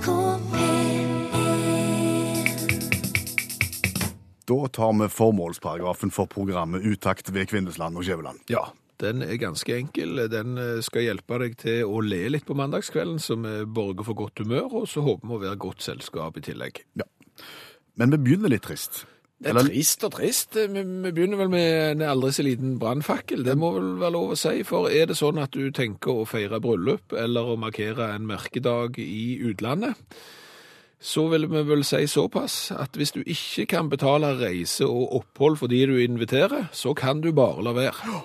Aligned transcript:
NRK 0.00 0.40
P1 0.52 1.20
Da 4.44 4.68
tar 4.68 5.02
vi 5.02 5.08
formålsparagrafen 5.08 6.10
for 6.10 6.26
programmet 6.26 6.82
Utakt 6.82 7.28
ved 7.28 7.48
Kvindesland 7.48 7.96
og 7.96 8.04
Skjæveland. 8.04 8.38
Ja, 8.50 8.64
den 9.00 9.22
er 9.22 9.36
ganske 9.38 9.76
enkel. 9.76 10.16
Den 10.32 10.58
eh, 10.58 10.80
skal 10.82 11.04
hjelpe 11.04 11.38
deg 11.42 11.54
til 11.60 11.84
å 11.86 12.00
le 12.02 12.24
litt 12.32 12.48
på 12.48 12.56
mandagskvelden, 12.58 13.20
vi 13.44 13.54
borger 13.68 14.08
for 14.08 14.18
godt 14.18 14.42
humør, 14.42 14.82
og 14.82 14.88
så 14.90 15.04
håper 15.06 15.28
vi 15.28 15.36
å 15.36 15.42
være 15.44 15.60
godt 15.60 15.86
selskap 15.86 16.40
i 16.40 16.44
tillegg. 16.48 16.82
Ja. 16.98 17.06
Men 17.94 18.10
vi 18.16 18.22
begynner 18.24 18.50
litt 18.50 18.66
trist. 18.66 19.04
Det 19.40 19.48
er 19.48 19.54
Eller- 19.54 19.70
trist 19.70 20.04
og 20.04 20.12
trist. 20.12 20.54
Vi, 20.54 20.82
vi 20.84 21.10
begynner 21.16 21.38
vel 21.40 21.48
med 21.48 21.90
en 21.92 22.02
aldri 22.04 22.30
så 22.36 22.42
liten 22.44 22.74
brannfakkel. 22.78 23.42
Det 23.44 23.56
må 23.56 23.70
vel 23.72 23.94
være 24.02 24.12
lov 24.12 24.34
å 24.34 24.36
si. 24.36 24.62
For 24.68 24.90
er 24.92 25.06
det 25.08 25.16
sånn 25.16 25.40
at 25.40 25.52
du 25.56 25.70
tenker 25.72 26.12
å 26.12 26.26
feire 26.28 26.60
bryllup 26.60 27.14
eller 27.16 27.48
å 27.48 27.56
markere 27.56 28.10
en 28.14 28.26
merkedag 28.28 28.98
i 29.00 29.38
utlandet, 29.40 29.96
så 31.00 31.24
vil 31.32 31.46
vi 31.48 31.62
vel 31.64 31.82
si 31.88 32.02
såpass 32.04 32.70
at 32.76 32.92
hvis 33.00 33.14
du 33.16 33.22
ikke 33.24 33.64
kan 33.66 33.88
betale 33.88 34.34
reise 34.36 34.84
og 34.84 35.14
opphold 35.22 35.56
for 35.56 35.72
de 35.72 35.86
du 35.88 35.96
inviterer, 36.04 36.68
så 36.76 36.92
kan 36.94 37.22
du 37.24 37.32
bare 37.32 37.64
la 37.64 37.72
være. 37.72 38.20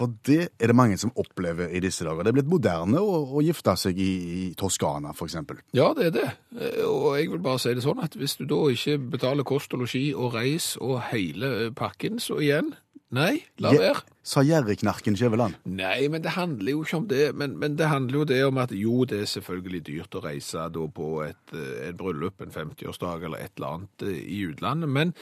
For 0.00 0.08
det 0.24 0.38
er 0.56 0.70
det 0.72 0.76
mange 0.78 0.96
som 1.00 1.12
opplever 1.20 1.68
i 1.76 1.80
disse 1.84 2.06
dager. 2.06 2.24
Det 2.24 2.32
er 2.32 2.38
blitt 2.38 2.48
moderne 2.48 3.02
å, 3.04 3.18
å 3.36 3.42
gifte 3.44 3.74
seg 3.76 3.98
i, 4.00 4.10
i 4.40 4.44
Toskana, 4.56 5.12
eksempel. 5.12 5.58
Ja, 5.76 5.90
det 5.96 6.06
er 6.08 6.14
det. 6.14 6.28
Eh, 6.56 6.84
Og 6.88 7.10
jeg 7.18 7.28
vil 7.34 7.42
bare 7.44 7.60
si 7.60 7.74
det 7.76 7.84
sånn 7.84 8.00
at 8.00 8.16
hvis 8.16 8.38
du 8.40 8.46
da 8.48 8.62
ikke 8.72 8.96
betaler 9.18 9.44
kost 9.44 9.76
og 9.76 9.82
losji 9.84 10.06
og 10.16 10.32
reis 10.38 10.72
og 10.80 11.02
hele 11.10 11.52
eh, 11.66 11.74
pakken, 11.76 12.16
så 12.22 12.40
igjen, 12.40 12.72
nei, 13.12 13.42
la 13.60 13.74
være. 13.76 14.00
Sa 14.30 14.40
Gjerriknarken 14.46 15.16
Skjæveland. 15.18 15.60
Nei, 15.68 16.08
men 16.12 16.24
det 16.24 16.32
handler 16.36 16.72
jo 16.76 16.82
ikke 16.86 16.98
om 17.02 17.06
det. 17.10 17.22
Men, 17.36 17.58
men 17.60 17.76
det 17.76 17.88
handler 17.92 18.22
jo 18.22 18.26
det 18.32 18.40
om 18.46 18.60
at 18.62 18.72
jo, 18.76 19.02
det 19.10 19.22
er 19.24 19.30
selvfølgelig 19.36 19.84
dyrt 19.88 20.16
å 20.16 20.24
reise 20.24 20.64
da 20.72 20.88
på 20.96 21.12
et, 21.28 21.56
eh, 21.56 21.88
et 21.90 21.98
bryllup, 22.00 22.40
en 22.44 22.56
50-årsdag 22.56 23.28
eller 23.28 23.44
et 23.44 23.52
eller 23.58 23.76
annet 23.80 24.08
i 24.16 24.40
utlandet. 24.48 24.92
Men 24.96 25.12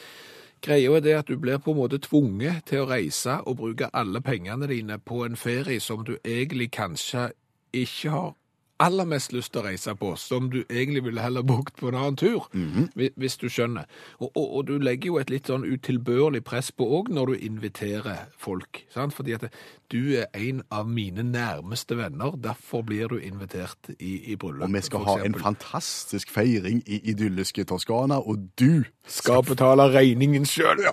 greia 0.63 0.97
er 0.97 1.05
det 1.05 1.15
at 1.19 1.29
du 1.29 1.37
blir 1.39 1.59
på 1.63 1.73
en 1.73 1.81
måte 1.81 2.01
tvunget 2.03 2.65
til 2.71 2.83
å 2.83 2.89
reise 2.91 3.39
og 3.47 3.59
bruke 3.61 3.91
alle 3.95 4.21
pengene 4.25 4.69
dine 4.71 4.99
på 4.99 5.25
en 5.27 5.37
ferie 5.37 5.81
som 5.81 6.05
du 6.05 6.17
egentlig 6.25 6.71
kanskje 6.75 7.31
ikke 7.73 8.11
har 8.11 8.35
aller 8.81 9.05
mest 9.11 9.33
lyst 9.35 9.51
til 9.53 9.61
å 9.63 9.65
reise 9.67 9.93
på, 9.99 10.13
som 10.17 10.51
du 10.53 10.61
egentlig 10.71 11.01
ville 11.09 11.21
heller 11.25 11.43
brukt 11.43 11.77
på 11.81 11.89
en 11.91 11.97
annen 11.99 12.17
tur, 12.21 12.45
hvi- 12.53 13.11
hvis 13.19 13.35
du 13.41 13.49
skjønner. 13.51 13.89
Og, 14.21 14.29
og, 14.39 14.45
og 14.61 14.67
du 14.69 14.77
legger 14.79 15.11
jo 15.11 15.19
et 15.19 15.31
litt 15.33 15.51
sånn 15.51 15.65
utilbørlig 15.67 16.45
press 16.47 16.71
på 16.71 16.87
òg 16.99 17.11
når 17.11 17.33
du 17.33 17.47
inviterer 17.49 18.29
folk, 18.39 18.85
sant? 18.95 19.17
fordi 19.17 19.35
at 19.35 19.49
du 19.91 19.99
er 20.21 20.29
en 20.39 20.63
av 20.71 20.87
mine 20.87 21.25
nærmeste 21.27 21.97
venner, 21.99 22.37
derfor 22.39 22.85
blir 22.87 23.09
du 23.11 23.19
invitert 23.19 23.91
i, 23.99 24.33
i 24.33 24.37
bryllup. 24.39 24.69
Og 24.69 24.75
vi 24.79 24.85
skal 24.87 25.07
ha 25.09 25.19
en 25.27 25.35
fantastisk 25.35 26.31
feiring 26.31 26.85
i 26.87 27.01
idylliske 27.11 27.65
Toskana, 27.73 28.21
og 28.23 28.47
du 28.61 28.85
Skal 29.09 29.43
betale 29.43 29.89
regningen 29.95 30.47
sjøl! 30.47 30.85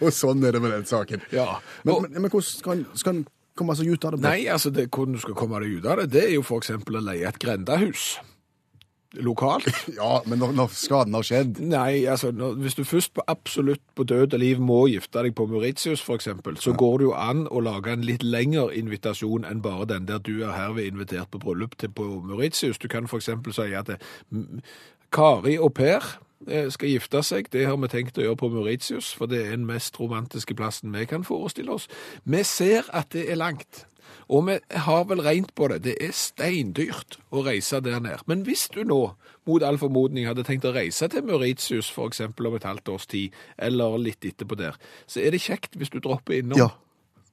Og 0.00 0.12
sånn 0.16 0.40
er 0.48 0.54
det 0.56 0.62
med 0.64 0.72
den 0.72 0.86
saken. 0.88 1.20
Ja. 1.34 1.58
Men, 1.84 1.94
Og- 1.94 2.02
men, 2.06 2.22
men 2.22 2.30
hvordan 2.32 2.86
skal 2.96 3.14
en 3.18 3.26
komme 3.60 3.76
seg 3.78 3.92
ut 3.92 4.08
av 4.08 4.16
det? 4.16 4.22
på? 4.24 4.26
Nei, 4.26 4.48
altså 4.50 4.72
det, 4.74 4.88
hvordan 4.90 5.14
du 5.16 5.22
skal 5.22 5.38
komme 5.38 5.60
deg 5.62 5.78
ut 5.78 5.86
av 5.92 6.02
det, 6.02 6.10
det 6.16 6.26
er 6.30 6.34
jo 6.38 6.44
eksempel 6.60 6.98
å 6.98 7.06
leie 7.12 7.28
et 7.30 7.38
grendahus. 7.42 8.10
Lokalt. 9.26 9.66
Ja, 9.98 10.20
men 10.30 10.38
når, 10.38 10.52
når 10.54 10.68
skaden 10.78 11.16
har 11.18 11.24
skjedd 11.26 11.56
Nei, 11.66 12.04
altså 12.06 12.28
når, 12.30 12.52
hvis 12.62 12.76
du 12.78 12.84
først 12.86 13.10
på 13.16 13.24
absolutt 13.26 13.82
på 13.98 14.04
død 14.06 14.36
og 14.36 14.38
liv 14.38 14.60
må 14.62 14.76
gifte 14.92 15.24
deg 15.26 15.34
på 15.34 15.48
Mauritius 15.50 15.98
eksempel, 16.14 16.54
så 16.62 16.76
går 16.78 17.00
det 17.02 17.08
jo 17.08 17.14
an 17.18 17.40
å 17.50 17.58
lage 17.66 17.90
en 17.90 18.04
litt 18.06 18.22
lengre 18.22 18.68
invitasjon 18.78 19.48
enn 19.50 19.64
bare 19.66 19.88
den 19.90 20.06
der 20.06 20.22
du 20.22 20.36
er 20.46 20.54
herved 20.54 20.86
invitert 20.92 21.32
på 21.34 21.42
bryllup 21.42 21.74
til 21.82 21.90
på 21.90 22.06
Mauritius. 22.22 22.78
Du 22.78 22.86
kan 22.92 23.10
eksempel 23.18 23.56
si 23.56 23.66
at 23.74 23.90
det, 23.90 23.98
m- 24.30 24.62
Kari 25.10 25.56
og 25.58 25.74
Per 25.74 26.06
skal 26.72 26.88
gifte 26.88 27.22
seg. 27.26 27.50
Det 27.52 27.66
har 27.68 27.76
vi 27.76 27.88
tenkt 27.92 28.18
å 28.18 28.24
gjøre 28.24 28.40
på 28.40 28.48
Mauritius, 28.52 29.12
for 29.16 29.30
det 29.30 29.42
er 29.44 29.54
den 29.56 29.66
mest 29.68 29.98
romantiske 30.00 30.54
plassen 30.56 30.94
vi 30.96 31.04
kan 31.10 31.24
forestille 31.24 31.72
oss. 31.72 31.88
Vi 32.24 32.42
ser 32.48 32.88
at 32.96 33.12
det 33.12 33.26
er 33.30 33.40
langt. 33.40 33.84
Og 34.30 34.46
vi 34.46 34.56
har 34.86 35.04
vel 35.10 35.22
regnet 35.26 35.52
på 35.58 35.68
det. 35.68 35.80
Det 35.84 35.96
er 36.02 36.12
steindyrt 36.14 37.18
å 37.34 37.42
reise 37.46 37.80
der 37.82 37.98
ned. 38.02 38.22
Men 38.30 38.44
hvis 38.46 38.68
du 38.74 38.82
nå, 38.86 39.00
mot 39.46 39.62
all 39.66 39.78
formodning, 39.78 40.28
hadde 40.28 40.44
tenkt 40.46 40.66
å 40.68 40.74
reise 40.74 41.08
til 41.10 41.24
Mauritius 41.26 41.90
eksempel 42.06 42.46
om 42.46 42.54
et 42.58 42.66
halvt 42.66 42.88
års 42.94 43.06
tid, 43.10 43.34
eller 43.58 43.98
litt 43.98 44.24
etterpå 44.24 44.58
der, 44.58 44.78
så 45.10 45.20
er 45.20 45.34
det 45.34 45.42
kjekt 45.42 45.74
hvis 45.78 45.90
du 45.90 45.98
dropper 45.98 46.38
innom. 46.38 46.58
Ja. 46.58 46.70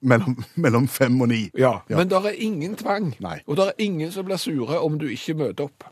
Mellom, 0.01 0.37
mellom 0.63 0.87
fem 0.87 1.21
og 1.21 1.29
ni. 1.29 1.47
Ja, 1.57 1.81
Ja. 1.89 1.97
Men 1.97 2.09
det 2.09 2.17
er 2.25 2.41
ingen 2.41 2.75
tvang, 2.77 3.13
Nei. 3.21 3.39
og 3.45 3.57
det 3.57 3.67
er 3.69 3.85
ingen 3.85 4.11
som 4.11 4.25
blir 4.25 4.37
sure 4.41 4.81
om 4.81 4.97
du 4.99 5.07
ikke 5.09 5.37
møter 5.37 5.69
opp. 5.69 5.85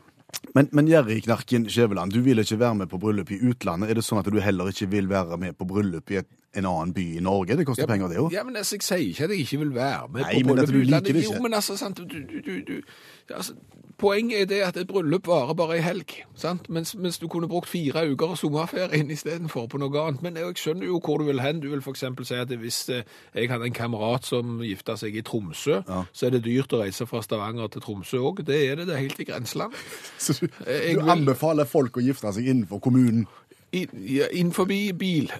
Men, 0.54 0.68
men 0.72 0.88
Gjerriknarken 0.88 1.66
Skjæveland, 1.70 2.12
du 2.12 2.20
vil 2.24 2.40
ikke 2.40 2.58
være 2.58 2.74
med 2.74 2.88
på 2.90 2.98
bryllup 3.00 3.30
i 3.30 3.38
utlandet. 3.50 3.90
Er 3.90 3.98
det 3.98 4.04
sånn 4.06 4.22
at 4.22 4.28
du 4.32 4.38
heller 4.42 4.70
ikke 4.72 4.88
vil 4.92 5.08
være 5.10 5.38
med 5.40 5.56
på 5.58 5.66
bryllup 5.68 6.10
i 6.12 6.20
et, 6.22 6.28
en 6.56 6.68
annen 6.70 6.94
by 6.96 7.04
i 7.18 7.22
Norge? 7.24 7.58
Det 7.58 7.66
koster 7.68 7.88
penger, 7.90 8.10
det 8.12 8.20
òg. 8.22 8.32
Ja, 8.34 8.44
men 8.46 8.56
altså, 8.56 8.78
Jeg 8.78 8.86
sier 8.86 9.04
ikke 9.04 9.28
at 9.28 9.34
jeg 9.34 9.44
ikke 9.46 9.60
vil 9.64 9.74
være 9.76 10.08
med 10.08 10.24
Nei, 10.24 10.40
på 10.40 10.56
bryllup 10.56 10.72
i 10.72 10.82
utlandet. 10.82 11.22
Jo, 11.26 11.36
men 11.44 11.58
altså, 11.58 11.76
sant, 11.80 12.00
du, 12.00 12.18
du, 12.32 12.56
du, 12.66 12.80
altså, 13.34 13.54
Poenget 13.96 14.42
er 14.42 14.44
det 14.50 14.56
at 14.60 14.76
et 14.76 14.86
bryllup 14.90 15.24
varer 15.26 15.54
bare 15.56 15.78
ei 15.78 15.80
helg, 15.80 16.10
sant? 16.36 16.66
Mens, 16.68 16.90
mens 17.00 17.16
du 17.18 17.30
kunne 17.32 17.48
brukt 17.48 17.64
fire 17.70 18.02
uker 18.12 18.34
av 18.34 18.36
sommerferien 18.36 19.08
istedenfor 19.10 19.70
på 19.72 19.78
noe 19.80 20.02
annet. 20.02 20.20
Men 20.20 20.36
jeg 20.36 20.58
skjønner 20.60 20.84
jo 20.90 20.98
hvor 21.00 21.16
du 21.22 21.24
vil 21.30 21.40
hen. 21.40 21.62
Du 21.62 21.70
vil 21.72 21.80
f.eks. 21.80 22.04
si 22.28 22.34
at 22.36 22.52
hvis 22.60 22.82
eh, 22.92 23.08
jeg 23.32 23.48
hadde 23.48 23.64
en 23.70 23.72
kamerat 23.78 24.28
som 24.28 24.58
gifta 24.60 24.98
seg 25.00 25.16
i 25.16 25.22
Tromsø, 25.24 25.78
så 26.12 26.26
er 26.28 26.34
det 26.36 26.42
dyrt 26.44 26.76
å 26.76 26.82
reise 26.82 27.06
fra 27.08 27.22
Stavanger 27.24 27.72
til 27.72 27.80
Tromsø 27.86 28.20
òg. 28.20 28.44
Det 28.44 28.58
er 28.68 28.76
det. 28.82 28.86
Det 28.90 28.98
er 28.98 29.02
helt 29.06 29.24
i 29.24 29.28
grenseland. 29.30 29.72
Så 30.20 30.36
du, 30.42 30.46
du 30.60 30.68
vil- 30.68 31.08
anbefaler 31.16 31.64
folk 31.64 31.96
å 31.96 32.04
gifte 32.04 32.34
seg 32.36 32.52
innenfor 32.52 32.84
kommunen? 32.84 33.24
Innenfor 33.72 34.68
bil. 34.68 35.32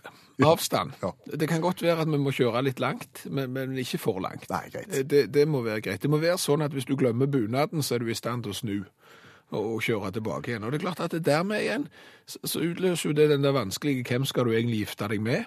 Avstand. 0.45 0.93
Ja. 1.03 1.13
Det 1.37 1.49
kan 1.49 1.61
godt 1.61 1.83
være 1.83 2.03
at 2.05 2.11
vi 2.11 2.19
må 2.21 2.33
kjøre 2.35 2.63
litt 2.67 2.81
langt, 2.81 3.23
men, 3.31 3.53
men 3.55 3.79
ikke 3.81 3.99
for 4.03 4.21
langt. 4.21 4.49
Nei, 4.53 4.67
greit. 4.73 5.11
Det, 5.11 5.27
det 5.33 5.47
må 5.49 5.63
være 5.65 5.81
greit. 5.81 6.03
Det 6.03 6.11
må 6.13 6.21
være 6.21 6.37
sånn 6.41 6.65
at 6.67 6.75
hvis 6.77 6.89
du 6.89 6.97
glemmer 6.99 7.31
bunaden, 7.31 7.83
så 7.83 7.97
er 7.97 8.05
du 8.05 8.11
i 8.13 8.19
stand 8.19 8.45
til 8.45 8.53
å 8.53 8.59
snu 8.59 8.77
og, 9.55 9.83
kjøre 9.83 10.13
tilbake 10.19 10.53
igjen. 10.53 10.67
Og 10.67 10.73
det 10.73 10.81
er 10.81 10.87
klart 10.89 11.05
at 11.07 11.15
det 11.15 11.25
dermed 11.27 11.63
igjen, 11.63 11.89
så, 12.27 12.43
så 12.45 12.65
utløser 12.67 13.11
jo 13.11 13.17
det 13.17 13.31
den 13.31 13.47
der 13.47 13.57
vanskelige 13.57 14.05
hvem 14.09 14.27
skal 14.29 14.49
du 14.49 14.53
egentlig 14.53 14.85
gifte 14.85 15.09
deg 15.13 15.23
med? 15.23 15.47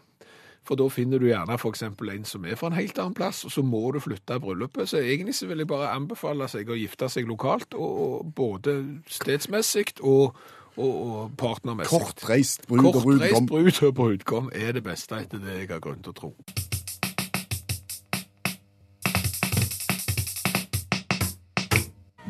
For 0.68 0.78
da 0.78 0.86
finner 0.92 1.22
du 1.22 1.30
gjerne 1.30 1.56
eksempel 1.56 2.12
en 2.14 2.26
som 2.28 2.44
er 2.46 2.58
fra 2.60 2.70
en 2.70 2.78
helt 2.78 2.98
annen 3.00 3.16
plass, 3.18 3.42
og 3.48 3.52
så 3.52 3.64
må 3.66 3.92
du 3.96 4.02
flytte 4.04 4.40
bryllupet. 4.44 4.90
Så 4.92 5.00
egentlig 5.00 5.36
så 5.36 5.48
vil 5.50 5.64
jeg 5.64 5.70
bare 5.72 5.94
anbefale 5.96 6.48
seg 6.52 6.70
å 6.70 6.78
gifte 6.78 7.10
seg 7.10 7.30
lokalt, 7.30 7.74
og, 7.74 8.02
og 8.04 8.34
både 8.36 8.76
stedsmessig 9.10 10.02
og, 10.02 10.38
og, 10.80 10.96
og 11.12 11.38
partnermessig. 11.38 12.00
Kortreist 12.00 12.68
brud 12.68 12.86
og 12.86 12.94
Kortreist 12.94 13.36
brudgom. 13.36 13.48
brud 13.48 13.84
og 13.88 13.96
brudgom 13.96 14.50
er 14.56 14.72
det 14.78 14.84
beste 14.84 15.20
etter 15.20 15.42
det 15.44 15.62
jeg 15.62 15.72
har 15.74 15.84
grunn 15.84 16.02
til 16.04 16.16
å 16.16 16.20
tro. 16.24 16.34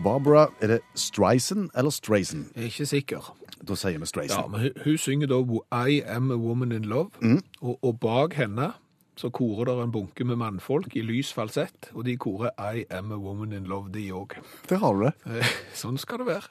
Barbara, 0.03 0.47
er 0.61 0.67
det 0.67 0.79
Streisand 0.95 1.69
eller 1.75 1.91
Strason? 1.91 2.47
Jeg 2.55 2.61
er 2.61 2.71
ikke 2.71 2.85
sikker. 2.85 3.33
Da 3.67 3.75
sier 3.75 3.99
vi 3.99 4.27
Ja, 4.29 4.47
men 4.47 4.71
hun, 4.83 4.97
synger 4.97 5.27
da 5.27 5.39
I 5.89 6.01
am 6.07 6.31
a 6.31 6.35
woman 6.35 6.71
in 6.71 6.85
love, 6.85 7.11
og, 7.61 7.83
og 7.83 7.99
bak 7.99 8.33
henne 8.33 8.71
så 9.19 9.27
korer 9.35 9.67
der 9.67 9.83
en 9.83 9.91
bunke 9.91 10.23
med 10.23 10.37
mannfolk 10.39 10.95
i 10.95 11.01
lys 11.03 11.33
falsett, 11.35 11.89
og 11.91 12.05
de 12.07 12.15
korer 12.17 12.53
I 12.55 12.85
am 12.89 13.11
a 13.11 13.17
woman 13.19 13.51
in 13.51 13.67
love, 13.67 13.91
de 13.91 14.05
òg. 14.15 14.37
Der 14.69 14.79
har 14.79 14.93
du 14.95 15.03
det. 15.09 15.43
Sånn 15.81 15.99
skal 15.99 16.23
det 16.23 16.29
være. 16.29 16.47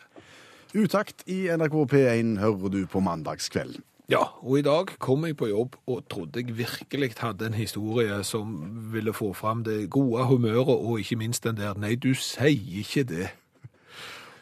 Utakt 0.77 1.23
i 1.25 1.47
NRK 1.49 1.77
P1 1.89 2.35
hører 2.43 2.73
du 2.73 2.83
på 2.91 3.01
mandagskvelden. 3.01 3.81
Ja, 4.09 4.23
og 4.41 4.59
i 4.59 4.65
dag 4.65 4.91
kom 5.01 5.25
jeg 5.25 5.37
på 5.37 5.51
jobb 5.51 5.77
og 5.89 6.03
trodde 6.09 6.41
jeg 6.41 6.57
virkelig 6.57 7.11
hadde 7.21 7.49
en 7.49 7.57
historie 7.57 8.23
som 8.25 8.55
ville 8.93 9.13
få 9.13 9.35
fram 9.37 9.63
det 9.65 9.91
gode 9.93 10.25
humøret, 10.29 10.69
og 10.69 11.01
ikke 11.01 11.19
minst 11.21 11.45
den 11.45 11.57
der 11.61 11.77
Nei, 11.77 11.95
du 11.97 12.15
sier 12.17 12.81
ikke 12.81 13.05
det. 13.09 13.29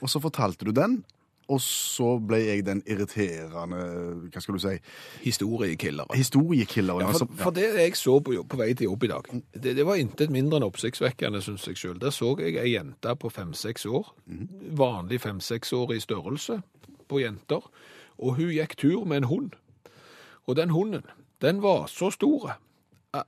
Og 0.03 0.11
så 0.11 0.23
fortalte 0.23 0.67
du 0.67 0.71
den, 0.75 1.01
og 1.49 1.61
så 1.63 2.19
ble 2.19 2.39
jeg 2.43 2.65
den 2.67 2.81
irriterende, 2.91 3.79
hva 4.33 4.41
skal 4.43 4.55
du 4.57 4.59
si, 4.65 4.73
Historiekilleren. 5.23 6.17
historiekilleren. 6.19 7.01
Ja, 7.07 7.11
for, 7.13 7.19
som- 7.19 7.37
for 7.37 7.51
det 7.55 7.69
jeg 7.79 7.97
så 7.97 8.19
på, 8.21 8.35
på 8.49 8.57
vei 8.59 8.73
til 8.75 8.85
jobb 8.91 9.05
i 9.05 9.11
dag, 9.13 9.23
det, 9.55 9.77
det 9.77 9.87
var 9.87 9.95
intet 10.01 10.31
mindre 10.31 10.59
enn 10.59 10.67
oppsiktsvekkende, 10.67 11.43
synes 11.43 11.67
jeg 11.69 11.77
selv. 11.79 12.01
Der 12.03 12.11
så 12.11 12.33
jeg 12.41 12.57
ei 12.57 12.73
jente 12.75 13.15
på 13.17 13.31
fem-seks 13.31 13.87
år, 13.87 14.11
vanlig 14.77 15.21
fem-seks 15.21 15.73
år 15.73 15.93
i 15.95 16.01
størrelse 16.01 16.61
på 17.09 17.21
jenter, 17.23 17.63
og 18.19 18.37
hun 18.41 18.51
gikk 18.51 18.77
tur 18.77 19.05
med 19.05 19.17
en 19.23 19.31
hund. 19.31 19.51
Og 20.47 20.57
den 20.57 20.71
hunden, 20.71 21.03
den 21.43 21.63
var 21.63 21.87
så 21.87 22.11
stor 22.11 22.57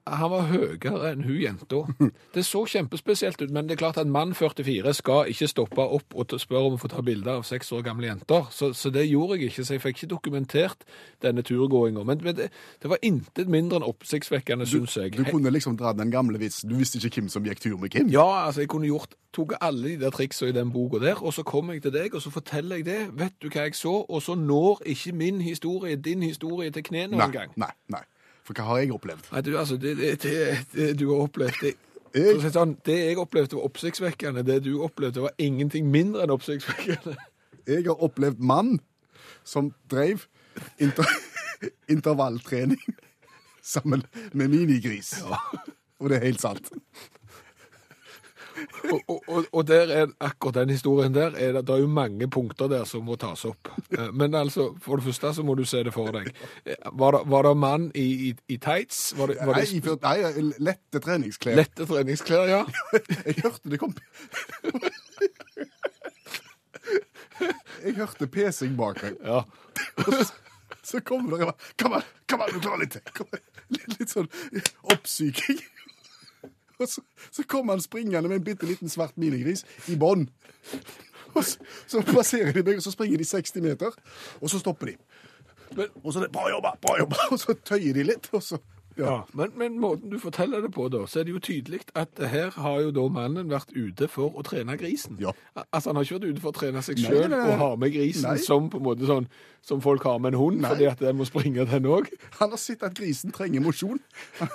Han 0.07 0.31
var 0.33 0.47
høyere 0.51 1.13
enn 1.13 1.25
hun 1.27 1.39
jenta. 1.41 1.83
Det 2.35 2.45
så 2.47 2.65
kjempespesielt 2.69 3.41
ut, 3.43 3.51
men 3.55 3.69
det 3.69 3.77
er 3.77 3.81
klart 3.83 3.99
at 4.01 4.07
mann 4.11 4.35
44 4.37 4.93
skal 4.95 5.31
ikke 5.33 5.49
stoppe 5.51 5.85
opp 5.85 6.15
og 6.19 6.35
spørre 6.41 6.71
om 6.71 6.77
å 6.77 6.81
få 6.81 6.91
ta 6.93 7.03
bilder 7.05 7.39
av 7.39 7.47
seks 7.49 7.73
år 7.77 7.85
gamle 7.87 8.09
jenter. 8.11 8.49
Så, 8.55 8.73
så 8.77 8.91
det 8.95 9.07
gjorde 9.09 9.39
jeg 9.39 9.51
ikke, 9.53 9.65
så 9.65 9.77
jeg 9.77 9.83
fikk 9.85 9.97
ikke 10.03 10.11
dokumentert 10.15 10.85
denne 11.25 11.43
turgåinga. 11.47 12.05
Men, 12.09 12.21
men 12.25 12.37
det, 12.39 12.51
det 12.83 12.91
var 12.93 13.01
intet 13.07 13.49
mindre 13.53 13.81
enn 13.81 13.87
oppsiktsvekkende, 13.89 14.67
syns 14.69 14.97
jeg. 15.01 15.15
Du 15.17 15.25
kunne 15.29 15.53
liksom 15.55 15.79
dratt 15.81 15.99
den 15.99 16.13
gamle 16.15 16.41
vitsen. 16.41 16.71
Du 16.71 16.77
visste 16.79 17.01
ikke 17.01 17.23
hvem 17.23 17.33
som 17.33 17.47
gikk 17.49 17.63
tur 17.65 17.79
med 17.81 17.95
hvem. 17.95 18.13
Ja, 18.13 18.27
altså 18.47 18.65
jeg 18.65 18.73
kunne 18.73 18.91
gjort, 18.91 19.17
tok 19.35 19.57
alle 19.61 19.95
de 19.95 19.97
der 20.05 20.15
triksene 20.15 20.53
i 20.53 20.57
den 20.57 20.73
boka 20.75 21.01
der, 21.03 21.23
og 21.23 21.35
så 21.37 21.43
kommer 21.47 21.77
jeg 21.77 21.87
til 21.89 21.95
deg, 21.97 22.15
og 22.15 22.23
så 22.25 22.31
forteller 22.35 22.81
jeg 22.81 22.89
det. 22.89 23.01
Vet 23.19 23.37
du 23.43 23.49
hva 23.51 23.67
jeg 23.69 23.77
så? 23.79 23.95
Og 24.09 24.23
så 24.25 24.37
når 24.39 24.85
ikke 24.95 25.13
min 25.17 25.41
historie 25.45 25.97
din 25.97 26.23
historie 26.23 26.71
til 26.75 26.85
kne 26.87 27.07
noen 27.09 27.21
Nei, 27.25 27.33
gang. 27.35 27.53
nei, 27.57 27.73
nei. 27.93 28.05
For 28.49 28.57
hva 28.57 28.65
har 28.71 28.79
jeg 28.81 28.95
opplevd? 28.97 29.27
Nei, 29.35 29.43
du, 29.45 29.51
altså, 29.61 29.77
det, 29.77 29.93
det, 30.01 30.15
det, 30.73 30.87
du 30.97 31.07
har 31.13 31.27
opplevd 31.29 31.59
det, 31.67 31.75
Jeg- 32.17 32.39
si 32.41 32.49
sånn, 32.55 32.71
det 32.89 32.95
jeg 32.97 33.19
opplevde 33.21 33.59
var 33.59 33.67
oppsiktsvekkende. 33.69 34.41
Det 34.49 34.63
du 34.65 34.71
opplevde 34.87 35.21
var 35.27 35.35
ingenting 35.39 35.91
mindre 35.93 36.25
enn 36.25 36.33
oppsiktsvekkende. 36.33 37.13
Jeg 37.69 37.85
har 37.85 38.01
opplevd 38.09 38.41
mann 38.41 38.79
som 39.45 39.69
drev 39.93 40.25
inter 40.81 41.05
intervalltrening 41.95 42.81
sammen 43.63 44.07
med 44.33 44.49
minigris. 44.55 45.19
Og 46.01 46.09
det 46.09 46.17
er 46.23 46.25
helt 46.31 46.41
sant. 46.41 46.73
Og, 48.93 49.01
og, 49.09 49.19
og, 49.29 49.45
og 49.53 49.67
der 49.69 49.91
er, 49.95 50.07
akkurat 50.25 50.55
den 50.61 50.71
historien 50.75 51.15
der, 51.15 51.35
er 51.37 51.53
det, 51.53 51.63
det 51.69 51.75
er 51.75 51.83
jo 51.85 51.87
mange 51.93 52.29
punkter 52.33 52.69
der 52.73 52.85
som 52.89 53.05
må 53.07 53.17
tas 53.21 53.45
opp. 53.49 53.69
Eh, 53.95 54.09
Men 54.13 54.35
altså, 54.35 54.71
for 54.83 54.97
det 54.99 55.05
første 55.09 55.33
så 55.37 55.45
må 55.47 55.55
du 55.59 55.65
se 55.69 55.83
det 55.87 55.93
for 55.95 56.11
deg. 56.15 56.31
Eh, 56.67 56.75
Var 56.93 57.13
det, 57.17 57.21
var 57.31 57.43
det 57.49 57.55
mann 57.57 57.91
i, 57.95 58.07
i, 58.29 58.35
i 58.49 58.57
tights? 58.57 59.15
Var 59.19 59.27
det, 59.33 59.37
var 59.47 59.55
Nei, 59.61 59.65
det 59.85 59.97
nei, 60.03 60.49
lette 60.71 61.01
treningsklær. 61.05 61.55
lette 61.61 61.87
treningsklær, 61.87 62.45
ja? 62.51 62.65
Jeg 63.29 63.39
hørte 63.45 63.71
det 63.71 63.79
kom 63.83 63.95
Jeg 67.85 67.95
hørte 67.97 68.27
pesing 68.27 68.75
bak 68.79 69.03
meg. 69.05 69.17
Ja. 69.23 69.43
Og 70.03 70.15
så, 70.83 71.01
kommer 71.05 71.37
det 71.39 71.53
Kom 71.79 71.93
an, 71.99 72.03
kom 72.29 72.43
an, 72.43 72.51
du 72.55 72.61
klarer 72.65 72.83
litt 72.83 72.97
til. 72.97 73.43
Litt, 73.69 73.99
litt 74.01 74.11
sånn 74.15 74.29
oppsyking. 74.95 75.61
Og 76.83 76.89
så, 76.89 77.03
så 77.31 77.45
kommer 77.49 77.77
han 77.77 77.83
springende 77.83 78.29
med 78.29 78.41
en 78.41 78.45
bitte 78.45 78.67
liten 78.69 78.89
svart 78.93 79.17
minigris 79.19 79.65
i 79.91 79.97
bånn. 79.99 80.29
Og 81.35 81.45
så, 81.45 81.59
så 81.91 82.03
passerer 82.07 82.55
de 82.55 82.63
meg, 82.63 82.79
og 82.79 82.87
så 82.87 82.93
springer 82.95 83.21
de 83.21 83.27
60 83.29 83.63
meter, 83.65 83.95
og 84.41 84.51
så 84.51 84.61
stopper 84.63 84.93
de. 84.93 84.97
Men, 85.77 85.93
Og 86.03 86.13
så 86.15 86.23
det 86.25 86.33
bra 86.33 86.49
jobba, 86.49 86.75
bra 86.83 86.99
jobba, 87.03 87.17
og 87.33 87.41
så 87.43 87.55
tøyer 87.65 87.99
de 87.99 88.07
litt, 88.09 88.31
og 88.33 88.43
så 88.43 88.59
ja. 88.99 89.05
ja. 89.05 89.19
Men, 89.33 89.53
men 89.55 89.77
måten 89.79 90.11
du 90.11 90.19
forteller 90.19 90.61
det 90.65 90.73
på, 90.75 90.89
da, 90.91 91.05
så 91.07 91.21
er 91.21 91.29
det 91.29 91.35
jo 91.37 91.43
tydelig 91.43 91.81
at 91.99 92.19
her 92.33 92.51
har 92.57 92.81
jo 92.83 92.91
da 92.95 93.05
mannen 93.15 93.51
vært 93.53 93.71
ute 93.77 94.09
for 94.11 94.35
å 94.35 94.43
trene 94.47 94.75
grisen. 94.81 95.19
Ja. 95.23 95.35
Altså, 95.69 95.91
Han 95.91 96.01
har 96.01 96.07
ikke 96.09 96.19
vært 96.19 96.33
ute 96.33 96.43
for 96.43 96.51
å 96.51 96.59
trene 96.59 96.83
seg 96.83 97.03
sjøl 97.05 97.37
og 97.37 97.53
ha 97.63 97.69
med 97.79 97.95
grisen 97.95 98.27
Nei. 98.27 98.41
som 98.43 98.67
på 98.73 98.81
en 98.81 98.89
måte 98.89 99.07
sånn 99.07 99.29
som 99.63 99.83
folk 99.85 100.03
har 100.09 100.19
med 100.23 100.35
en 100.35 100.41
hund, 100.41 100.63
Nei. 100.65 100.73
fordi 100.73 100.89
at 100.91 101.03
den 101.03 101.21
må 101.21 101.29
springe 101.29 101.67
den 101.71 101.87
òg. 101.87 102.11
Han 102.41 102.51
har 102.55 102.63
sett 102.63 102.83
at 102.87 102.97
grisen 102.99 103.35
trenger 103.35 103.63
mosjon. 103.63 104.03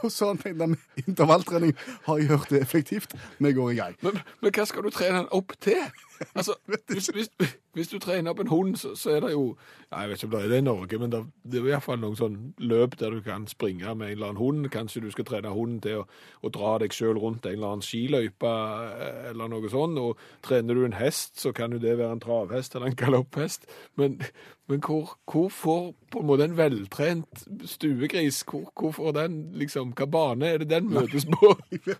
Og 0.00 0.08
så 0.12 0.30
han 0.32 0.40
tenkt 0.40 0.62
at 0.64 1.04
intervalltrening 1.06 1.74
har 2.06 2.22
hørt 2.30 2.50
det 2.50 2.62
effektivt. 2.62 3.14
Vi 3.38 3.52
går 3.52 3.74
i 3.74 3.78
gang. 3.80 3.96
Men, 4.02 4.18
men 4.40 4.54
hva 4.54 4.66
skal 4.68 4.86
du 4.86 4.90
trene 4.94 5.22
den 5.22 5.30
opp 5.36 5.54
til? 5.60 5.82
Altså, 6.34 6.54
hvis, 6.88 7.06
hvis, 7.06 7.30
hvis 7.72 7.88
du 7.88 7.98
trener 7.98 8.30
opp 8.30 8.40
en 8.40 8.46
hund, 8.48 8.76
så, 8.76 8.94
så 8.96 9.10
er 9.10 9.20
det 9.20 9.32
jo 9.32 9.56
Jeg 9.92 10.08
vet 10.08 10.22
ikke 10.22 10.26
om 10.26 10.30
det 10.32 10.44
er 10.44 10.48
det 10.48 10.58
i 10.58 10.64
Norge, 10.64 10.98
men 10.98 11.12
det, 11.12 11.20
det 11.44 11.58
er 11.58 11.66
i 11.66 11.70
hvert 11.70 11.84
fall 11.84 12.00
noen 12.00 12.16
sånn 12.16 12.36
løp 12.58 12.96
der 13.00 13.16
du 13.16 13.20
kan 13.24 13.46
springe 13.48 13.94
med 13.94 14.06
en 14.06 14.12
eller 14.12 14.30
annen 14.30 14.40
hund. 14.40 14.68
Kanskje 14.72 15.02
du 15.04 15.10
skal 15.12 15.26
trene 15.28 15.52
hunden 15.52 15.82
til 15.84 16.00
å, 16.00 16.06
å 16.40 16.52
dra 16.54 16.78
deg 16.80 16.96
sjøl 16.96 17.20
rundt 17.20 17.46
en 17.46 17.58
eller 17.58 17.74
annen 17.74 17.84
skiløype 17.84 18.52
eh, 18.52 19.28
eller 19.32 19.52
noe 19.52 19.72
sånt. 19.72 20.00
Og 20.00 20.20
trener 20.46 20.78
du 20.78 20.86
en 20.86 20.96
hest, 20.96 21.36
så 21.40 21.52
kan 21.52 21.76
jo 21.76 21.82
det 21.82 21.98
være 21.98 22.16
en 22.16 22.24
travhest 22.24 22.76
eller 22.76 22.92
en 22.92 22.98
galopphest. 23.02 23.68
Men, 24.00 24.16
men 24.72 24.80
hvor, 24.80 25.16
hvor 25.28 25.48
får 25.52 25.92
på 26.12 26.22
en 26.22 26.28
måte 26.28 26.44
en 26.48 26.56
veltrent 26.56 27.44
stuegris 27.68 28.42
hvor, 28.48 28.68
hvor 28.78 28.92
får 28.96 29.14
den 29.16 29.38
liksom 29.58 29.92
Hva 29.96 30.06
bane 30.06 30.48
er 30.48 30.62
det 30.62 30.70
den 30.70 30.88
møtes 30.92 31.26
på? 31.28 31.52
Jeg. 31.72 31.96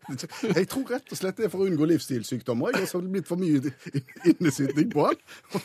Jeg 0.57 0.69
tror 0.69 0.89
rett 0.95 1.13
og 1.13 1.19
slett 1.19 1.41
det 1.41 1.49
er 1.49 1.53
for 1.53 1.65
å 1.65 1.69
unngå 1.69 1.89
livsstilssykdommer. 1.91 2.77
Jeg 2.77 2.89
har 2.93 3.09
blitt 3.13 3.29
for 3.29 3.41
mye 3.41 3.61
innesitting 4.33 4.91
på 4.93 5.09
han. 5.09 5.63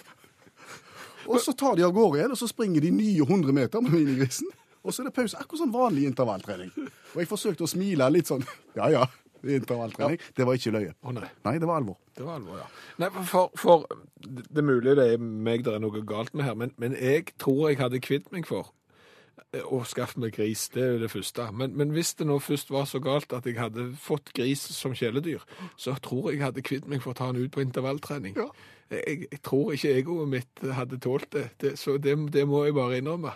Og 1.27 1.41
så 1.43 1.53
tar 1.57 1.75
de 1.75 1.83
av 1.83 1.93
gårde 1.95 2.21
igjen, 2.21 2.33
og 2.33 2.39
så 2.39 2.47
springer 2.49 2.85
de 2.85 2.93
nye 2.95 3.25
100 3.25 3.55
meter 3.55 3.83
med 3.83 3.95
minigrisen. 3.97 4.49
Og 4.87 4.93
så 4.95 5.03
er 5.03 5.09
det 5.09 5.15
pause. 5.17 5.39
Akkurat 5.39 5.65
sånn 5.65 5.73
vanlig 5.73 6.05
intervalltrening. 6.07 6.71
Og 7.13 7.19
jeg 7.19 7.27
forsøkte 7.27 7.65
å 7.65 7.71
smile 7.71 8.07
litt 8.13 8.29
sånn. 8.29 8.45
Ja 8.77 8.87
ja, 8.93 9.07
Intervalltrening. 9.43 10.17
Ja. 10.17 10.33
Det 10.37 10.45
var 10.47 10.57
ikke 10.57 10.73
løye. 10.73 10.93
Å 11.03 11.13
nei. 11.13 11.27
Nei, 11.45 11.57
det 11.61 11.67
var 11.69 11.81
alvor. 11.81 11.97
Det 12.17 12.25
var 12.25 12.39
alvor, 12.39 12.61
ja. 12.61 12.65
Nei, 13.03 13.09
for, 13.29 13.51
for 13.59 13.85
Det 14.23 14.63
er 14.63 14.65
mulig 14.65 14.95
det 14.97 15.05
er 15.13 15.21
meg 15.21 15.65
det 15.67 15.75
er 15.75 15.83
noe 15.83 16.01
galt 16.07 16.33
med 16.33 16.47
her, 16.47 16.55
men, 16.57 16.73
men 16.81 16.95
jeg 16.97 17.27
tror 17.37 17.67
jeg 17.69 17.81
hadde 17.81 18.01
kvitt 18.03 18.31
meg 18.33 18.47
for 18.49 18.71
å 19.63 19.81
skaffe 19.87 20.19
meg 20.21 20.35
gris. 20.35 20.67
Det 20.73 20.83
er 20.83 20.95
jo 20.95 21.03
det 21.03 21.11
første. 21.13 21.49
Men, 21.55 21.75
men 21.77 21.93
hvis 21.95 22.13
det 22.19 22.27
nå 22.27 22.39
først 22.43 22.71
var 22.73 22.87
så 22.89 23.01
galt 23.03 23.33
at 23.35 23.47
jeg 23.47 23.59
hadde 23.59 23.89
fått 24.01 24.33
gris 24.37 24.63
som 24.75 24.95
kjæledyr, 24.97 25.43
så 25.79 25.95
tror 26.03 26.31
jeg 26.31 26.39
jeg 26.39 26.47
hadde 26.47 26.65
kvitt 26.65 26.89
meg 26.89 27.03
for 27.03 27.13
å 27.13 27.19
ta 27.19 27.31
den 27.31 27.45
ut 27.45 27.53
på 27.53 27.63
intervalltrening. 27.63 28.37
Ja. 28.37 28.49
Jeg, 28.91 29.27
jeg 29.31 29.41
tror 29.43 29.73
ikke 29.75 29.93
egoet 29.99 30.31
mitt 30.31 30.65
hadde 30.77 30.99
tålt 31.03 31.31
det, 31.35 31.49
det 31.59 31.75
så 31.79 31.97
det, 31.99 32.15
det 32.31 32.47
må 32.47 32.63
jeg 32.65 32.77
bare 32.77 33.01
innrømme. 33.01 33.35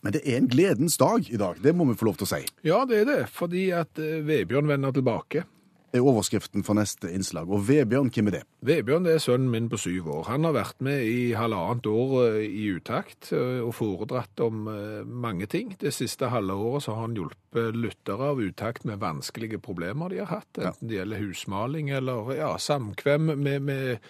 Men 0.00 0.14
det 0.16 0.22
er 0.24 0.38
en 0.40 0.48
gledens 0.48 0.96
dag 0.96 1.26
i 1.28 1.36
dag. 1.36 1.58
Det 1.60 1.74
må 1.76 1.84
vi 1.90 1.96
få 1.98 2.08
lov 2.08 2.20
til 2.20 2.28
å 2.28 2.30
si. 2.30 2.44
Ja, 2.64 2.84
det 2.88 3.02
er 3.02 3.08
det, 3.08 3.22
fordi 3.34 3.68
at 3.76 4.00
eh, 4.00 4.22
Vebjørn 4.24 4.70
vender 4.70 4.94
tilbake. 4.96 5.44
Er 5.92 6.06
overskriften 6.06 6.64
for 6.66 6.78
neste 6.78 7.10
innslag. 7.12 7.50
Og 7.50 7.64
Vebjørn, 7.68 8.10
hvem 8.14 8.30
er 8.30 8.38
det? 8.38 8.42
Vebjørn 8.66 9.06
det 9.06 9.16
er 9.16 9.22
sønnen 9.22 9.50
min 9.52 9.68
på 9.70 9.78
syv 9.80 10.10
år. 10.14 10.24
Han 10.30 10.46
har 10.46 10.54
vært 10.56 10.82
med 10.84 11.04
i 11.06 11.32
halvannet 11.36 11.88
år 11.90 12.16
eh, 12.28 12.40
i 12.46 12.66
utakt 12.76 13.32
eh, 13.36 13.60
og 13.64 13.74
foredratt 13.78 14.42
om 14.44 14.68
eh, 14.70 15.00
mange 15.04 15.48
ting. 15.50 15.74
Det 15.80 15.92
siste 15.94 16.30
halve 16.30 16.54
året 16.54 16.86
så 16.86 16.96
har 16.96 17.08
han 17.08 17.16
hjulpet 17.18 17.78
lyttere 17.78 18.32
av 18.32 18.42
utakt 18.42 18.86
med 18.88 19.00
vanskelige 19.02 19.60
problemer 19.62 20.12
de 20.12 20.22
har 20.22 20.30
hatt, 20.30 20.60
enten 20.60 20.90
det 20.90 21.00
gjelder 21.00 21.24
husmaling 21.24 21.90
eller 21.94 22.30
ja, 22.38 22.52
samkvem 22.60 23.32
med, 23.34 23.64
med, 23.66 24.06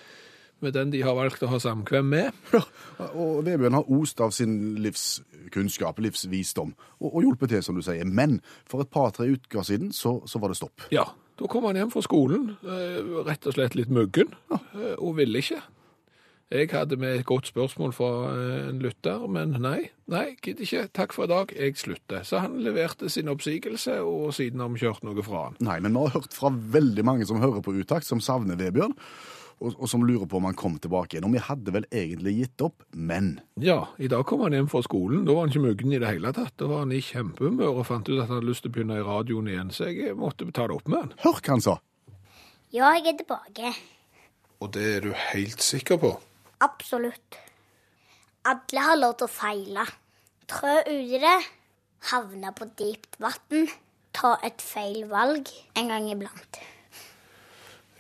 med 0.61 0.77
den 0.77 0.93
de 0.93 1.01
har 1.07 1.17
valgt 1.17 1.43
å 1.47 1.51
ha 1.53 1.61
samkvem 1.63 2.13
med. 2.13 2.45
Og 3.23 3.41
Vebjørn 3.47 3.79
har 3.79 3.89
ost 3.97 4.21
av 4.21 4.35
sin 4.37 4.77
livskunnskap, 4.85 6.03
livsvisdom, 6.05 6.77
og, 7.01 7.09
og 7.09 7.25
hjulpet 7.25 7.55
til, 7.55 7.65
som 7.65 7.79
du 7.79 7.85
sier. 7.87 8.05
Men 8.05 8.39
for 8.69 8.85
et 8.85 8.93
par-tre 8.93 9.31
uker 9.33 9.65
siden 9.67 9.95
så, 9.97 10.19
så 10.29 10.43
var 10.43 10.53
det 10.53 10.61
stopp. 10.61 10.91
Ja, 10.93 11.09
da 11.41 11.49
kom 11.49 11.65
han 11.65 11.79
hjem 11.79 11.91
fra 11.93 12.03
skolen, 12.05 12.55
eh, 12.69 13.01
rett 13.25 13.47
og 13.49 13.57
slett 13.57 13.77
litt 13.79 13.93
muggen, 13.93 14.35
eh, 14.53 14.97
og 14.99 15.17
ville 15.17 15.41
ikke. 15.41 15.63
Jeg 16.51 16.67
hadde 16.73 16.97
med 16.99 17.21
et 17.21 17.25
godt 17.25 17.47
spørsmål 17.47 17.93
fra 17.95 18.11
eh, 18.35 18.69
en 18.69 18.81
lytter, 18.83 19.23
men 19.31 19.55
nei, 19.63 19.89
nei, 20.11 20.35
gidder 20.43 20.67
ikke, 20.67 20.83
takk 20.99 21.15
for 21.15 21.29
i 21.29 21.31
dag, 21.31 21.55
jeg 21.55 21.79
slutter. 21.79 22.25
Så 22.27 22.43
han 22.43 22.59
leverte 22.65 23.09
sin 23.09 23.31
oppsigelse, 23.31 24.01
og 24.03 24.35
siden 24.37 24.61
har 24.61 24.73
vi 24.75 24.83
kjørt 24.83 25.07
noe 25.07 25.25
fra 25.25 25.47
han. 25.47 25.61
Nei, 25.65 25.79
men 25.81 25.95
vi 25.95 26.03
har 26.03 26.19
hørt 26.19 26.35
fra 26.37 26.51
veldig 26.51 27.07
mange 27.07 27.29
som 27.31 27.41
hører 27.41 27.63
på 27.65 27.77
Utakt, 27.79 28.09
som 28.09 28.21
savner 28.21 28.59
Vebjørn, 28.61 28.97
og, 29.61 29.75
og 29.77 29.89
som 29.93 30.05
lurer 30.09 30.25
på 30.31 30.39
om 30.41 30.47
han 30.49 30.57
kom 30.59 30.79
tilbake 30.81 31.15
igjen. 31.17 31.27
Og 31.29 31.35
vi 31.37 31.43
hadde 31.45 31.75
vel 31.75 31.87
egentlig 31.93 32.33
gitt 32.39 32.65
opp, 32.65 32.83
men 32.97 33.35
Ja, 33.61 33.83
i 34.01 34.09
dag 34.09 34.25
kom 34.29 34.41
han 34.47 34.57
hjem 34.57 34.71
fra 34.73 34.81
skolen, 34.87 35.27
da 35.29 35.37
var 35.37 35.45
han 35.47 35.53
ikke 35.53 35.65
muggen 35.67 35.93
i 35.93 36.01
det 36.01 36.09
hele 36.15 36.33
tatt. 36.37 36.55
Da 36.61 36.69
var 36.71 36.85
han 36.87 36.95
i 36.97 37.03
kjempehumør 37.05 37.83
og 37.83 37.87
fant 37.91 38.09
ut 38.09 38.17
at 38.17 38.27
han 38.27 38.39
hadde 38.39 38.49
lyst 38.49 38.65
til 38.65 38.73
å 38.73 38.77
begynne 38.79 38.99
i 39.01 39.05
radioen 39.07 39.53
igjen, 39.53 39.71
så 39.77 39.91
jeg 39.93 40.17
måtte 40.19 40.49
ta 40.57 40.67
det 40.71 40.79
opp 40.81 40.89
med 40.89 41.05
han. 41.05 41.15
hør 41.25 41.39
hva 41.41 41.55
han 41.55 41.65
sa! 41.69 41.77
Ja, 42.71 42.91
jeg 42.97 43.13
er 43.13 43.21
tilbake. 43.21 43.73
Og 44.63 44.73
det 44.77 44.89
er 44.97 45.07
du 45.09 45.13
helt 45.33 45.63
sikker 45.65 45.99
på? 46.01 46.15
Absolutt. 46.63 47.39
Alle 48.49 48.85
har 48.87 48.99
lov 49.01 49.17
til 49.21 49.27
å 49.29 49.33
feile. 49.33 49.87
Trø 50.51 50.77
uti 50.87 51.21
det, 51.23 51.39
havne 52.11 52.53
på 52.57 52.69
dypt 52.79 53.19
vann, 53.23 53.69
ta 54.17 54.35
et 54.47 54.63
feil 54.65 55.05
valg 55.11 55.51
en 55.79 55.91
gang 55.93 56.09
iblant. 56.13 56.61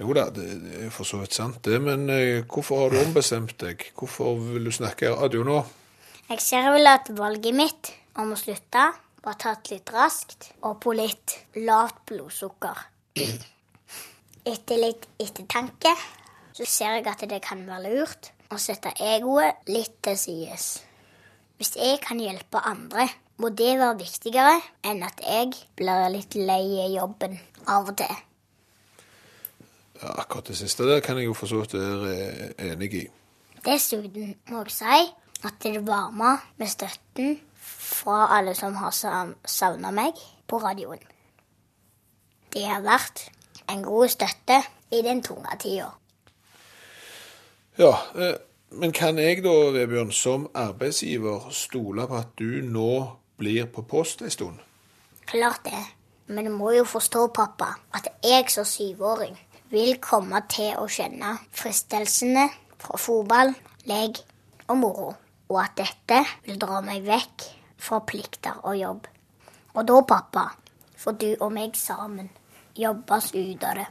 Jo 0.00 0.14
da, 0.16 0.30
det 0.32 0.46
er 0.80 0.92
for 0.94 1.04
så 1.04 1.18
vidt 1.20 1.36
sant 1.36 1.58
det, 1.66 1.76
men 1.84 2.06
eh, 2.08 2.40
hvorfor 2.48 2.86
har 2.86 2.94
du 2.94 3.02
ombestemt 3.02 3.58
deg? 3.60 3.82
Hvorfor 3.98 4.38
vil 4.40 4.70
du 4.70 4.72
snakke 4.72 5.12
radio 5.12 5.44
nå? 5.44 5.58
Jeg 6.30 6.40
ser 6.40 6.70
vel 6.72 6.88
at 6.88 7.10
valget 7.12 7.56
mitt 7.58 7.90
om 8.16 8.32
å 8.32 8.38
slutte 8.38 8.86
var 9.20 9.36
tatt 9.36 9.68
litt 9.68 9.92
raskt 9.92 10.54
og 10.64 10.78
på 10.80 10.94
litt 10.96 11.36
lavt 11.60 12.00
blodsukker. 12.08 12.80
Etter 14.48 14.80
litt 14.80 15.04
ettertanke 15.20 15.92
så 16.56 16.64
ser 16.64 16.96
jeg 16.96 17.08
at 17.10 17.26
det 17.28 17.42
kan 17.44 17.60
være 17.68 17.92
lurt 17.92 18.30
å 18.48 18.56
sette 18.56 18.94
egoet 19.04 19.68
litt 19.68 20.00
til 20.06 20.16
side. 20.16 20.56
Hvis 21.60 21.76
jeg 21.76 22.00
kan 22.00 22.22
hjelpe 22.24 22.64
andre, 22.64 23.04
må 23.36 23.52
det 23.52 23.74
være 23.76 24.00
viktigere 24.00 24.56
enn 24.80 25.04
at 25.04 25.20
jeg 25.20 25.52
blir 25.76 26.08
litt 26.16 26.40
lei 26.40 26.88
jobben 26.96 27.36
av 27.68 27.92
og 27.92 28.00
til. 28.00 28.29
Ja, 30.02 30.14
akkurat 30.22 30.48
det 30.48 30.56
siste 30.56 30.86
der 30.88 31.00
kan 31.00 31.18
jeg 31.18 31.26
jo 31.26 31.34
for 31.36 31.46
så 31.46 31.60
vidt 31.60 31.74
være 31.74 32.72
enig 32.72 32.94
i. 32.94 33.06
Dessuten 33.64 34.34
må 34.48 34.62
jeg 34.64 34.72
si 34.72 35.00
at 35.44 35.62
det 35.62 35.86
varma 35.86 36.36
med 36.56 36.68
støtten 36.68 37.40
fra 37.60 38.38
alle 38.38 38.54
som 38.54 38.74
har 38.80 38.94
savna 39.44 39.90
meg 39.92 40.16
på 40.48 40.58
radioen. 40.58 41.02
Det 42.52 42.64
har 42.64 42.80
vært 42.82 43.28
en 43.70 43.82
god 43.84 44.08
støtte 44.08 44.62
i 44.90 45.02
den 45.04 45.22
tunge 45.22 45.58
tida. 45.60 45.90
Ja, 47.78 47.92
eh, 48.14 48.34
men 48.70 48.92
kan 48.92 49.18
jeg 49.18 49.44
da, 49.44 49.52
Vebjørn, 49.74 50.12
som 50.12 50.48
arbeidsgiver 50.54 51.50
stole 51.50 52.06
på 52.08 52.16
at 52.16 52.32
du 52.38 52.60
nå 52.64 52.90
blir 53.38 53.66
på 53.66 53.82
post 53.82 54.22
en 54.22 54.30
stund? 54.30 54.58
Klart 55.26 55.64
det. 55.64 55.84
Men 56.26 56.46
du 56.46 56.50
må 56.50 56.70
jo 56.70 56.84
forstå, 56.84 57.26
pappa, 57.34 57.74
at 57.94 58.08
jeg 58.24 58.50
som 58.50 58.64
syvåring 58.64 59.38
vil 59.70 59.96
komme 60.02 60.42
til 60.50 60.74
å 60.78 60.88
kjenne 60.90 61.36
fristelsene 61.54 62.48
fra 62.80 62.98
fotball, 62.98 63.54
lek 63.88 64.20
og 64.68 64.76
moro, 64.80 65.08
og 65.50 65.62
at 65.62 65.78
dette 65.78 66.20
vil 66.46 66.58
dra 66.60 66.80
meg 66.84 67.06
vekk 67.06 67.46
fra 67.80 68.00
plikter 68.06 68.60
og 68.64 68.76
jobb. 68.78 69.06
Og 69.74 69.86
da, 69.86 70.02
pappa, 70.02 70.50
får 70.98 71.16
du 71.20 71.30
og 71.38 71.52
meg 71.54 71.78
sammen 71.78 72.28
jobbe 72.78 73.16
oss 73.16 73.30
ut 73.34 73.64
av 73.66 73.80
det. 73.80 73.88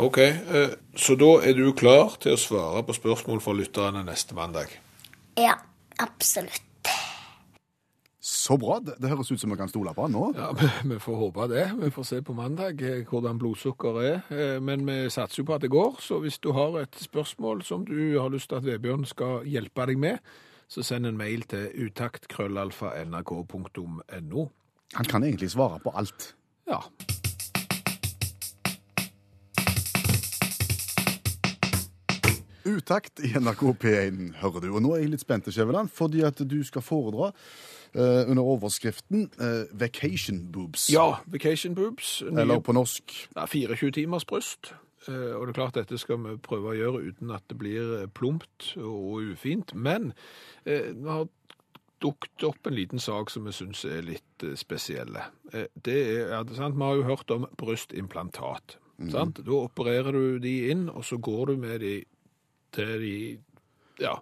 OK, 0.00 0.18
eh, 0.18 0.74
så 0.96 1.16
da 1.20 1.34
er 1.44 1.56
du 1.58 1.66
klar 1.76 2.16
til 2.20 2.32
å 2.32 2.40
svare 2.40 2.80
på 2.86 2.96
spørsmål 2.96 3.42
fra 3.44 3.56
lytterne 3.56 4.04
neste 4.06 4.36
mandag? 4.36 4.72
Ja, 5.36 5.58
absolutt. 6.00 6.71
Så 8.24 8.54
bra. 8.54 8.76
Det, 8.78 9.08
høres 9.10 9.32
ut 9.32 9.40
som 9.42 9.50
vi 9.50 9.56
kan 9.58 9.66
stole 9.66 9.90
på 9.96 10.04
han 10.06 10.12
nå. 10.14 10.28
Ja, 10.38 10.52
vi, 10.54 10.68
vi 10.92 10.98
får 11.02 11.16
håpe 11.18 11.48
det. 11.50 11.64
Vi 11.80 11.88
får 11.90 12.04
se 12.06 12.20
på 12.22 12.30
mandag 12.38 12.78
eh, 12.86 13.00
hvordan 13.08 13.34
blodsukkeret 13.42 14.04
er. 14.06 14.20
Eh, 14.30 14.62
Men 14.62 14.86
vi 14.86 15.10
satser 15.10 15.42
jo 15.42 15.46
på 15.48 15.56
at 15.56 15.64
det 15.64 15.72
går, 15.74 15.96
så 15.98 16.20
hvis 16.22 16.38
du 16.38 16.54
har 16.54 16.78
et 16.84 16.94
spørsmål 17.02 17.66
som 17.66 17.82
du 17.88 18.14
har 18.20 18.30
lyst 18.30 18.46
til 18.52 18.60
at 18.60 18.66
Vebjørn 18.68 19.02
skal 19.10 19.42
hjelpe 19.50 19.86
deg 19.90 19.98
med, 19.98 20.22
så 20.70 20.86
send 20.86 21.02
en 21.10 21.18
mail 21.18 21.42
til 21.50 21.66
utakt.krøllalfa.nrk.no. 21.88 24.46
Han 24.94 25.06
kan 25.10 25.26
egentlig 25.26 25.50
svare 25.50 25.82
på 25.82 25.90
alt. 25.90 26.38
Ja. 26.70 26.78
Utakt 32.62 33.18
i 33.26 33.34
NRK 33.34 33.66
P1, 33.82 34.38
hører 34.38 34.62
du. 34.62 34.70
Og 34.70 34.78
nå 34.86 34.94
er 34.94 35.02
jeg 35.02 35.10
litt 35.16 35.26
spent, 35.26 35.50
Skjæveland, 35.50 35.90
fordi 35.90 36.22
at 36.22 36.38
du 36.38 36.62
skal 36.62 36.86
foredra 36.86 37.34
under 37.94 38.42
overskriften 38.42 39.30
eh, 39.40 39.64
'Vacation 39.72 40.48
Boobs'. 40.52 40.90
ja, 40.92 41.16
vacation 41.26 41.74
boobs. 41.74 42.22
nye- 42.30 42.40
Eller 42.40 42.60
på 42.60 42.72
norsk 42.72 43.28
Ja, 43.36 43.46
24 43.46 43.90
timers 43.92 44.24
bryst. 44.24 44.72
Eh, 45.08 45.34
Og 45.36 45.46
det 45.46 45.56
er 45.56 45.60
klart 45.60 45.74
dette 45.74 45.98
skal 45.98 46.16
vi 46.16 46.36
prøve 46.36 46.72
å 46.72 46.76
gjøre 46.78 47.02
uten 47.12 47.30
at 47.34 47.42
det 47.48 47.58
blir 47.58 48.02
eh, 48.02 48.06
plumpt 48.06 48.76
og 48.76 49.20
ufint. 49.32 49.74
Men 49.74 50.12
eh, 50.64 50.92
vi 50.94 51.08
har 51.08 51.28
dukket 52.00 52.42
opp 52.44 52.66
en 52.66 52.74
liten 52.74 52.98
sak 52.98 53.30
som 53.30 53.44
vi 53.44 53.50
syns 53.52 53.84
er 53.84 54.02
litt 54.02 54.42
eh, 54.42 54.54
spesielle. 54.54 55.22
Eh, 55.52 55.66
Det 55.82 55.96
er, 56.20 56.44
det 56.44 56.52
er 56.52 56.56
sant, 56.56 56.74
Vi 56.76 56.82
har 56.82 56.94
jo 56.96 57.02
hørt 57.02 57.30
om 57.30 57.46
brystimplantat. 57.58 58.76
sant? 59.10 59.40
Da 59.44 59.50
opererer 59.52 60.12
du 60.12 60.38
de 60.38 60.70
inn, 60.70 60.88
og 60.88 61.02
så 61.04 61.16
går 61.20 61.46
du 61.46 61.56
med 61.56 61.80
de 61.80 62.04
til 62.72 63.00
de 63.00 63.38
ja, 64.00 64.14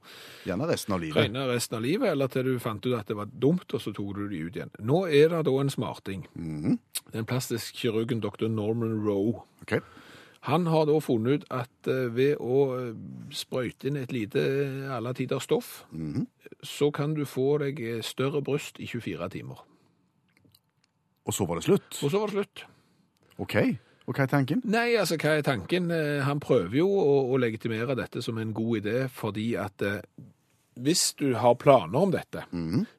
gjerne 0.48 0.66
resten 0.70 0.94
av 0.96 1.00
livet. 1.02 1.22
rene 1.22 1.46
resten 1.50 1.78
av 1.78 1.84
livet, 1.84 2.10
eller 2.10 2.30
til 2.32 2.48
du 2.48 2.58
fant 2.62 2.86
ut 2.86 2.96
at 2.98 3.08
det 3.08 3.16
var 3.16 3.30
dumt, 3.30 3.68
og 3.72 3.82
så 3.82 3.92
tok 3.94 4.14
du 4.16 4.26
de 4.28 4.42
ut 4.46 4.56
igjen. 4.56 4.72
Nå 4.80 5.04
er 5.06 5.30
det 5.30 5.44
da 5.46 5.56
en 5.60 5.70
smarting. 5.70 6.26
Den 7.12 7.28
plastisk 7.28 7.78
kirurgen 7.78 8.20
dr. 8.20 8.48
Norman 8.48 9.00
Roe. 9.04 9.42
Okay. 9.62 9.80
Han 10.48 10.66
har 10.72 10.86
da 10.88 10.96
funnet 11.04 11.42
ut 11.42 11.50
at 11.52 11.88
eh, 11.90 12.06
ved 12.16 12.40
å 12.40 12.60
eh, 12.78 12.94
sprøyte 13.36 13.90
inn 13.90 13.98
et 14.00 14.12
lite 14.14 14.40
eh, 14.40 14.86
alle 14.88 15.12
tider 15.16 15.42
stoff, 15.44 15.82
så 16.64 16.88
kan 16.96 17.12
du 17.14 17.26
få 17.28 17.58
deg 17.60 17.82
større 18.06 18.40
bryst 18.44 18.80
i 18.80 18.88
24 18.88 19.28
timer. 19.36 19.60
Og 21.28 21.36
så 21.36 21.44
var 21.44 21.60
det 21.60 21.66
slutt. 21.68 21.92
Og 22.00 22.08
så 22.08 22.22
var 22.22 22.32
det 22.32 22.40
slutt. 22.40 22.64
OK. 23.40 23.56
Og 24.10 24.16
hva 24.18 24.26
er 24.26 24.32
tanken? 24.32 24.64
Nei, 24.66 24.88
altså 24.98 25.14
hva 25.20 25.36
er 25.38 25.46
tanken? 25.46 25.86
Eh, 25.94 26.18
Han 26.26 26.42
prøver 26.42 26.80
jo 26.82 26.90
å, 26.90 27.16
å 27.30 27.38
legitimere 27.38 27.94
dette 27.94 28.24
som 28.26 28.42
en 28.42 28.52
god 28.56 28.82
idé, 28.82 28.98
fordi 29.14 29.52
at 29.60 29.86
eh, 29.86 30.02
hvis 30.80 31.14
du 31.18 31.34
har 31.36 31.54
planer 31.60 31.98
om 31.98 32.12
dette, 32.14 32.44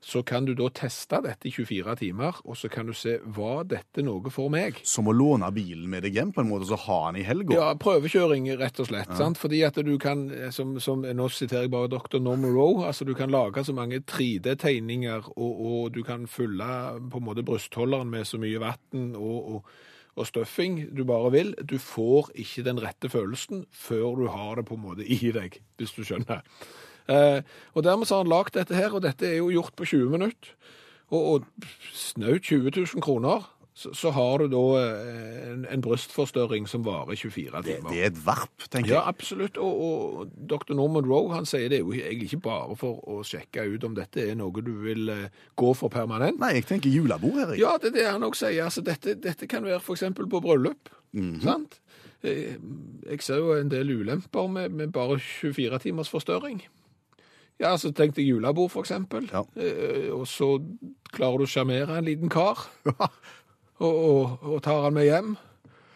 så 0.06 0.22
kan 0.28 0.46
du 0.46 0.52
da 0.54 0.68
teste 0.76 1.18
dette 1.24 1.48
i 1.50 1.52
24 1.56 1.96
timer, 1.98 2.38
og 2.46 2.58
så 2.60 2.70
kan 2.70 2.86
du 2.86 2.94
se, 2.94 3.16
var 3.26 3.64
dette 3.66 4.04
noe 4.06 4.30
for 4.34 4.52
meg? 4.54 4.82
Som 4.86 5.10
å 5.10 5.16
låne 5.16 5.50
bilen 5.56 5.90
med 5.90 6.06
deg 6.06 6.20
hjem 6.20 6.34
på 6.36 6.44
en 6.44 6.52
måte, 6.52 6.68
så 6.70 6.78
ha 6.84 7.00
den 7.08 7.22
i 7.24 7.26
helga. 7.26 7.56
Ja, 7.58 7.70
prøvekjøring, 7.82 8.52
rett 8.60 8.80
og 8.84 8.92
slett. 8.92 9.12
Sant? 9.18 9.40
Fordi 9.42 9.64
at 9.66 9.80
du 9.82 9.96
kan, 10.04 10.28
som, 10.54 10.76
som, 10.84 11.02
nå 11.02 11.30
siterer 11.34 11.66
jeg 11.66 11.74
bare 11.74 11.90
dr. 11.92 12.20
Norman 12.22 12.54
Roe, 12.54 12.86
altså 12.92 13.08
du 13.08 13.16
kan 13.18 13.34
lage 13.34 13.66
så 13.66 13.74
mange 13.74 14.04
3D-tegninger, 14.04 15.32
og, 15.34 15.64
og 15.72 15.96
du 15.96 16.04
kan 16.08 16.28
fylle 16.30 16.68
på 17.10 17.24
en 17.24 17.28
måte 17.32 17.48
brystholderen 17.48 18.12
med 18.14 18.30
så 18.30 18.40
mye 18.42 18.62
vann 18.62 19.16
og, 19.16 19.56
og, 19.56 19.74
og 20.20 20.28
stuffing 20.28 20.82
du 20.98 21.04
bare 21.08 21.32
vil. 21.34 21.54
Du 21.64 21.78
får 21.82 22.32
ikke 22.36 22.66
den 22.68 22.82
rette 22.84 23.10
følelsen 23.10 23.66
før 23.72 24.20
du 24.20 24.28
har 24.34 24.60
det 24.60 24.68
på 24.68 24.78
en 24.78 24.86
måte 24.86 25.08
i 25.08 25.32
deg, 25.36 25.60
hvis 25.80 25.96
du 25.96 26.04
skjønner. 26.08 26.44
Eh, 27.10 27.42
og 27.74 27.84
dermed 27.84 28.12
har 28.12 28.24
han 28.24 28.32
lagt 28.32 28.56
dette 28.56 28.78
her, 28.78 28.94
og 28.94 29.04
dette 29.06 29.28
er 29.28 29.40
jo 29.40 29.52
gjort 29.54 29.76
på 29.76 29.88
20 29.90 30.12
minutter. 30.14 30.54
Og, 31.12 31.22
og 31.34 31.68
snaut 31.96 32.44
20 32.48 32.72
000 32.76 33.04
kroner, 33.04 33.48
så, 33.74 33.94
så 33.96 34.10
har 34.12 34.42
du 34.44 34.50
da 34.52 34.62
eh, 34.82 35.52
en, 35.54 35.62
en 35.72 35.82
brystforstørring 35.86 36.66
som 36.68 36.84
varer 36.84 37.16
24 37.16 37.62
timer. 37.64 37.90
det 37.94 38.02
er 38.02 38.10
et 38.10 38.18
varp, 38.26 38.66
tenker 38.68 38.92
jeg. 38.92 38.98
Ja, 38.98 39.04
absolutt. 39.08 39.56
Og, 39.64 39.78
og 39.86 40.34
dr. 40.52 40.74
Norman 40.76 41.08
Roe 41.08 41.32
han 41.38 41.48
sier 41.48 41.70
det 41.72 41.80
er 41.80 41.86
jo 41.86 41.94
egentlig 41.96 42.28
ikke 42.34 42.42
bare 42.50 42.76
for 42.80 43.00
å 43.08 43.22
sjekke 43.24 43.64
ut 43.72 43.86
om 43.88 43.96
dette 43.96 44.26
er 44.28 44.36
noe 44.36 44.64
du 44.66 44.74
vil 44.84 45.08
eh, 45.14 45.40
gå 45.56 45.72
for 45.80 45.94
permanent. 45.94 46.40
Nei, 46.44 46.58
jeg 46.60 46.68
tenker 46.74 46.92
julebord 46.92 47.40
Erik. 47.46 47.62
Ja, 47.64 47.78
det 47.80 47.94
er 47.94 47.98
det 48.02 48.10
han 48.12 48.28
også 48.28 48.50
sier. 48.50 48.66
Altså, 48.68 48.84
dette, 48.86 49.16
dette 49.24 49.48
kan 49.48 49.64
være 49.64 49.80
f.eks. 49.80 50.04
på 50.20 50.44
bryllup. 50.44 50.92
sant? 51.46 51.80
Eh, 52.28 52.60
Jeg 53.08 53.24
ser 53.26 53.40
jo 53.42 53.56
en 53.56 53.72
del 53.72 53.96
ulemper 53.96 54.52
med, 54.52 54.70
med 54.78 54.92
bare 54.94 55.16
24 55.24 55.80
timers 55.88 56.12
forstørring. 56.12 56.60
Ja, 57.62 57.76
så 57.78 57.92
tenk 57.94 58.16
deg 58.18 58.26
julebord, 58.26 58.72
for 58.74 58.82
eksempel. 58.82 59.28
Ja. 59.30 59.44
Og 60.16 60.24
så 60.26 60.56
klarer 61.14 61.44
du 61.44 61.46
å 61.46 61.50
sjarmere 61.52 62.00
en 62.00 62.08
liten 62.08 62.32
kar, 62.34 62.58
og, 63.82 64.02
og, 64.12 64.52
og 64.56 64.62
tar 64.66 64.86
han 64.88 64.94
med 64.96 65.10
hjem. 65.10 65.32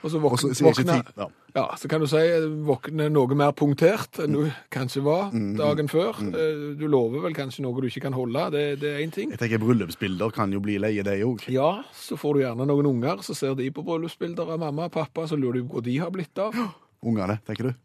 Og 0.05 0.11
så 0.11 0.19
Og 0.19 0.23
våkner, 0.27 0.53
så 0.53 0.65
våkner 0.67 0.99
tid. 0.99 1.07
Ja. 1.17 1.25
ja, 1.55 1.63
så 1.81 1.89
kan 1.89 2.03
du 2.03 2.05
si 2.05 2.19
våkne 2.67 3.07
noe 3.09 3.37
mer 3.37 3.55
punktert 3.57 4.19
enn 4.21 4.35
du 4.35 4.51
kanskje 4.73 5.01
var 5.01 5.31
dagen 5.57 5.89
før. 5.89 6.19
Eh, 6.29 6.59
Du 6.77 6.85
lover 6.91 7.23
vel 7.23 7.33
kanskje 7.33 7.63
noe 7.65 7.81
du 7.81 7.87
ikke 7.89 8.03
kan 8.03 8.13
holde, 8.13 8.43
det, 8.53 8.65
det 8.83 8.91
er 8.91 9.01
én 9.01 9.13
ting. 9.15 9.31
Jeg 9.33 9.41
tenker 9.41 9.63
Bryllupsbilder 9.63 10.29
kan 10.35 10.53
jo 10.53 10.61
bli 10.61 10.77
leie, 10.77 11.01
de 11.07 11.17
òg. 11.25 11.47
Ja, 11.49 11.71
så 11.97 12.19
får 12.21 12.37
du 12.37 12.43
gjerne 12.43 12.69
noen 12.69 12.91
unger, 12.91 13.25
så 13.25 13.33
ser 13.33 13.57
de 13.57 13.71
på 13.73 13.81
bryllupsbilder 13.87 14.53
av 14.53 14.61
mamma 14.61 14.91
og 14.91 14.93
pappa, 14.93 15.25
så 15.31 15.39
lurer 15.41 15.63
du 15.63 15.65
på 15.71 15.79
hvor 15.79 15.87
de 15.89 15.97
har 16.03 16.13
blitt 16.13 16.37
av. 16.43 16.53
Ungene, 17.09 17.39
tenker 17.47 17.71
du? 17.71 17.77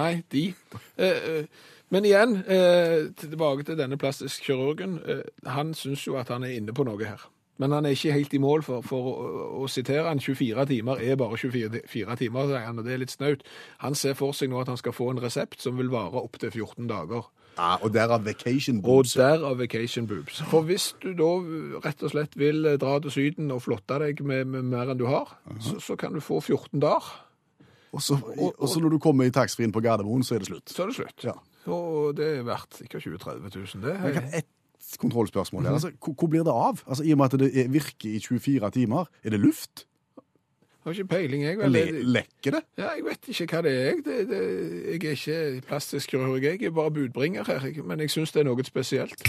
Nei, 0.00 0.22
de. 0.32 0.48
Eh, 0.96 1.28
eh, 1.36 1.66
men 1.92 2.08
igjen, 2.08 2.38
eh, 2.50 3.12
tilbake 3.20 3.68
til 3.68 3.76
denne 3.78 4.00
plastisk 4.00 4.48
kirurgen. 4.48 4.96
Eh, 5.06 5.20
han 5.52 5.76
syns 5.76 6.08
jo 6.08 6.16
at 6.18 6.32
han 6.32 6.42
er 6.48 6.56
inne 6.56 6.72
på 6.74 6.88
noe 6.88 7.04
her. 7.04 7.20
Men 7.62 7.72
han 7.72 7.86
er 7.86 7.96
ikke 7.96 8.12
helt 8.12 8.34
i 8.36 8.40
mål, 8.42 8.62
for, 8.66 8.84
for 8.84 9.08
å, 9.12 9.46
å 9.62 9.68
sitere 9.72 10.08
han 10.10 10.20
24 10.20 10.66
timer 10.68 11.00
er 11.00 11.16
bare 11.20 11.38
24 11.40 11.80
timer, 12.20 12.50
sier 12.50 12.66
han, 12.66 12.78
og 12.78 12.84
det 12.84 12.94
er 12.94 13.00
litt 13.00 13.14
snaut. 13.14 13.46
Han 13.84 13.96
ser 13.96 14.16
for 14.18 14.36
seg 14.36 14.52
nå 14.52 14.60
at 14.60 14.68
han 14.72 14.80
skal 14.80 14.94
få 14.96 15.08
en 15.14 15.22
resept 15.22 15.64
som 15.64 15.78
vil 15.80 15.88
vare 15.92 16.20
opptil 16.20 16.52
14 16.52 16.88
dager. 16.90 17.28
Ja, 17.56 17.78
Og 17.80 17.88
derav 17.94 18.20
vacation 18.26 18.82
Og 18.84 19.06
derav 19.08 19.56
vacation 19.56 20.06
boobs. 20.06 20.42
For 20.50 20.66
hvis 20.68 20.90
du 21.00 21.14
da 21.16 21.30
rett 21.86 22.02
og 22.04 22.12
slett 22.12 22.36
vil 22.36 22.66
eh, 22.68 22.76
dra 22.76 22.98
til 23.00 23.14
Syden 23.14 23.48
og 23.54 23.62
flotte 23.64 23.96
deg 24.02 24.20
med, 24.20 24.44
med 24.52 24.68
mer 24.74 24.92
enn 24.92 25.00
du 25.00 25.06
har, 25.08 25.32
så, 25.64 25.78
så 25.80 25.96
kan 25.96 26.12
du 26.12 26.20
få 26.20 26.42
14 26.42 26.82
dager. 26.84 27.08
Og 27.96 28.02
så, 28.04 28.18
og 28.36 28.68
så 28.68 28.82
når 28.82 28.92
du 28.92 28.98
kommer 29.00 29.24
i 29.24 29.32
taxfree-en 29.32 29.72
på 29.72 29.80
Gardermoen, 29.80 30.24
så 30.26 30.36
er 30.36 30.44
det 30.44 30.50
slutt. 30.50 30.68
Så 30.68 30.84
er 30.84 30.90
det 30.90 30.98
slutt. 30.98 31.24
Ja. 31.24 31.32
Og 31.72 32.12
det 32.18 32.26
er 32.36 32.44
verdt 32.44 32.82
ikke 32.84 33.00
20 33.00 33.16
000-30 33.24 33.56
000, 33.56 33.84
det. 33.86 33.96
Jeg 34.04 34.18
kan 34.18 34.28
kontrollspørsmål 34.98 35.62
her. 35.66 35.72
Altså, 35.72 35.90
hvor, 36.04 36.26
blir 36.28 36.42
det 36.46 36.52
av? 36.52 36.82
Altså, 36.86 37.02
I 37.04 37.12
og 37.12 37.18
med 37.18 37.24
at 37.34 37.40
det 37.40 37.50
er- 37.64 37.68
virker 37.68 38.08
i 38.10 38.18
24 38.20 38.70
timer, 38.70 39.04
er 39.24 39.30
det 39.30 39.40
luft? 39.40 39.86
Har 40.84 40.92
ikke 40.92 41.06
peiling, 41.08 41.42
jeg. 41.42 41.58
vel. 41.58 41.70
Le, 41.72 42.02
lekker 42.02 42.50
det? 42.50 42.60
Ja, 42.78 42.90
jeg 42.94 43.04
vet 43.04 43.28
ikke 43.28 43.56
hva 43.56 43.62
det 43.62 43.72
er. 43.72 43.84
jeg. 43.84 43.96
Det, 44.04 44.28
det, 44.28 44.40
jeg 44.86 45.10
er 45.10 45.10
ikke 45.10 45.66
plastisk 45.66 46.10
kirurg, 46.10 46.42
jeg 46.42 46.62
er 46.62 46.70
bare 46.70 46.90
budbringer 46.90 47.44
her. 47.44 47.82
Men 47.82 48.00
jeg 48.00 48.10
syns 48.10 48.32
det 48.32 48.40
er 48.40 48.44
noe 48.44 48.64
spesielt. 48.64 49.22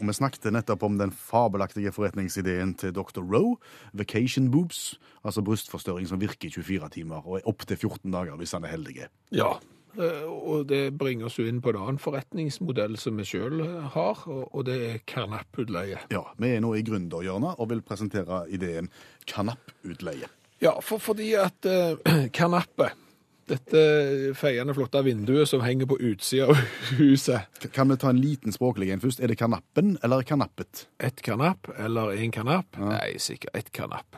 Og 0.00 0.06
Vi 0.08 0.12
snakket 0.12 0.50
nettopp 0.52 0.82
om 0.86 0.98
den 0.98 1.12
fabelaktige 1.12 1.92
forretningsideen 1.92 2.74
til 2.76 2.92
Dr. 2.96 3.22
Roe, 3.24 3.56
vacation 3.96 4.50
boobs, 4.52 4.98
altså 5.24 5.42
brystforstørring 5.42 6.06
som 6.08 6.20
virker 6.20 6.48
i 6.48 6.50
24 6.52 6.88
timer 6.98 7.24
og 7.26 7.38
er 7.40 7.48
opptil 7.48 7.76
14 7.80 8.12
dager 8.12 8.36
hvis 8.36 8.52
han 8.52 8.64
er 8.64 8.74
heldig. 8.76 9.06
Ja. 9.32 9.54
eh, 9.98 10.26
Og 10.28 10.66
det 10.68 10.98
bringer 10.98 11.26
oss 11.30 11.38
jo 11.38 11.46
inn 11.48 11.62
på 11.64 11.72
en 11.72 11.80
annen 11.80 11.98
forretningsmodell 12.02 12.98
som 13.00 13.16
vi 13.16 13.24
sjøl 13.24 13.62
har, 13.94 14.20
og 14.28 14.64
det 14.68 14.76
er 14.90 14.98
karnapputleie. 15.08 15.98
Ja, 16.12 16.22
Vi 16.36 16.48
er 16.52 16.60
nå 16.60 16.74
i 16.76 16.82
gründerhjørnet 16.84 17.56
og 17.58 17.70
vil 17.72 17.80
presentere 17.82 18.44
ideen 18.52 18.90
karnapputleie. 19.26 20.28
Ja, 20.60 20.72
for, 20.80 20.98
fordi 20.98 21.34
at 21.36 21.66
uh, 21.68 22.26
kanappe, 22.32 22.90
dette 23.48 23.80
feiende 24.38 24.74
flotte 24.76 25.02
vinduet 25.06 25.48
som 25.48 25.62
henger 25.64 25.86
på 25.90 25.98
utsida 26.10 26.48
av 26.50 26.60
huset, 26.98 27.46
Kan 27.72 27.88
vi 27.92 27.96
ta 27.96 28.10
en 28.10 28.20
liten 28.22 28.52
språklig 28.54 28.90
en 28.92 29.00
først? 29.02 29.20
Er 29.22 29.28
det 29.32 29.38
kanappen 29.38 29.96
eller 30.02 30.22
kanappet? 30.26 30.86
et 31.00 31.22
kanapp 31.22 31.68
eller 31.78 32.12
en 32.16 32.30
kanapp? 32.34 32.76
Nei, 32.78 33.16
sikkert 33.22 33.54
et 33.54 33.72
kanapp. 33.72 34.16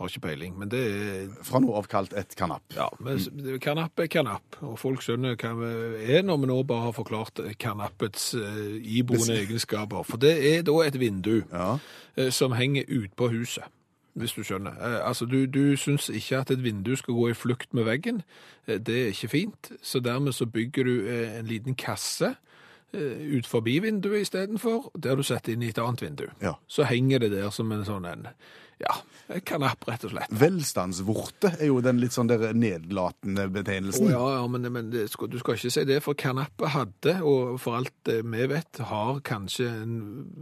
Har 0.00 0.08
ikke 0.08 0.22
peiling, 0.30 0.54
men 0.56 0.70
det 0.72 0.78
er 0.80 1.26
Fra 1.44 1.58
nå 1.60 1.74
av 1.76 1.84
kalt 1.92 2.14
et 2.16 2.32
kanapp. 2.34 2.62
Ja, 2.72 2.86
men 3.04 3.18
mm. 3.20 3.58
kanapp 3.60 4.00
er 4.00 4.08
kanapp, 4.08 4.56
og 4.64 4.78
folk 4.80 5.02
skjønner 5.04 5.36
hva 5.36 5.50
vi 5.58 5.72
er 6.16 6.22
når 6.24 6.38
vi 6.40 6.48
nå 6.48 6.56
bare 6.64 6.86
har 6.86 6.94
forklart 6.96 7.42
kanappets 7.60 8.30
eh, 8.40 8.78
iboende 8.96 9.36
egenskaper. 9.42 10.06
For 10.08 10.16
det 10.22 10.32
er 10.54 10.62
da 10.64 10.78
et 10.86 10.96
vindu 10.96 11.42
Ja. 11.52 11.74
eh, 12.16 12.30
som 12.32 12.56
henger 12.56 12.88
ut 12.88 13.12
på 13.14 13.28
huset, 13.34 13.68
hvis 14.14 14.32
du 14.32 14.42
skjønner. 14.42 14.76
Eh, 14.80 15.08
altså, 15.08 15.24
du, 15.24 15.44
du 15.46 15.76
syns 15.76 16.08
ikke 16.08 16.42
at 16.42 16.50
et 16.50 16.64
vindu 16.64 16.94
skal 16.96 17.14
gå 17.14 17.28
i 17.30 17.36
flukt 17.36 17.74
med 17.74 17.84
veggen. 17.84 18.22
Eh, 18.66 18.78
det 18.78 19.02
er 19.02 19.12
ikke 19.14 19.28
fint, 19.28 19.72
så 19.82 20.00
dermed 20.00 20.32
så 20.32 20.46
bygger 20.46 20.84
du 20.84 20.94
eh, 21.06 21.38
en 21.38 21.46
liten 21.46 21.74
kasse 21.74 22.34
ut 22.94 23.46
forbi 23.46 23.78
vinduet 23.84 24.26
istedenfor, 24.26 24.90
der 24.98 25.18
du 25.18 25.22
setter 25.26 25.54
inn 25.54 25.62
i 25.62 25.70
et 25.70 25.78
annet 25.78 26.02
vindu. 26.02 26.26
Ja. 26.42 26.56
Så 26.66 26.88
henger 26.88 27.22
det 27.22 27.34
der 27.36 27.52
som 27.54 27.70
en 27.72 27.84
sånn 27.86 28.08
en, 28.08 28.26
ja, 28.80 28.94
kanapp, 29.46 29.84
rett 29.88 30.04
og 30.08 30.14
slett. 30.14 30.32
Velstandsvorte 30.40 31.52
er 31.58 31.68
jo 31.68 31.80
den 31.84 32.00
litt 32.00 32.14
sånn 32.16 32.30
der 32.30 32.54
nedlatende 32.56 33.44
betegnelsen. 33.52 34.08
betegnelsen. 34.08 34.10
ja, 34.14 34.38
ja, 34.38 34.46
men, 34.50 34.66
men 34.72 34.88
det 34.94 35.06
skal, 35.12 35.28
du 35.30 35.36
skal 35.42 35.58
ikke 35.58 35.72
si 35.74 35.84
det, 35.88 36.00
for 36.04 36.18
kanappet 36.18 36.72
hadde, 36.74 37.16
og 37.20 37.60
for 37.60 37.80
alt 37.80 38.10
vi 38.10 38.48
vet, 38.50 38.82
har 38.90 39.20
kanskje 39.26 39.68
en 39.68 39.94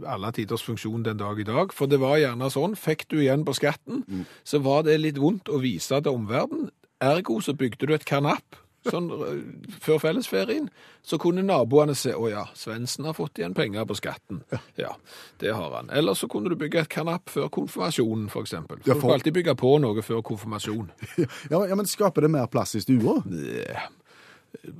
alle 0.07 0.31
tiders 0.35 0.63
funksjon 0.65 1.03
den 1.05 1.19
dag 1.19 1.41
i 1.41 1.47
dag. 1.47 1.75
For 1.75 1.91
det 1.91 1.99
var 2.01 2.17
gjerne 2.21 2.51
sånn, 2.53 2.79
fikk 2.79 3.09
du 3.11 3.19
igjen 3.19 3.45
på 3.47 3.57
skatten, 3.59 4.05
så 4.47 4.63
var 4.63 4.87
det 4.87 4.99
litt 5.03 5.19
vondt 5.21 5.51
å 5.51 5.61
vise 5.61 5.99
til 5.99 6.15
omverdenen. 6.15 6.71
Ergo 7.03 7.37
så 7.43 7.53
bygde 7.55 7.87
du 7.87 7.93
et 7.95 8.07
kanapp, 8.07 8.57
sånn 8.87 9.09
øh, 9.11 9.41
før 9.83 9.97
fellesferien, 9.99 10.69
så 11.03 11.17
kunne 11.19 11.43
naboene 11.43 11.95
se, 11.97 12.13
å 12.15 12.29
ja, 12.31 12.45
Svendsen 12.55 13.05
har 13.09 13.13
fått 13.17 13.39
igjen 13.41 13.53
penger 13.57 13.85
på 13.89 13.97
skatten. 13.99 14.41
Ja, 14.79 14.93
det 15.43 15.51
har 15.55 15.75
han. 15.75 15.89
Eller 15.91 16.13
så 16.15 16.27
kunne 16.31 16.49
du 16.49 16.55
bygge 16.59 16.85
et 16.85 16.89
kanapp 16.93 17.29
før 17.33 17.49
konfirmasjonen, 17.51 18.29
for. 18.31 18.47
Ja, 18.47 18.61
For 18.63 18.79
du 18.85 18.99
får 19.03 19.13
alltid 19.17 19.33
bygge 19.39 19.55
på 19.59 19.75
noe 19.83 20.01
før 20.05 20.21
konfirmasjon. 20.23 20.91
Ja, 21.51 21.65
ja, 21.67 21.75
men 21.75 21.85
Skaper 21.89 22.21
det 22.27 22.31
mer 22.31 22.47
plass 22.47 22.75
i 22.79 22.81
stua? 22.85 23.19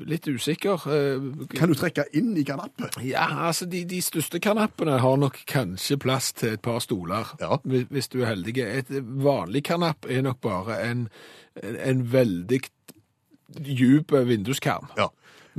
Litt 0.09 0.25
usikker. 0.27 0.81
eh, 0.89 1.21
Kan 1.57 1.69
du 1.69 1.75
trekke 1.77 2.05
inn 2.17 2.31
i 2.37 2.43
kanappet? 2.43 2.97
Ja, 3.05 3.27
altså 3.47 3.67
de, 3.69 3.83
de 3.85 3.99
største 4.01 4.39
kanappene 4.41 4.95
har 4.99 5.17
nok 5.21 5.37
kanskje 5.47 5.97
plass 6.01 6.31
til 6.33 6.55
et 6.55 6.61
par 6.65 6.79
stoler, 6.81 7.35
Ja. 7.39 7.59
hvis, 7.63 8.07
du 8.09 8.21
er 8.23 8.31
heldig. 8.33 8.57
Et 8.65 8.89
vanlig 9.21 9.63
kanapp 9.69 10.05
er 10.09 10.23
nok 10.25 10.41
bare 10.41 10.79
en, 10.87 11.05
en, 11.61 11.75
en 11.85 12.01
veldig 12.11 12.63
djup 13.57 14.11
vinduskarm. 14.11 14.91
Ja. 14.97 15.09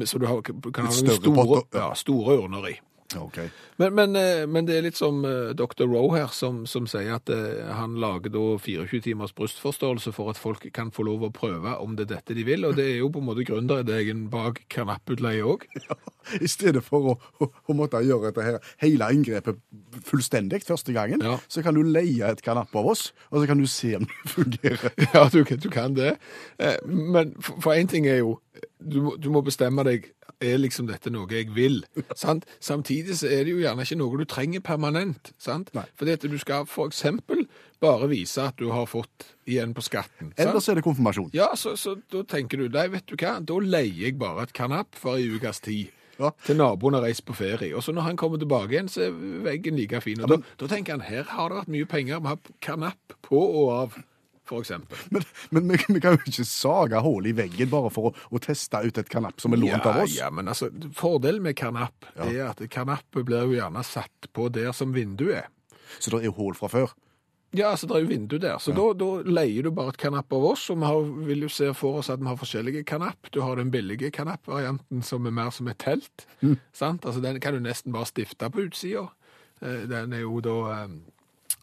Så 0.04 0.18
du 0.18 0.26
har, 0.26 0.40
kan 0.42 0.86
ha 0.86 0.92
noen 0.94 1.16
store, 1.16 1.62
ja, 1.74 1.90
store 1.98 2.38
urner 2.40 2.68
i. 2.70 2.76
Ok. 3.18 3.38
Men, 3.80 3.94
men, 3.96 4.12
eh, 4.16 4.44
men 4.46 4.66
det 4.68 4.76
er 4.78 4.84
litt 4.84 4.98
som 4.98 5.24
eh, 5.26 5.48
Dr. 5.58 5.88
Rowe 5.90 6.14
her, 6.14 6.28
som, 6.36 6.60
som 6.70 6.84
sier 6.86 7.16
at 7.16 7.30
eh, 7.34 7.64
han 7.74 7.96
lager 7.98 8.30
da 8.30 8.42
24 8.62 9.00
timers 9.02 9.32
brystforståelse 9.34 10.12
for 10.14 10.30
at 10.30 10.38
folk 10.38 10.68
kan 10.76 10.92
få 10.94 11.02
lov 11.08 11.24
å 11.26 11.30
prøve 11.34 11.72
om 11.82 11.96
det 11.98 12.04
er 12.06 12.12
dette 12.16 12.36
de 12.38 12.44
vil, 12.46 12.62
og 12.68 12.76
det 12.78 12.84
er 12.92 13.00
jo 13.00 13.08
på 13.10 13.18
en 13.22 13.26
måte 13.32 13.42
gründerideen 13.48 14.28
bak 14.30 14.60
kanapputleie 14.70 15.42
òg. 15.42 15.66
I 16.44 16.46
stedet 16.52 16.84
for 16.86 17.10
å, 17.10 17.16
å, 17.42 17.48
å 17.50 17.76
måtte 17.80 17.98
gjøre 18.06 18.30
dette 18.30 18.46
her, 18.46 18.60
hele 18.84 19.10
inngrepet 19.16 19.58
fullstendig 20.06 20.62
første 20.68 20.94
gangen, 20.94 21.24
Ja. 21.26 21.38
så 21.50 21.64
kan 21.66 21.74
du 21.74 21.82
leie 21.82 22.30
et 22.30 22.44
kanapp 22.46 22.70
av 22.78 22.92
oss, 22.92 23.08
og 23.32 23.40
så 23.42 23.48
kan 23.50 23.58
du 23.58 23.66
se 23.66 23.96
om 23.98 24.06
det 24.06 24.30
fungerer. 24.36 24.94
Ja, 25.16 25.26
du, 25.34 25.40
kan- 25.48 25.58
du 25.58 25.68
kan 25.72 25.98
det. 25.98 26.14
Men 26.86 27.34
for 27.42 27.72
én 27.74 27.90
ting 27.90 28.06
er 28.06 28.22
jo 28.22 28.36
du 28.80 29.16
du 29.20 29.28
må 29.32 29.42
bestemme 29.44 29.82
deg 29.84 30.06
er 30.40 30.60
liksom 30.60 30.88
dette 30.88 31.12
noe 31.12 31.28
jeg 31.30 31.50
vil. 31.54 31.82
sant? 32.16 32.46
Samtidig 32.60 33.18
så 33.20 33.30
er 33.30 33.44
det 33.46 33.54
jo 33.54 33.62
gjerne 33.62 33.86
ikke 33.86 34.00
noe 34.00 34.20
du 34.20 34.26
trenger 34.28 34.64
permanent. 34.64 35.32
sant? 35.38 35.72
Nei. 35.76 35.86
At 36.00 36.26
du 36.26 36.38
skal 36.40 36.66
for 36.70 36.90
eksempel 36.90 37.46
bare 37.80 38.10
vise 38.10 38.42
at 38.44 38.58
du 38.60 38.70
har 38.74 38.88
fått 38.90 39.30
igjen 39.48 39.74
på 39.76 39.84
skatten. 39.84 40.32
sant? 40.34 40.42
Ellers 40.42 40.68
er 40.68 40.80
det 40.80 40.84
konfirmasjon. 40.86 41.30
Ja, 41.36 41.52
så, 41.56 41.76
så 41.80 41.96
da 42.12 42.24
tenker 42.28 42.60
du 42.60 42.68
nei, 42.68 42.88
vet 42.92 43.08
du 43.08 43.16
hva, 43.16 43.38
da 43.40 43.62
leier 43.62 44.06
jeg 44.08 44.20
bare 44.20 44.48
et 44.48 44.56
kanapp 44.56 44.98
for 44.98 45.20
ei 45.20 45.30
ukes 45.32 45.62
tid. 45.64 45.94
Ja. 46.20 46.34
Til 46.44 46.58
naboen 46.60 46.98
har 46.98 47.04
reist 47.06 47.24
på 47.24 47.32
ferie. 47.32 47.72
Og 47.76 47.82
så 47.84 47.94
når 47.96 48.10
han 48.10 48.18
kommer 48.20 48.40
tilbake 48.40 48.74
igjen, 48.74 48.90
så 48.92 49.06
er 49.06 49.14
veggen 49.46 49.78
like 49.80 50.02
fin. 50.04 50.20
Og 50.20 50.28
da, 50.28 50.36
da 50.60 50.68
tenker 50.68 50.98
han 50.98 51.06
her 51.06 51.24
har 51.32 51.48
det 51.48 51.62
vært 51.62 51.72
mye 51.72 51.88
penger. 51.88 52.20
Vi 52.20 52.32
har 52.34 52.50
kanapp 52.60 53.14
på 53.24 53.40
og 53.40 53.70
av, 53.72 53.96
for 54.50 54.64
eksempel. 54.64 54.98
Men, 55.14 55.26
men 55.54 55.70
vi, 55.72 55.78
vi 55.96 56.02
kan 56.04 56.18
jo 56.18 56.24
ikke 56.26 56.46
sage 56.50 57.00
hull 57.06 57.30
i 57.30 57.34
veggen 57.38 57.70
bare 57.72 57.90
for 57.94 58.10
å, 58.10 58.14
å 58.34 58.42
teste 58.42 58.82
ut 58.84 58.98
et 59.00 59.10
kanapp 59.12 59.40
som 59.42 59.54
er 59.56 59.62
lånt 59.62 59.86
av 59.86 60.02
oss. 60.04 60.16
Ja, 60.18 60.28
men 60.34 60.50
altså, 60.50 60.68
fordelen 60.98 61.42
med 61.46 61.56
kanapp 61.60 62.10
er 62.18 62.48
at 62.50 62.60
kanappet 62.74 63.24
blir 63.28 63.46
jo 63.48 63.56
gjerne 63.60 63.86
satt 63.86 64.28
på 64.36 64.50
der 64.52 64.74
som 64.76 64.92
vinduet 64.96 65.44
er. 65.44 65.54
Så 65.98 66.12
det 66.12 66.26
er 66.28 66.34
hull 66.36 66.54
fra 66.58 66.68
før. 66.70 66.92
Ja, 67.50 67.72
altså 67.72 67.88
det 67.90 67.96
er 67.96 68.04
jo 68.04 68.10
vindu 68.12 68.36
der, 68.38 68.60
så 68.62 68.70
da, 68.70 68.84
da 68.94 69.06
leier 69.26 69.64
du 69.66 69.72
bare 69.74 69.90
et 69.90 69.96
kanapp 69.98 70.30
av 70.36 70.44
oss, 70.52 70.68
og 70.70 70.76
vi 70.78 70.86
har, 70.86 71.08
vil 71.26 71.40
jo 71.42 71.48
se 71.50 71.72
for 71.74 71.98
oss 71.98 72.06
at 72.14 72.20
vi 72.22 72.28
har 72.30 72.36
forskjellige 72.38 72.84
kanapp. 72.86 73.26
Du 73.34 73.40
har 73.42 73.58
den 73.58 73.72
billige 73.74 74.12
kanappvarianten 74.14 75.02
som 75.02 75.26
er 75.26 75.34
mer 75.34 75.50
som 75.56 75.66
et 75.72 75.80
telt, 75.82 76.28
sant? 76.70 77.02
Altså 77.02 77.18
den 77.24 77.40
kan 77.42 77.58
du 77.58 77.64
nesten 77.64 77.90
bare 77.96 78.06
stifte 78.06 78.52
på 78.54 78.68
utsida. 78.68 79.08
Eh, 79.66 79.82
Den 79.90 80.14
er 80.14 80.22
jo 80.22 80.38
da 80.46 80.54
eh, 80.76 80.94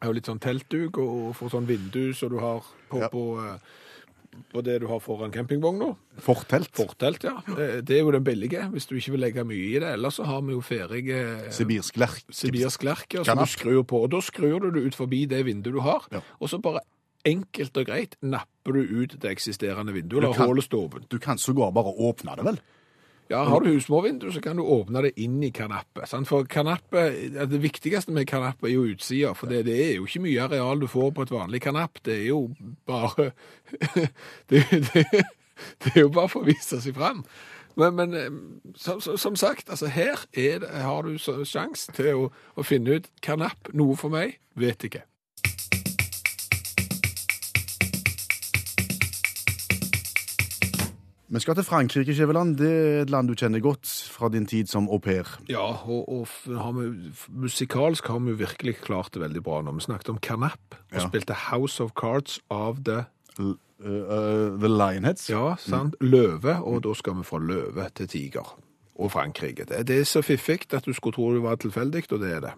er 0.01 0.07
jo 0.07 0.13
litt 0.13 0.25
sånn 0.29 0.39
teltduk 0.43 0.97
og 1.01 1.35
får 1.35 1.49
sånn 1.55 1.67
vindu 1.67 2.13
så 2.13 2.29
du 2.29 2.37
har 2.39 2.63
på, 2.89 2.99
Ja. 3.01 3.09
på, 3.09 3.23
eh, 3.43 3.59
på 4.53 4.61
det 4.63 4.79
du 4.81 4.87
har 4.87 4.99
foran 5.01 5.31
campingvogna. 5.31 5.95
Fortelt. 6.21 6.69
Fortelt, 6.77 7.23
ja. 7.23 7.41
Det, 7.47 7.85
det 7.85 7.95
er 7.97 8.03
jo 8.03 8.11
den 8.11 8.23
billige, 8.23 8.61
hvis 8.71 8.85
du 8.85 8.95
ikke 8.95 9.11
vil 9.15 9.19
legge 9.21 9.43
mye 9.43 9.71
i 9.75 9.79
det. 9.79 9.93
Ellers 9.95 10.19
så 10.19 10.25
har 10.25 10.41
vi 10.45 10.53
jo 10.53 10.61
ferdige 10.61 11.17
eh, 11.47 11.51
Sibirsk 11.51 11.97
lerk. 11.97 12.21
sibirsk 12.29 12.83
lerke, 12.83 13.23
som 13.25 13.37
du 13.41 13.45
skrur 13.49 13.81
på. 13.83 14.03
Og 14.05 14.11
da 14.11 14.21
skrur 14.21 14.59
du 14.61 14.69
det 14.71 14.85
ut 14.85 14.95
forbi 14.95 15.25
det 15.27 15.43
vinduet 15.45 15.73
du 15.73 15.79
har, 15.81 16.05
Ja. 16.11 16.21
og 16.39 16.49
så 16.49 16.61
bare 16.61 16.79
enkelt 17.25 17.75
og 17.77 17.85
greit 17.89 18.15
napper 18.21 18.71
du 18.77 19.01
ut 19.01 19.17
det 19.19 19.31
eksisterende 19.31 19.91
vinduet, 19.93 20.23
kan- 20.35 20.47
holder 20.47 20.61
ståpen. 20.61 21.09
Du 21.09 21.17
kan 21.19 21.37
sågar 21.37 21.73
bare 21.73 21.91
åpne 21.97 22.35
det, 22.37 22.45
vel? 22.45 22.59
Ja, 23.29 23.41
har 23.43 23.59
du 23.59 23.69
husmorvindu, 23.73 24.29
så 24.31 24.39
kan 24.41 24.55
du 24.55 24.63
åpne 24.63 25.01
det 25.03 25.09
inn 25.19 25.41
i 25.43 25.49
kanappet. 25.51 26.07
sant? 26.07 26.29
For 26.29 26.45
kanappet, 26.47 27.33
det 27.51 27.59
viktigste 27.63 28.13
med 28.15 28.27
kanappet 28.29 28.69
er 28.69 28.75
jo 28.77 28.85
utsida, 28.93 29.33
for 29.35 29.51
det, 29.51 29.65
det 29.67 29.75
er 29.83 29.93
jo 29.97 30.05
ikke 30.07 30.21
mye 30.23 30.45
areal 30.45 30.79
du 30.79 30.87
får 30.87 31.11
på 31.17 31.25
et 31.27 31.33
vanlig 31.35 31.61
kanapp. 31.65 31.99
Det 32.07 32.15
er 32.21 32.27
jo 32.29 32.39
bare 32.87 33.31
det, 34.49 34.63
det, 34.71 35.05
det 35.83 35.93
er 35.95 36.01
jo 36.05 36.09
bare 36.15 36.29
for 36.31 36.45
å 36.45 36.47
vise 36.47 36.79
seg 36.83 36.95
fram. 36.95 37.25
Men, 37.77 37.93
men 37.99 38.13
eh, 38.17 38.31
som, 38.79 39.01
som- 39.03 39.35
sagt, 39.37 39.69
altså 39.69 39.85
her 39.93 40.23
er 40.33 40.63
har 40.81 41.03
du 41.05 41.17
sjanse 41.21 41.91
til 41.93 42.13
å, 42.15 42.31
å 42.57 42.63
finne 42.65 42.97
ut 42.97 43.11
kanapp. 43.21 43.69
Noe 43.77 43.95
for 43.99 44.09
meg, 44.13 44.39
vet 44.57 44.87
ikke. 44.87 45.03
Vi 51.29 51.39
skal 51.43 51.55
til 51.59 51.63
Frankrike, 51.67 52.13
Skjæveland. 52.15 52.53
Det 52.57 52.67
er 52.71 53.01
et 53.03 53.09
land 53.11 53.27
du 53.27 53.33
kjenner 53.35 53.59
godt 53.59 53.89
fra 54.15 54.29
din 54.31 54.45
tid 54.47 54.69
som 54.71 54.85
au 54.87 54.97
pair. 55.03 55.27
Ja, 55.51 55.65
og, 55.83 56.05
og 56.07 56.27
har 56.47 56.71
vi, 56.77 56.85
musikalsk 57.35 58.07
har 58.07 58.19
vi 58.23 58.35
virkelig 58.39 58.77
klart 58.85 59.09
det 59.13 59.21
veldig 59.25 59.41
bra 59.43 59.57
nå. 59.61 59.73
Vi 59.75 59.83
snakket 59.89 60.09
om 60.13 60.19
Carnap 60.23 60.77
og 60.77 60.95
Ja. 61.01 61.03
spilte 61.07 61.35
House 61.49 61.83
of 61.83 61.91
Cards 61.99 62.39
av 62.49 62.79
The 62.85 63.01
L- 63.39 63.57
uh, 63.83 63.89
uh, 63.89 64.59
The 64.61 64.71
Lionheads. 64.71 65.27
Ja, 65.29 65.55
sant. 65.59 65.95
Løve, 66.01 66.61
og 66.63 66.83
da 66.87 66.93
skal 66.95 67.17
vi 67.19 67.23
fra 67.27 67.39
løve 67.43 67.89
til 67.95 68.07
tiger. 68.07 68.55
Og 68.97 69.11
Frankrike. 69.11 69.65
Det, 69.69 69.83
det 69.87 69.99
er 69.99 70.07
så 70.09 70.21
fiffig 70.25 70.63
at 70.73 70.85
du 70.87 70.93
skulle 70.93 71.13
tro 71.13 71.27
det 71.35 71.43
var 71.43 71.55
tilfeldig, 71.59 72.05
og 72.11 72.19
det 72.23 72.31
er 72.33 72.39
det. 72.39 72.53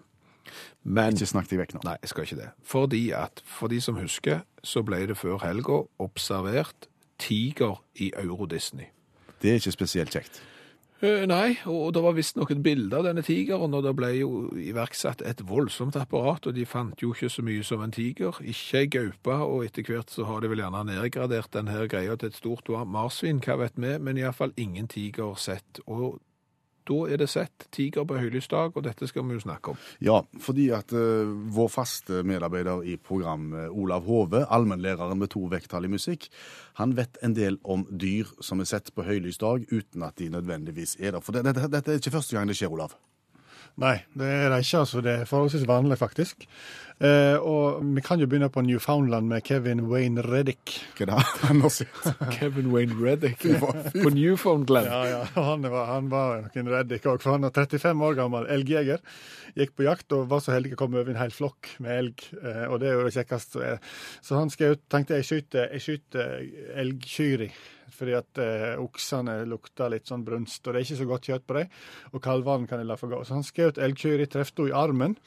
Men 0.84 1.12
Ikke 1.18 1.26
snakk 1.26 1.50
deg 1.50 1.58
vekk 1.60 1.74
nå. 1.74 1.80
Nei, 1.84 1.96
jeg 2.02 2.08
skal 2.14 2.24
ikke 2.24 2.38
det. 2.38 2.46
Fordi 2.64 3.02
at, 3.10 3.42
for 3.44 3.68
de 3.68 3.80
som 3.80 3.98
husker, 3.98 4.40
så 4.64 4.80
ble 4.86 5.02
det 5.10 5.18
før 5.20 5.42
helga 5.42 5.82
observert 6.00 6.86
tiger 7.20 7.82
i 8.00 8.12
Euro-Disney. 8.16 8.90
Det 9.40 9.50
er 9.50 9.60
ikke 9.60 9.76
spesielt 9.76 10.16
kjekt. 10.16 10.40
Eh, 11.00 11.24
Nei, 11.24 11.54
og 11.64 11.94
det 11.96 12.02
var 12.04 12.12
visstnok 12.12 12.50
et 12.52 12.60
bilde 12.60 12.98
av 12.98 13.06
denne 13.06 13.22
tigeren, 13.24 13.72
og 13.72 13.86
det 13.86 13.94
ble 13.96 14.10
jo 14.18 14.30
iverksatt 14.60 15.22
et 15.24 15.40
voldsomt 15.48 15.96
apparat, 15.96 16.44
og 16.44 16.56
de 16.58 16.66
fant 16.68 17.00
jo 17.00 17.14
ikke 17.14 17.30
så 17.32 17.44
mye 17.46 17.64
som 17.64 17.80
en 17.80 17.94
tiger, 17.94 18.36
ikke 18.44 18.82
ei 18.82 18.90
gaupe, 18.92 19.36
og 19.46 19.64
etter 19.64 19.86
hvert 19.88 20.12
så 20.12 20.26
har 20.28 20.44
de 20.44 20.50
vel 20.52 20.60
gjerne 20.60 20.84
nedgradert 20.90 21.54
denne 21.56 21.86
greia 21.88 22.18
til 22.20 22.28
et 22.28 22.36
stort 22.36 22.68
marsvin, 22.68 23.40
hva 23.40 23.56
vet 23.62 23.80
vi, 23.80 23.94
men 23.96 24.20
iallfall 24.20 24.52
ingen 24.60 24.92
tiger 24.92 25.40
sett. 25.40 25.80
Og 25.86 26.20
da 26.90 26.98
er 27.08 27.20
det 27.22 27.28
sett 27.30 27.68
tiger 27.74 28.04
på 28.08 28.18
høylys 28.18 28.48
dag, 28.50 28.74
og 28.74 28.84
dette 28.84 29.06
skal 29.08 29.24
vi 29.28 29.38
jo 29.38 29.44
snakke 29.44 29.72
om. 29.74 29.78
Ja, 30.04 30.20
fordi 30.42 30.68
at 30.74 30.92
uh, 30.96 31.30
vår 31.54 31.70
faste 31.72 32.24
medarbeider 32.26 32.82
i 32.82 32.96
program, 32.98 33.52
Olav 33.70 34.08
Hove, 34.10 34.44
allmennlæreren 34.50 35.18
med 35.18 35.30
to 35.36 35.46
vekttall 35.52 35.86
i 35.86 35.92
musikk, 35.92 36.28
han 36.80 36.96
vet 36.98 37.20
en 37.22 37.36
del 37.38 37.60
om 37.64 37.86
dyr 37.90 38.28
som 38.42 38.60
er 38.60 38.68
sett 38.70 38.90
på 38.96 39.06
høylys 39.06 39.38
dag 39.40 39.64
uten 39.70 40.02
at 40.06 40.18
de 40.18 40.30
nødvendigvis 40.34 40.96
er 41.00 41.14
der. 41.14 41.20
For 41.24 41.32
det- 41.32 41.44
dette, 41.46 41.70
dette 41.70 41.94
er 41.94 42.02
ikke 42.02 42.16
første 42.18 42.36
gang 42.36 42.48
det 42.50 42.56
skjer, 42.58 42.72
Olav. 42.74 42.96
Nei, 43.80 43.96
det 44.18 44.28
er 44.28 44.52
det 44.52 44.62
ikke. 44.64 44.84
altså. 44.84 45.00
Det 45.04 45.16
er 45.22 45.28
forholdsvis 45.28 45.68
vanlig, 45.68 45.98
faktisk. 46.00 46.46
Eh, 47.00 47.36
og 47.40 47.80
vi 47.96 48.02
kan 48.04 48.20
jo 48.20 48.26
begynne 48.28 48.50
på 48.52 48.60
Newfoundland 48.60 49.30
med 49.30 49.40
Kevin 49.46 49.86
Wayne 49.88 50.20
Reddick. 50.20 50.74
Hva 50.98 51.06
det 51.08 51.20
han 51.46 51.62
har 51.64 51.72
sett? 51.72 52.00
Kevin 52.34 52.68
Wayne 52.74 52.98
Reddick 53.00 53.40
på 53.40 54.12
Newfoundland. 54.12 54.90
Ja, 54.90 55.00
ja, 55.08 55.22
han 55.38 55.64
var, 55.64 55.86
han 55.94 56.10
var 56.12 56.42
nok 56.44 56.58
en 56.60 56.68
Reddick 56.68 57.08
òg, 57.08 57.22
for 57.24 57.38
han 57.38 57.48
er 57.48 57.56
35 57.56 58.04
år 58.04 58.18
gammel 58.20 58.50
elgjeger. 58.52 59.00
Gikk 59.56 59.72
på 59.78 59.88
jakt 59.88 60.12
og 60.12 60.28
var 60.30 60.44
så 60.44 60.52
heldig 60.52 60.76
å 60.76 60.82
komme 60.82 61.00
over 61.00 61.14
en 61.14 61.22
hel 61.22 61.32
flokk 61.32 61.72
med 61.80 61.96
elg, 61.96 62.28
eh, 62.42 62.66
og 62.68 62.82
det 62.82 62.90
er 62.90 62.98
jo 62.98 63.08
det 63.08 63.16
kjekkeste. 63.16 63.74
Så 64.20 64.36
han 64.36 64.52
skjøt, 64.52 64.84
tenkte 64.92 65.16
jeg 65.16 65.30
skyter, 65.30 65.72
jeg 65.72 65.86
skyter 65.86 66.36
elgkyr 66.84 67.48
i. 67.48 67.52
Fordi 68.00 68.16
at 68.16 68.40
eh, 68.40 68.80
oksene 68.80 69.42
lukter 69.48 69.92
litt 69.92 70.08
sånn 70.08 70.24
brunst, 70.24 70.62
og 70.64 70.72
det 70.72 70.80
er 70.80 70.86
ikke 70.86 71.00
så 71.02 71.08
godt 71.10 71.26
kjøtt 71.28 71.46
på 71.46 71.58
dem. 71.58 71.72
Og 72.14 72.22
kalvene 72.24 72.70
kan 72.70 72.80
jeg 72.80 72.88
la 72.88 72.96
få 72.96 73.10
gå. 73.12 73.20
Så 73.28 73.36
han 73.36 73.44
skjøt 73.44 73.80
elgkyr 73.84 74.24
i, 74.24 74.28
traff 74.30 74.54
henne 74.56 74.72
i 74.72 74.76
armen. 74.80 75.18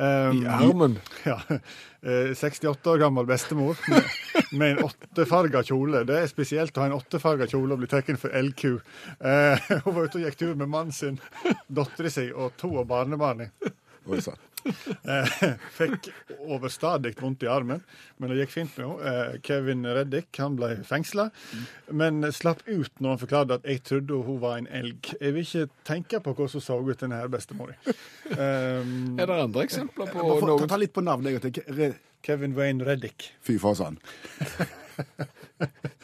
Um, 0.00 0.42
I 0.42 0.46
armen. 0.48 0.98
Ja. 1.24 1.38
eh, 2.02 2.34
68 2.36 2.86
år 2.92 3.00
gammel 3.02 3.26
bestemor 3.28 3.76
med, 3.88 4.06
med 4.52 4.70
en 4.70 4.84
åttefarga 4.86 5.62
kjole. 5.68 6.04
Det 6.08 6.20
er 6.22 6.30
spesielt 6.30 6.76
å 6.76 6.84
ha 6.84 6.88
en 6.88 6.96
åttefarga 6.96 7.48
kjole 7.50 7.76
og 7.76 7.82
bli 7.82 7.90
tatt 7.90 8.08
for 8.20 8.32
elgku. 8.36 8.78
Eh, 9.20 9.72
hun 9.84 9.96
var 9.96 10.08
ute 10.08 10.20
og 10.20 10.24
gikk 10.24 10.38
tur 10.40 10.54
med 10.54 10.72
mannen 10.72 10.96
sin, 10.96 11.20
dattera 11.80 12.12
si 12.12 12.30
og 12.32 12.56
to 12.60 12.72
av 12.80 12.88
barnebarna. 12.88 13.50
Eh, 15.10 15.42
fikk 15.74 16.10
overstadig 16.44 17.14
vondt 17.20 17.42
i 17.46 17.48
armen, 17.50 17.80
men 18.18 18.30
det 18.30 18.42
gikk 18.42 18.52
fint 18.52 18.76
med 18.78 18.86
henne. 18.86 19.12
Eh, 19.30 19.38
Kevin 19.46 19.86
Reddick 19.86 20.36
han 20.42 20.58
ble 20.58 20.74
fengsla, 20.86 21.30
men 21.90 22.22
slapp 22.36 22.62
ut 22.68 23.00
når 23.00 23.14
han 23.14 23.22
forklarte 23.22 23.58
at 23.60 23.64
'jeg 23.64 23.82
trodde 23.88 24.22
hun 24.26 24.40
var 24.40 24.58
en 24.58 24.68
elg'. 24.68 25.14
Jeg 25.20 25.34
vil 25.34 25.42
ikke 25.46 25.68
tenke 25.84 26.20
på 26.20 26.34
hvordan 26.34 26.52
hun 26.52 26.60
så 26.60 26.78
ut, 26.80 27.00
denne 27.00 27.22
bestemora. 27.28 27.74
Um, 28.30 29.18
Er 29.18 29.26
det 29.26 29.36
andre 29.42 29.62
eksempler 29.66 30.06
på 30.06 30.46
noe? 30.46 30.66
Ta 30.70 30.76
litt 30.76 30.92
på 30.94 31.02
navnet. 31.02 31.42
Kevin 32.22 32.54
Wayne 32.54 32.84
Reddick. 32.86 33.32
Fy 33.42 33.58
fasan. 33.58 33.98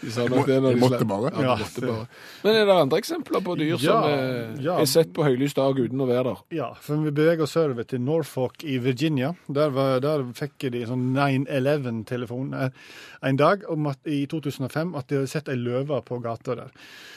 De 0.02 0.10
sa 0.12 0.26
nok 0.28 0.48
det 0.48 0.56
når 0.60 0.76
De 0.76 0.80
måtte 0.82 1.06
bare. 1.08 1.30
Ja, 1.32 1.54
de 1.56 1.64
måtte 1.64 1.84
bare. 1.86 2.06
Men 2.44 2.58
er 2.58 2.66
det 2.68 2.76
andre 2.76 3.00
eksempler 3.00 3.44
på 3.44 3.56
dyr 3.58 3.78
som 3.80 4.08
er, 4.08 4.50
ja. 4.62 4.76
er 4.82 4.90
sett 4.90 5.12
på 5.16 5.24
høylys 5.26 5.56
dag 5.56 5.78
uten 5.78 6.02
å 6.04 6.08
være 6.08 6.24
der? 6.28 6.42
Ja, 6.58 6.68
for 6.84 7.00
vi 7.04 7.14
beveger 7.16 7.46
oss 7.46 7.56
sørover 7.56 7.88
til 7.88 8.02
Norfolk 8.04 8.66
i 8.68 8.76
Virginia. 8.82 9.32
Der, 9.48 9.72
var, 9.74 9.98
der 10.04 10.26
fikk 10.36 10.68
de 10.74 10.84
sånn 10.88 11.08
9-11-telefon 11.16 12.52
eh, 12.56 12.90
en 13.26 13.40
dag 13.40 13.64
om 13.72 13.88
at, 13.92 14.02
i 14.04 14.24
2005 14.30 14.92
at 14.98 15.08
de 15.08 15.22
hadde 15.22 15.32
sett 15.32 15.48
ei 15.52 15.58
løve 15.60 16.02
på 16.06 16.20
gata 16.24 16.58
der. 16.60 16.76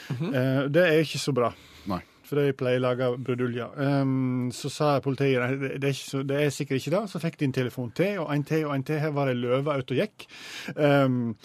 eh, 0.09 0.63
det 0.71 0.85
er 0.87 1.03
ikke 1.03 1.21
så 1.21 1.35
bra. 1.35 1.51
Nei. 1.91 2.01
For 2.29 2.37
de 2.37 2.53
pleier 2.53 2.77
å 2.77 2.85
lage 2.85 3.09
bruduljer. 3.25 3.73
Um, 3.81 4.51
så 4.53 4.69
sa 4.69 4.91
politiet 5.01 5.41
at 5.41 5.57
det, 5.57 5.79
det, 5.81 6.35
er 6.35 6.45
er 6.45 6.53
sikkert 6.53 6.83
ikke 6.83 6.93
det. 6.93 7.03
Så 7.09 7.21
fikk 7.23 7.39
de 7.39 7.49
en 7.49 7.57
telefon 7.57 7.91
til, 7.97 8.21
og 8.21 8.29
en 8.33 8.45
til 8.45 8.67
og 8.67 8.75
en 8.75 8.85
til. 8.85 9.01
Her 9.01 9.15
var 9.15 9.31
det 9.31 9.39
løver 9.39 9.63
løve 9.65 9.81
ute 9.81 9.95
og 9.95 10.01
gikk. 10.03 10.27
Um, 10.75 11.35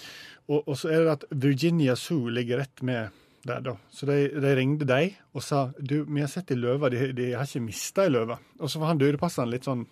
og, 0.49 0.61
og 0.61 0.77
så 0.77 0.92
er 0.92 1.05
det 1.07 1.14
at 1.14 1.29
Virginia 1.31 1.97
Zoo 1.97 2.29
ligger 2.29 2.61
rett 2.61 2.85
med 2.85 3.09
der, 3.44 3.61
da. 3.64 3.77
Så 3.92 4.07
de, 4.09 4.29
de 4.40 4.55
ringte 4.57 4.88
deg 4.88 5.16
og 5.37 5.44
sa 5.44 5.66
du, 5.79 6.03
vi 6.05 6.23
har 6.23 6.31
sett 6.33 6.53
ei 6.53 6.61
løve, 6.61 6.90
de, 6.92 7.11
de 7.16 7.33
har 7.33 7.49
ikke 7.49 7.64
mista 7.64 8.05
ei 8.05 8.12
løve. 8.12 8.38
Og 8.61 8.73
så 8.73 8.81
var 8.81 8.92
han 8.92 9.01
dyrepasseren 9.01 9.53
litt 9.53 9.68
sånn 9.68 9.87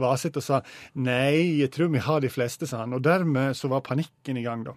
vasete 0.00 0.40
og 0.40 0.46
sa 0.46 0.60
nei, 0.96 1.60
jeg 1.60 1.72
tror 1.74 1.92
vi 1.92 2.02
har 2.04 2.24
de 2.24 2.32
fleste, 2.32 2.68
sa 2.68 2.84
han. 2.84 2.96
Og 2.96 3.04
dermed 3.04 3.56
så 3.56 3.70
var 3.72 3.84
panikken 3.86 4.40
i 4.40 4.44
gang, 4.46 4.64
da. 4.68 4.76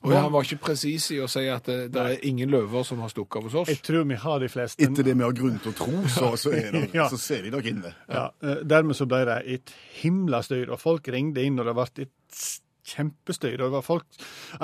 Og 0.00 0.14
Han 0.16 0.30
var 0.32 0.46
ikke 0.46 0.62
presis 0.70 1.10
i 1.12 1.18
å 1.20 1.26
si 1.28 1.42
at 1.52 1.66
det, 1.68 1.90
det 1.92 2.00
er 2.00 2.22
ingen 2.24 2.48
løver 2.48 2.86
som 2.88 3.02
har 3.04 3.10
stukket 3.12 3.36
av 3.36 3.48
hos 3.50 3.56
oss. 3.62 3.68
Jeg 3.68 3.82
tror 3.84 4.06
vi 4.08 4.16
har 4.22 4.40
de 4.40 4.48
fleste. 4.48 4.80
Etter 4.86 5.04
det 5.04 5.12
vi 5.18 5.26
har 5.26 5.34
grunn 5.36 5.58
til 5.60 5.74
å 5.74 5.76
tro, 5.76 5.98
så, 6.08 6.30
så, 6.40 6.54
er 6.56 6.70
det, 6.72 6.86
Ja. 6.96 7.10
så 7.12 7.18
ser 7.20 7.44
de 7.44 7.52
nok 7.52 7.68
inne. 7.68 7.92
Ja, 8.08 8.30
ja. 8.40 8.54
dermed 8.64 8.96
så 8.96 9.04
ble 9.10 9.20
det 9.28 9.36
et 9.58 9.74
himla 10.00 10.40
styr, 10.46 10.72
og 10.72 10.80
folk 10.80 11.10
ringte 11.12 11.44
inn, 11.44 11.60
og 11.60 11.68
det 11.68 11.76
ble 11.76 11.86
et 12.06 12.48
kjempestyr. 12.90 13.58
Og 13.58 13.66
det 13.66 13.74
var 13.74 13.84
folk, 13.84 14.06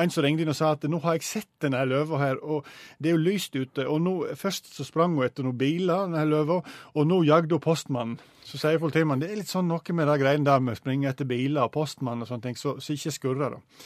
en 0.01 0.15
som 0.15 0.25
ringte 0.25 0.47
inn 0.47 0.55
og 0.55 0.57
sa 0.59 0.73
at 0.73 0.89
nå 0.89 1.03
har 1.05 1.19
jeg 1.19 1.29
sett 1.29 1.51
denne 1.67 1.85
løva 1.89 2.23
her, 2.23 2.41
og 2.41 2.65
det 2.97 3.13
er 3.13 3.19
jo 3.19 3.23
lyst 3.29 3.61
ute. 3.61 3.85
Og 3.93 4.01
nå, 4.03 4.17
først 4.41 4.73
så 4.73 4.89
sprang 4.89 5.19
hun 5.19 5.29
etter 5.29 5.45
noen 5.47 5.61
biler, 5.61 6.09
denne 6.09 6.25
løva, 6.33 6.63
og 6.97 7.09
nå 7.13 7.21
jagde 7.29 7.59
hun 7.59 7.65
postmannen. 7.69 8.17
Så 8.47 8.61
sier 8.63 8.81
politimannen 8.81 9.25
det 9.27 9.33
er 9.35 9.41
litt 9.43 9.51
sånn 9.53 9.69
noe 9.69 9.95
med 9.99 10.07
de 10.09 10.19
greiene 10.23 10.47
der 10.47 10.61
med 10.63 10.77
å 10.77 10.81
springe 10.81 11.11
etter 11.11 11.29
biler 11.29 11.67
og 11.67 11.73
postmann 11.77 12.23
og 12.23 12.29
sånne 12.31 12.49
ting, 12.49 12.57
så, 12.61 12.77
så 12.81 12.95
ikke 12.97 13.13
skurrer, 13.21 13.57
da. 13.59 13.83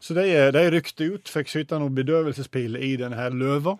Så 0.00 0.16
de, 0.16 0.24
de 0.56 0.64
rykte 0.72 1.10
ut, 1.12 1.28
fikk 1.28 1.50
skyte 1.52 1.78
noen 1.80 1.94
bedøvelsespiler 1.96 2.80
i 2.82 2.94
denne 3.00 3.18
her 3.20 3.34
løva, 3.36 3.76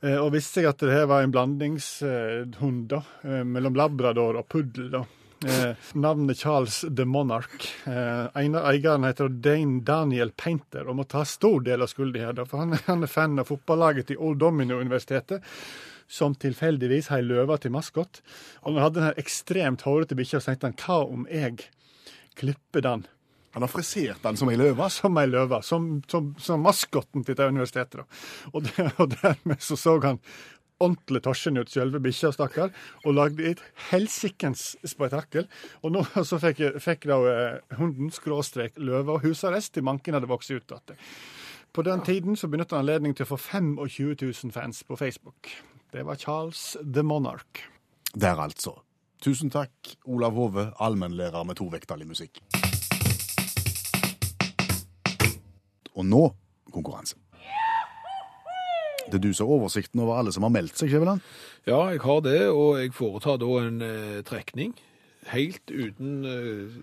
eh, 0.00 0.14
og 0.14 0.30
visste 0.36 0.60
seg 0.60 0.70
at 0.70 0.82
det 0.84 0.94
her 0.94 1.08
var 1.10 1.26
en 1.26 1.34
blandingshund 1.34 2.84
da, 2.92 3.02
eh, 3.26 3.42
mellom 3.42 3.78
labrador 3.78 4.38
og 4.38 4.46
puddel. 4.52 4.92
da. 4.94 5.02
Eh, 5.44 5.74
navnet 5.92 6.38
Charles 6.38 6.84
the 6.96 7.04
Monarch. 7.04 7.66
Eh, 7.84 8.26
eieren 8.34 9.04
heter 9.04 9.28
Dane 9.28 9.82
Daniel 9.84 10.30
Painter 10.32 10.88
og 10.88 10.96
må 10.96 11.04
ta 11.04 11.24
stor 11.28 11.60
del 11.66 11.84
av 11.84 11.92
skylda 11.92 12.22
her, 12.24 12.44
for 12.48 12.62
han, 12.62 12.78
han 12.86 13.04
er 13.04 13.10
fan 13.10 13.36
av 13.38 13.50
fotballaget 13.50 14.12
til 14.12 14.22
Old 14.22 14.40
Domino-universitetet. 14.40 15.44
Som 16.08 16.36
tilfeldigvis 16.38 17.10
har 17.10 17.18
ei 17.18 17.26
løve 17.26 17.56
til 17.58 17.74
maskot. 17.74 18.20
Og 18.62 18.72
når 18.72 18.78
han 18.78 18.84
hadde 18.84 19.02
den 19.02 19.24
ekstremt 19.24 19.82
hårete 19.82 20.14
bikkja, 20.14 20.38
så 20.38 20.54
tenkte 20.54 20.70
han 20.70 20.78
hva 20.78 20.98
om 21.02 21.26
jeg 21.26 21.66
klipper 22.38 22.84
den 22.86 23.06
Han 23.56 23.64
har 23.64 23.72
frisert 23.72 24.20
den 24.20 24.36
som 24.36 24.50
ei 24.52 24.58
løve. 24.60 24.84
som 24.98 25.16
ei 25.16 25.30
løve, 25.30 25.62
som, 25.64 25.88
som, 26.12 26.34
som 26.36 26.60
maskotten 26.60 27.24
til 27.24 27.32
dette 27.32 27.48
universitetet. 27.48 28.02
Da. 28.02 28.20
Og, 28.52 28.66
det, 28.68 28.90
og 29.00 29.14
dermed 29.14 29.64
så 29.64 29.78
så 29.80 29.94
han 30.04 30.20
ordentlig 30.76 31.22
torsen 31.24 31.56
ut, 31.56 31.70
selve 31.72 32.02
bikkja, 32.04 32.34
stakkar, 32.36 32.74
og 33.08 33.16
lagde 33.16 33.46
et 33.48 33.62
helsikens 33.88 34.74
spetakkel. 34.84 35.48
Og 35.80 35.94
nå 35.94 36.04
så 36.28 36.36
fikk, 36.42 36.60
fikk 36.84 37.08
da 37.08 37.16
eh, 37.30 37.78
hunden 37.80 38.12
skråstrek 38.12 38.76
løve 38.76 39.16
og 39.16 39.24
husarrest 39.24 39.72
til 39.78 39.88
manken 39.88 40.18
hadde 40.18 40.28
vokst 40.28 40.52
ut 40.52 40.76
igjen. 40.76 41.00
På 41.72 41.84
den 41.84 42.04
tiden 42.04 42.36
så 42.36 42.52
benytta 42.52 42.76
han 42.76 42.84
anledning 42.84 43.16
til 43.16 43.24
å 43.24 43.32
få 43.32 43.40
25 43.40 44.12
000 44.20 44.52
fans 44.52 44.84
på 44.84 45.00
Facebook. 45.00 45.48
Det 45.96 46.04
var 46.04 46.20
Charles 46.20 46.76
the 46.84 47.04
Monarch. 47.04 47.64
Der, 48.12 48.36
altså. 48.36 48.82
Tusen 49.24 49.48
takk, 49.48 49.96
Olav 50.04 50.36
Hove, 50.36 50.70
allmennlærer 50.76 51.48
med 51.48 51.56
tovektig 51.56 52.04
musikk. 52.04 52.44
Og 55.96 56.06
nå 56.06 56.26
konkurranse. 56.74 57.16
Det 59.06 59.14
er 59.20 59.22
du 59.22 59.32
som 59.32 59.46
har 59.46 59.60
oversikten 59.60 60.02
over 60.02 60.18
alle 60.18 60.32
som 60.34 60.42
har 60.42 60.50
meldt 60.50 60.78
seg, 60.78 60.90
Skjæveland? 60.90 61.22
Ja, 61.66 61.78
jeg 61.94 62.02
har 62.02 62.20
det, 62.26 62.40
og 62.50 62.80
jeg 62.80 62.94
foretar 62.94 63.38
da 63.38 63.50
en 63.62 63.82
eh, 63.86 64.22
trekning. 64.26 64.74
Helt 65.30 65.70
uten 65.70 66.24
eh, 66.26 66.78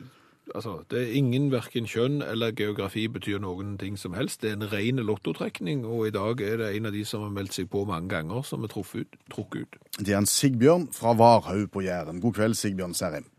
Altså, 0.52 0.84
det 0.92 1.00
er 1.00 1.14
ingen 1.16 1.46
verken 1.54 1.86
kjønn 1.88 2.18
eller 2.22 2.52
geografi 2.52 3.06
betyr 3.08 3.40
noen 3.40 3.78
ting 3.80 3.96
som 4.00 4.14
helst. 4.14 4.42
Det 4.44 4.52
er 4.52 4.58
en 4.58 4.68
ren 4.74 5.00
lottotrekning, 5.08 5.86
og 5.88 6.10
i 6.10 6.12
dag 6.12 6.42
er 6.44 6.58
det 6.60 6.74
en 6.76 6.90
av 6.90 6.96
de 6.96 7.06
som 7.08 7.24
har 7.24 7.32
meldt 7.32 7.56
seg 7.56 7.70
på 7.72 7.86
mange 7.88 8.12
ganger, 8.12 8.44
som 8.44 8.66
er 8.66 8.72
truffet 8.74 9.08
ut, 9.08 9.16
trukket 9.32 9.64
ut. 9.64 9.78
Det 10.04 10.12
er 10.12 10.20
en 10.20 10.28
Sigbjørn 10.28 10.90
fra 10.94 11.16
Varhaug 11.16 11.72
på 11.72 11.86
Jæren. 11.86 12.20
God 12.22 12.36
kveld, 12.36 12.58
Sigbjørn 12.60 12.94
Serim. 12.98 13.30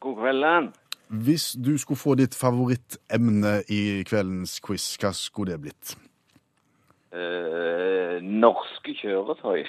God 0.00 0.20
kvelden. 0.22 0.70
Hvis 1.08 1.52
du 1.56 1.78
skulle 1.78 1.98
få 1.98 2.14
ditt 2.20 2.34
favorittemne 2.36 3.62
i 3.72 4.04
kveldens 4.08 4.58
quiz, 4.64 4.90
hva 5.00 5.12
skulle 5.16 5.56
det 5.56 5.62
blitt? 5.62 5.94
Eh, 7.16 8.18
norske 8.20 8.92
kjøretøy. 9.00 9.64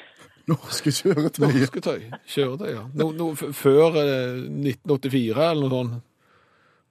Norske 0.52 0.92
kjøretøy. 0.92 1.46
Norske 1.46 1.84
tøy, 1.86 2.08
kjøretøy, 2.28 2.72
ja. 2.74 2.84
No, 3.00 3.12
no, 3.16 3.30
før 3.36 4.02
eh, 4.02 4.42
1984 4.44 5.50
eller 5.52 5.64
noe 5.64 5.76
sånt. 5.78 6.06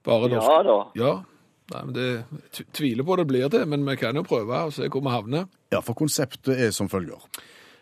Bare 0.07 0.31
norske. 0.31 0.55
Ja 0.55 0.63
da. 0.65 0.79
Ja. 0.97 1.13
Nei, 1.69 1.81
men 1.85 1.93
det 1.93 2.63
tviler 2.73 3.05
på 3.05 3.15
det 3.19 3.27
blir 3.29 3.49
det, 3.53 3.61
men 3.69 3.83
vi 3.85 3.93
kan 4.01 4.17
jo 4.17 4.25
prøve 4.25 4.63
og 4.65 4.73
se 4.73 4.87
hvor 4.89 5.03
vi 5.05 5.13
havner. 5.13 5.45
Ja, 5.69 5.83
for 5.85 5.93
konseptet 5.93 6.57
er 6.57 6.71
som 6.73 6.89
følger. 6.89 7.21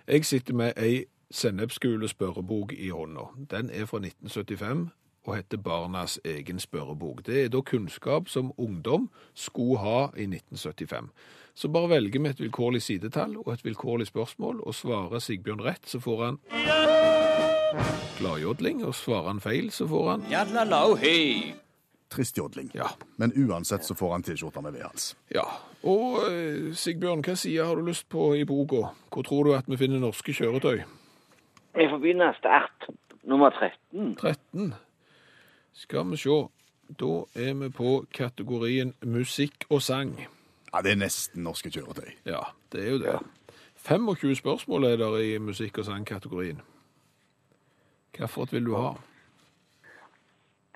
Jeg 0.07 0.25
sitter 0.27 0.57
med 0.59 0.75
ei 0.75 1.05
sennepsgule 1.31 2.07
spørrebok 2.11 2.73
i 2.75 2.89
hånda. 2.91 3.29
Den 3.51 3.69
er 3.71 3.87
fra 3.87 4.01
1975 4.03 4.89
og 5.27 5.35
heter 5.35 5.59
Barnas 5.59 6.19
egen 6.25 6.59
spørrebok. 6.59 7.25
Det 7.27 7.43
er 7.43 7.49
da 7.51 7.61
kunnskap 7.61 8.29
som 8.31 8.53
ungdom 8.57 9.09
skulle 9.35 9.81
ha 9.83 9.99
i 10.15 10.23
1975. 10.23 11.11
Så 11.57 11.67
bare 11.73 11.89
velger 11.89 12.21
vi 12.21 12.29
et 12.29 12.39
vilkårlig 12.39 12.81
sidetall 12.81 13.37
og 13.37 13.53
et 13.53 13.65
vilkårlig 13.65 14.07
spørsmål, 14.07 14.61
og 14.63 14.75
svarer 14.75 15.19
Sigbjørn 15.19 15.63
rett, 15.65 15.89
så 15.89 15.99
får 15.99 16.23
han 16.25 16.37
gladjodling, 18.19 18.85
og 18.85 18.95
svarer 18.95 19.27
han 19.31 19.41
feil, 19.41 19.71
så 19.71 19.87
får 19.87 20.09
han 20.11 20.27
Tristjodling. 22.09 22.71
ja. 22.73 22.87
Men 23.17 23.33
uansett 23.35 23.83
så 23.83 23.95
får 23.95 24.11
han 24.11 24.23
T-skjorta 24.23 24.61
med 24.61 24.77
V-hals. 24.77 25.15
ja. 25.35 25.43
Og 25.83 26.23
eh, 26.31 26.73
Sigbjørn, 26.73 27.21
hva 27.21 27.35
side 27.35 27.65
har 27.65 27.75
du 27.75 27.85
lyst 27.85 28.07
på 28.09 28.31
i 28.35 28.45
boka? 28.45 28.87
Hvor 29.13 29.23
tror 29.23 29.43
du 29.43 29.53
at 29.55 29.67
vi 29.67 29.77
finner 29.77 29.99
norske 29.99 30.33
kjøretøy? 30.33 30.81
Jeg 31.77 31.89
begynne 32.01 32.31
Start 32.39 32.87
nummer 33.23 33.49
13. 33.49 34.15
13. 34.15 34.73
Skal 35.77 36.07
vi 36.09 36.17
se. 36.17 36.37
Da 36.99 37.13
er 37.35 37.53
vi 37.53 37.69
på 37.69 38.05
kategorien 38.13 38.93
musikk 39.05 39.67
og 39.69 39.81
sang. 39.81 40.15
Ja, 40.73 40.81
det 40.81 40.95
er 40.95 41.01
nesten 41.03 41.43
norske 41.45 41.69
kjøretøy. 41.69 42.09
Ja, 42.25 42.39
det 42.71 42.85
er 42.85 42.89
jo 42.95 43.01
det. 43.03 43.17
25 43.87 44.35
spørsmål 44.39 44.83
er 44.83 44.97
der 44.97 45.17
i 45.21 45.37
musikk- 45.37 45.77
og 45.77 45.85
sangkategorien. 45.85 46.61
Hvilket 48.17 48.53
vil 48.53 48.65
du 48.65 48.75
ha? 48.75 48.93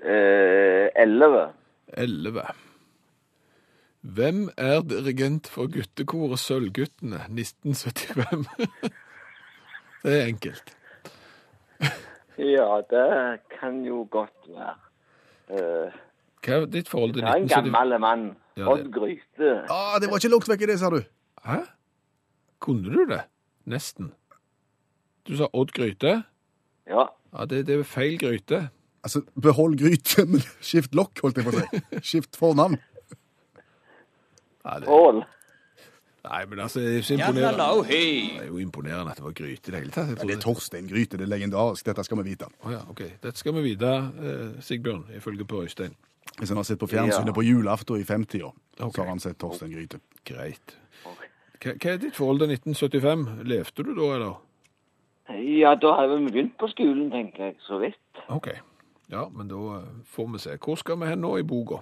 Eh, 0.06 0.90
Elleve. 0.96 1.54
11. 1.88 2.42
Hvem 4.02 4.50
er 4.58 4.82
dirigent 4.82 5.48
for 5.48 5.68
guttekoret 5.72 6.40
Sølvguttene 6.40 7.16
1975? 7.16 8.48
det 10.04 10.22
er 10.22 10.26
enkelt. 10.28 10.78
Ja, 12.38 12.82
det 12.90 13.40
kan 13.60 13.86
jo 13.86 14.08
godt 14.12 14.48
være. 14.48 14.91
Eh, 15.52 15.92
Hva 16.42 16.56
er 16.62 16.66
ditt 16.74 16.90
forhold 16.90 17.14
til 17.14 17.22
det 17.22 17.30
er 17.30 17.42
en 17.42 17.46
1975? 17.50 17.72
gammel 17.74 18.00
mann. 18.02 18.24
Ja, 18.58 18.68
Odd 18.72 18.88
Gryte. 18.94 19.52
Ah, 19.72 19.98
det 20.02 20.10
var 20.12 20.20
ikke 20.22 20.32
langt 20.34 20.50
vekk 20.52 20.62
i 20.66 20.70
det, 20.72 20.80
sa 20.82 20.90
du. 20.94 21.02
Hæ? 21.46 21.58
Kunne 22.62 22.92
du 22.94 23.06
det? 23.10 23.22
Nesten. 23.70 24.12
Du 25.28 25.36
sa 25.38 25.48
Odd 25.54 25.72
Gryte? 25.76 26.24
Ja. 26.90 27.06
Ja, 27.32 27.46
det, 27.48 27.66
det 27.68 27.78
er 27.80 27.84
feil 27.88 28.18
gryte. 28.20 28.70
Altså, 29.04 29.22
behold 29.42 29.78
gryte, 29.80 30.26
men 30.30 30.42
skift 30.62 30.96
lokk, 30.98 31.22
holdt 31.24 31.38
jeg 31.40 31.46
på 31.48 31.54
å 31.54 31.62
si. 31.62 31.82
Skift 32.10 32.36
fornavn. 32.38 32.76
Ja, 34.66 34.80
det. 34.80 35.24
Nei, 36.24 36.46
men 36.50 36.60
altså, 36.60 36.80
det 36.80 36.98
er 36.98 37.02
så 37.08 37.14
imponerende. 37.18 37.88
Det 37.88 38.44
er 38.44 38.48
jo 38.48 38.58
imponerende 38.62 39.12
at 39.12 39.18
det 39.18 39.26
var 39.26 39.36
gryte 39.38 39.70
i 39.70 39.72
det 39.72 39.80
hele 39.80 39.92
tatt. 39.96 40.14
Jeg 40.14 40.28
Det 40.28 40.36
er 40.36 40.42
Torstein 40.42 40.88
Gryte, 40.88 41.18
det 41.18 41.26
er 41.26 41.32
legendarisk. 41.34 41.86
Dette 41.86 42.04
skal 42.04 42.22
vi 42.22 42.30
vite. 42.30 42.50
Å 42.66 42.72
ja, 42.72 42.82
ok. 42.90 43.02
Dette 43.24 43.38
skal 43.38 43.56
vi 43.58 43.66
vite, 43.72 43.92
eh, 44.22 44.62
Sigbjørn, 44.62 45.06
ifølge 45.18 45.46
Per 45.46 45.66
Øystein. 45.66 45.96
Hvis 46.38 46.50
han 46.50 46.58
har 46.58 46.64
sett 46.64 46.80
på 46.80 46.88
fjernsynet 46.88 47.28
Ja. 47.28 47.34
på 47.34 47.44
julaften 47.44 47.98
i 48.00 48.04
50-åra, 48.04 48.54
okay. 48.80 48.92
så 48.92 49.02
har 49.02 49.10
han 49.10 49.20
sett 49.20 49.38
Torstein 49.40 49.72
Gryte. 49.74 50.00
Greit. 50.26 50.78
Hva, 51.62 51.74
hva 51.78 51.92
er 51.92 51.98
ditt 51.98 52.16
forhold 52.16 52.40
til 52.40 52.50
1975? 52.50 53.44
Levde 53.46 53.84
du 53.84 53.94
da, 53.94 54.14
eller? 54.16 54.40
Ja, 55.62 55.76
da 55.76 55.94
har 55.96 56.08
vi 56.08 56.26
begynt 56.26 56.58
på 56.58 56.68
skolen, 56.68 57.12
tenker 57.12 57.46
jeg, 57.46 57.56
så 57.68 57.78
vidt. 57.80 58.24
Ok. 58.30 58.48
Ja, 59.12 59.28
men 59.30 59.48
da 59.48 59.60
eh, 59.80 59.88
får 60.06 60.32
vi 60.32 60.40
se. 60.40 60.58
Hvor 60.58 60.76
skal 60.76 61.00
vi 61.00 61.06
hen 61.12 61.22
nå 61.22 61.38
i 61.38 61.44
boka? 61.44 61.82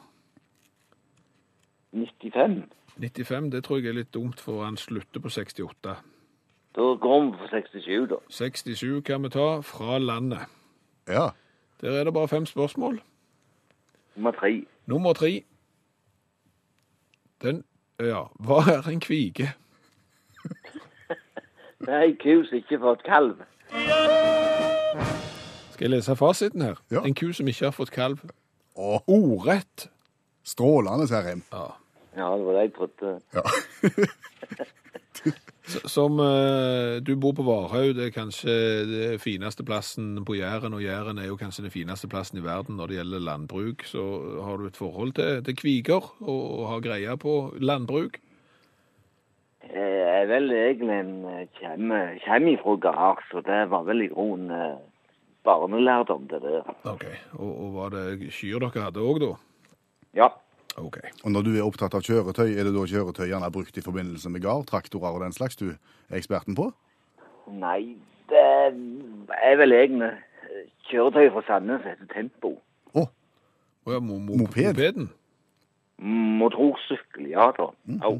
95. 1.94 2.64
95, 3.00 3.52
det 3.52 3.64
tror 3.64 3.78
jeg 3.80 3.88
er 3.90 3.98
litt 4.00 4.14
dumt, 4.14 4.40
for 4.40 4.64
han 4.66 4.78
slutter 4.78 5.20
på 5.24 5.30
68. 5.30 5.96
Da 6.76 6.88
går 7.02 7.24
vi 7.26 7.32
på 7.38 7.48
67, 7.52 8.10
da. 8.12 8.16
67 8.30 9.02
kan 9.06 9.24
vi 9.24 9.30
ta 9.34 9.48
fra 9.66 9.98
landet. 10.00 10.46
Ja. 11.08 11.30
Der 11.82 11.92
er 12.00 12.04
det 12.04 12.14
bare 12.14 12.28
fem 12.28 12.46
spørsmål. 12.46 13.02
Nummer 14.16 14.32
tre. 14.32 14.66
Nummer 14.86 15.14
tre. 15.14 15.44
Den, 17.42 17.64
ja, 18.00 18.26
hva 18.40 18.60
er 18.68 18.88
en 18.92 19.00
kvige? 19.00 19.54
Det 21.80 21.88
er 21.96 22.02
ei 22.04 22.16
ku 22.20 22.42
som 22.44 22.58
ikke 22.60 22.76
har 22.76 22.82
fått 22.84 23.04
kalv. 23.08 23.38
Skal 25.72 25.86
jeg 25.86 25.94
lese 25.94 26.16
fasiten 26.20 26.62
her? 26.62 26.82
Ja. 26.92 27.06
En 27.08 27.16
ku 27.16 27.30
som 27.34 27.48
ikke 27.48 27.70
har 27.70 27.72
fått 27.72 27.94
kalv. 27.96 28.20
Å, 28.76 29.00
Ordrett. 29.08 29.88
strålende, 30.44 31.08
Serheim. 31.08 31.44
Ja. 31.54 31.70
Ja, 32.20 32.30
det 32.36 32.46
var 32.46 32.58
det 32.58 32.68
jeg 32.68 32.76
trodde. 32.78 33.16
Ja. 33.34 33.44
Som 35.70 36.18
eh, 36.24 36.98
du 37.06 37.14
bor 37.20 37.36
på 37.38 37.46
Varhaug, 37.46 37.94
det 37.98 38.08
er 38.08 38.16
kanskje 38.16 38.54
det 38.90 39.10
fineste 39.22 39.64
plassen 39.66 40.18
på 40.26 40.34
Jæren, 40.40 40.74
og 40.74 40.82
Jæren 40.82 41.20
er 41.22 41.30
jo 41.30 41.38
kanskje 41.38 41.68
den 41.68 41.74
fineste 41.74 42.10
plassen 42.10 42.40
i 42.40 42.46
verden 42.46 42.80
når 42.80 42.90
det 42.90 42.98
gjelder 43.00 43.26
landbruk. 43.28 43.86
Så 43.86 44.06
har 44.46 44.58
du 44.58 44.66
et 44.66 44.80
forhold 44.80 45.14
til, 45.20 45.44
til 45.46 45.58
kviger 45.60 46.10
og, 46.20 46.42
og 46.60 46.68
har 46.72 46.86
greie 46.88 47.18
på 47.22 47.36
landbruk? 47.62 48.18
Jeg 49.70 50.24
er 50.24 50.28
vel 50.32 50.52
egentlig 50.56 50.96
en 50.98 51.16
eh, 51.30 51.48
kommer 51.60 52.18
kommer 52.26 52.54
ifra 52.56 52.76
gard, 52.90 53.24
så 53.30 53.44
det 53.46 53.62
var 53.70 53.86
vel 53.88 54.08
i 54.08 54.10
grunnen 54.12 54.52
eh, 54.52 54.80
barnelærdom, 55.46 56.28
det 56.32 56.42
der. 56.42 56.66
Ok, 56.84 57.06
Og, 57.38 57.52
og 57.66 57.74
var 57.76 57.94
det 57.94 58.32
kyr 58.34 58.60
dere 58.66 58.88
hadde 58.90 59.06
òg, 59.06 59.22
da? 59.22 59.34
Ja. 60.18 60.34
Ok. 60.78 60.98
Og 61.24 61.32
når 61.32 61.42
du 61.42 61.52
er 61.58 61.66
opptatt 61.66 61.96
av 61.98 62.04
kjøretøy, 62.06 62.54
er 62.54 62.68
det 62.68 62.74
da 62.76 62.86
kjøretøyene 62.88 63.46
er 63.46 63.54
brukt 63.54 63.78
i 63.78 63.84
forbindelse 63.84 64.30
med 64.30 64.44
gard, 64.46 64.68
traktorer 64.70 65.16
og 65.18 65.24
den 65.26 65.34
slags 65.36 65.58
du 65.60 65.72
er 65.72 66.18
eksperten 66.20 66.56
på? 66.56 66.70
Nei, 67.50 67.96
det 68.30 68.44
er 69.42 69.58
vel 69.60 69.74
eh, 69.74 70.18
kjøretøy 70.90 71.30
fra 71.34 71.46
Sandnes 71.48 71.82
som 71.84 71.90
heter 71.92 72.12
Tempo. 72.14 72.56
Å, 72.94 73.06
Oh. 73.06 73.94
ja, 73.94 74.00
mo, 74.00 74.20
mo, 74.20 74.38
Moped? 74.38 74.66
Mopeden. 74.70 75.10
Motorsykkel, 76.00 77.28
ja 77.34 77.50
da. 77.58 77.72
Au. 78.08 78.20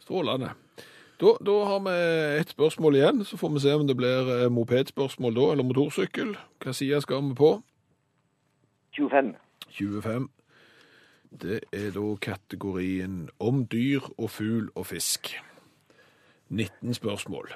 Strålende. 0.00 0.52
Da, 1.20 1.32
da 1.44 1.54
har 1.68 1.80
vi 1.84 1.94
et 2.40 2.52
spørsmål 2.54 2.96
igjen, 2.96 3.24
så 3.24 3.36
får 3.36 3.50
vi 3.52 3.60
se 3.60 3.72
om 3.76 3.86
det 3.88 3.96
blir 3.96 4.30
eh, 4.36 4.46
mopedspørsmål 4.52 5.34
da, 5.36 5.48
eller 5.52 5.66
motorsykkel. 5.68 6.36
Hva 6.62 6.72
side 6.76 7.00
skal 7.04 7.26
vi 7.26 7.34
på? 7.36 7.50
25. 8.96 9.34
25. 9.76 10.28
Det 11.30 11.60
er 11.72 11.90
da 11.94 12.06
kategorien 12.18 13.28
om 13.38 13.66
dyr 13.70 14.00
og 14.18 14.30
fugl 14.30 14.70
og 14.74 14.86
fisk. 14.86 15.36
19 16.48 16.94
spørsmål. 16.94 17.52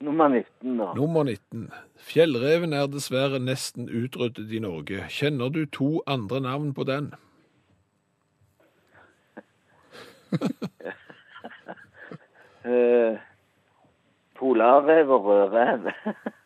Nummer 0.00 0.28
19, 0.28 0.78
da. 0.78 0.92
Nummer 0.94 1.22
19. 1.22 1.70
Fjellreven 1.96 2.72
er 2.72 2.86
dessverre 2.90 3.38
nesten 3.38 3.86
utryddet 3.88 4.50
i 4.52 4.58
Norge. 4.58 5.06
Kjenner 5.08 5.48
du 5.48 5.64
to 5.66 6.02
andre 6.06 6.40
navn 6.40 6.74
på 6.74 6.84
den? 6.84 7.14
Eh, 12.64 13.18
Polarrev 14.38 15.10
og 15.10 15.24
rødrev. 15.24 15.90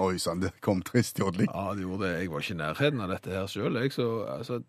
oi 0.00 0.18
sann, 0.22 0.40
det 0.40 0.52
kom 0.64 0.80
trist 0.86 1.18
jodling. 1.20 1.48
Ja, 1.52 1.74
det 1.76 1.84
gjorde 1.84 2.06
det. 2.06 2.12
Jeg 2.22 2.30
var 2.32 2.44
ikke 2.44 2.54
i 2.54 2.60
nærheten 2.60 3.02
av 3.04 3.10
dette 3.12 3.32
her 3.34 3.48
sjøl. 3.50 3.76
Altså, 3.76 4.60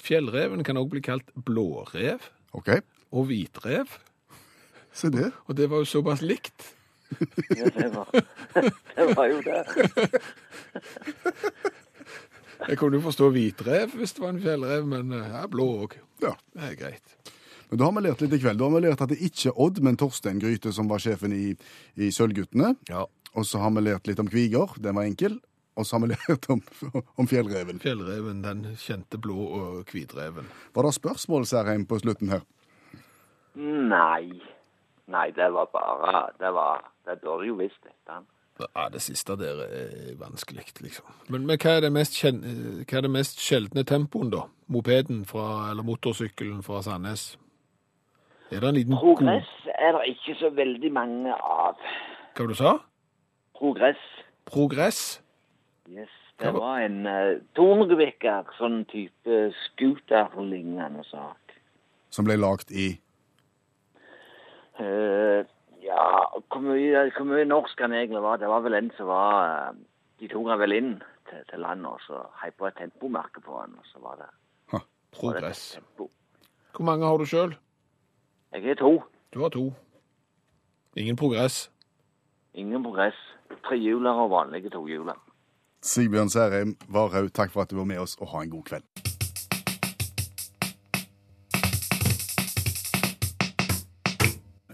fjellreven 0.00 0.64
kan 0.64 0.80
òg 0.80 0.88
bli 0.94 1.02
kalt 1.04 1.28
blårev 1.36 2.24
OK, 2.56 2.70
og 3.12 3.28
hvitrev. 3.28 3.92
se 4.92 5.10
det. 5.12 5.30
Og 5.46 5.56
det 5.58 5.68
var 5.70 5.82
jo 5.84 5.90
såpass 5.90 6.22
likt. 6.24 6.70
ja, 7.58 7.68
det 7.74 7.90
var, 7.92 8.08
det 8.96 9.06
var 9.16 9.26
jo 9.28 9.42
det. 9.44 9.60
Jeg 12.68 12.78
kunne 12.78 13.00
jo 13.00 13.04
forstå 13.04 13.30
hvitrev 13.34 13.98
hvis 13.98 14.16
det 14.16 14.24
var 14.24 14.32
en 14.32 14.42
fjellrev, 14.42 14.86
men 14.86 15.12
eh, 15.16 15.28
ja, 15.36 15.44
blå 15.50 15.68
òg. 15.84 15.98
Ja. 16.24 16.32
Det 16.56 16.72
er 16.72 16.80
greit. 16.80 17.16
Men 17.70 17.78
da 17.78 17.86
har 17.86 17.94
vi 17.96 18.02
lært 18.02 18.22
litt 18.24 18.34
i 18.34 18.40
kveld. 18.42 18.58
Da 18.58 18.66
har 18.66 18.74
vi 18.74 18.82
lært 18.86 19.02
at 19.04 19.12
det 19.12 19.20
ikke 19.22 19.52
er 19.52 19.60
Odd, 19.62 19.78
men 19.86 19.98
Torstein 20.00 20.40
Gryte 20.42 20.72
som 20.74 20.90
var 20.90 21.02
sjefen 21.02 21.34
i, 21.34 21.54
i 21.94 22.10
Sølvguttene. 22.14 22.74
Ja. 22.90 23.04
Og 23.38 23.46
så 23.46 23.60
har 23.62 23.70
vi 23.76 23.84
lært 23.86 24.10
litt 24.10 24.22
om 24.22 24.30
kviger, 24.30 24.74
den 24.82 24.98
var 24.98 25.06
enkel. 25.06 25.38
Og 25.78 25.86
så 25.86 25.96
har 25.96 26.02
vi 26.02 26.14
lært 26.14 26.48
om, 26.50 26.62
om 27.14 27.28
fjellreven. 27.30 27.78
Fjellreven, 27.82 28.42
den 28.42 28.64
kjente 28.80 29.20
blå 29.22 29.38
og 29.60 29.92
hvitreven. 29.92 30.50
Var 30.74 30.88
det 30.88 30.96
spørsmål, 30.98 31.46
Særheim, 31.46 31.86
på 31.86 32.00
slutten 32.02 32.34
her? 32.34 32.42
Nei. 33.54 34.40
Nei, 35.10 35.30
det 35.34 35.48
var 35.50 35.66
bare 35.72 36.20
Det 36.38 36.52
var 36.54 36.84
Det 37.02 37.16
burde 37.18 37.48
jo 37.48 37.56
visst 37.58 37.80
dette. 37.82 38.20
Ja, 38.60 38.88
Det 38.92 39.00
siste 39.02 39.34
der 39.40 39.62
er 39.64 40.16
vanskelig, 40.20 40.66
liksom. 40.84 41.06
Men, 41.28 41.46
men 41.46 41.58
hva, 41.58 41.78
er 41.78 41.86
det 41.86 41.92
mest 41.94 42.18
kjen, 42.20 42.42
hva 42.84 42.98
er 42.98 43.06
det 43.06 43.10
mest 43.10 43.40
sjeldne 43.40 43.86
tempoen, 43.88 44.30
da? 44.30 44.44
Mopeden 44.70 45.24
fra, 45.26 45.70
eller 45.70 45.86
motorsykkelen 45.86 46.60
fra 46.62 46.82
Sandnes? 46.84 47.32
Er 48.50 48.60
det 48.60 48.68
en 48.68 48.74
liten 48.74 48.96
Progress 48.98 49.50
er 49.78 49.92
det 49.96 50.06
ikke 50.14 50.34
så 50.40 50.50
veldig 50.54 50.90
mange 50.92 51.34
av. 51.34 51.76
Hva 52.34 52.42
var 52.42 52.48
det 52.48 52.56
du 52.56 52.58
sa? 52.58 52.72
Progress. 53.58 54.00
Progress? 54.50 55.00
Yes. 55.88 56.10
Det 56.40 56.54
var- 56.54 56.80
en 56.80 57.06
uh, 57.06 57.36
Tornevikker, 57.54 58.48
sånn 58.56 58.84
type 58.88 59.38
scooter-lignende 59.66 61.04
sak. 61.04 61.54
Som 62.10 62.24
ble 62.24 62.36
lagt 62.40 62.70
i 62.72 62.98
Uh, 64.80 65.44
ja, 65.84 66.04
hvor 66.48 66.62
mye, 66.64 67.10
hvor 67.12 67.26
mye 67.28 67.44
norsk 67.44 67.80
han 67.84 67.92
egentlig 67.92 68.22
var, 68.24 68.38
det 68.40 68.48
var 68.48 68.62
vel 68.64 68.74
en 68.78 68.86
som 68.96 69.10
var 69.10 69.34
eh, 69.44 69.74
De 70.22 70.28
tok 70.32 70.46
han 70.48 70.60
vel 70.62 70.72
inn 70.72 70.94
til, 71.28 71.42
til 71.50 71.60
landet, 71.60 71.90
og 71.90 72.00
så 72.06 72.22
heiv 72.40 72.54
på 72.56 72.68
et 72.70 72.78
tempomerke 72.80 73.42
på 73.44 73.58
han, 73.60 73.74
og 73.76 73.84
så 73.92 74.00
var 74.00 74.16
det, 74.22 74.30
Progress. 75.12 75.78
Hvor 75.98 76.84
mange 76.86 77.04
har 77.04 77.18
du 77.20 77.26
sjøl? 77.28 77.52
Jeg 78.52 78.70
er 78.70 78.74
to. 78.74 79.02
Du 79.34 79.42
har 79.42 79.48
to. 79.48 79.72
Ingen 80.96 81.16
progress. 81.16 81.70
Ingen 82.54 82.82
progress. 82.82 83.14
Trehjuler 83.64 84.10
og 84.10 84.30
vanlige 84.30 84.70
tohjuler. 84.70 85.14
Sigbjørn 85.82 86.28
Serheim 86.28 86.74
Varhaug, 86.88 87.30
takk 87.32 87.52
for 87.54 87.62
at 87.62 87.70
du 87.70 87.76
var 87.78 87.86
med 87.86 88.00
oss, 88.02 88.16
og 88.18 88.28
ha 88.32 88.42
en 88.42 88.50
god 88.50 88.64
kveld. 88.66 88.84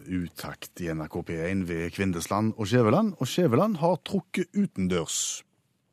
Utakt 0.06 0.80
i 0.80 0.88
NRK 0.94 1.16
P1 1.28 1.66
ved 1.68 1.90
Kvindesland 1.90 2.54
og 2.56 2.66
Skjæveland, 2.66 3.12
og 3.20 3.28
Skjæveland 3.28 3.76
har 3.76 4.00
trukket 4.08 4.48
utendørs. 4.56 5.44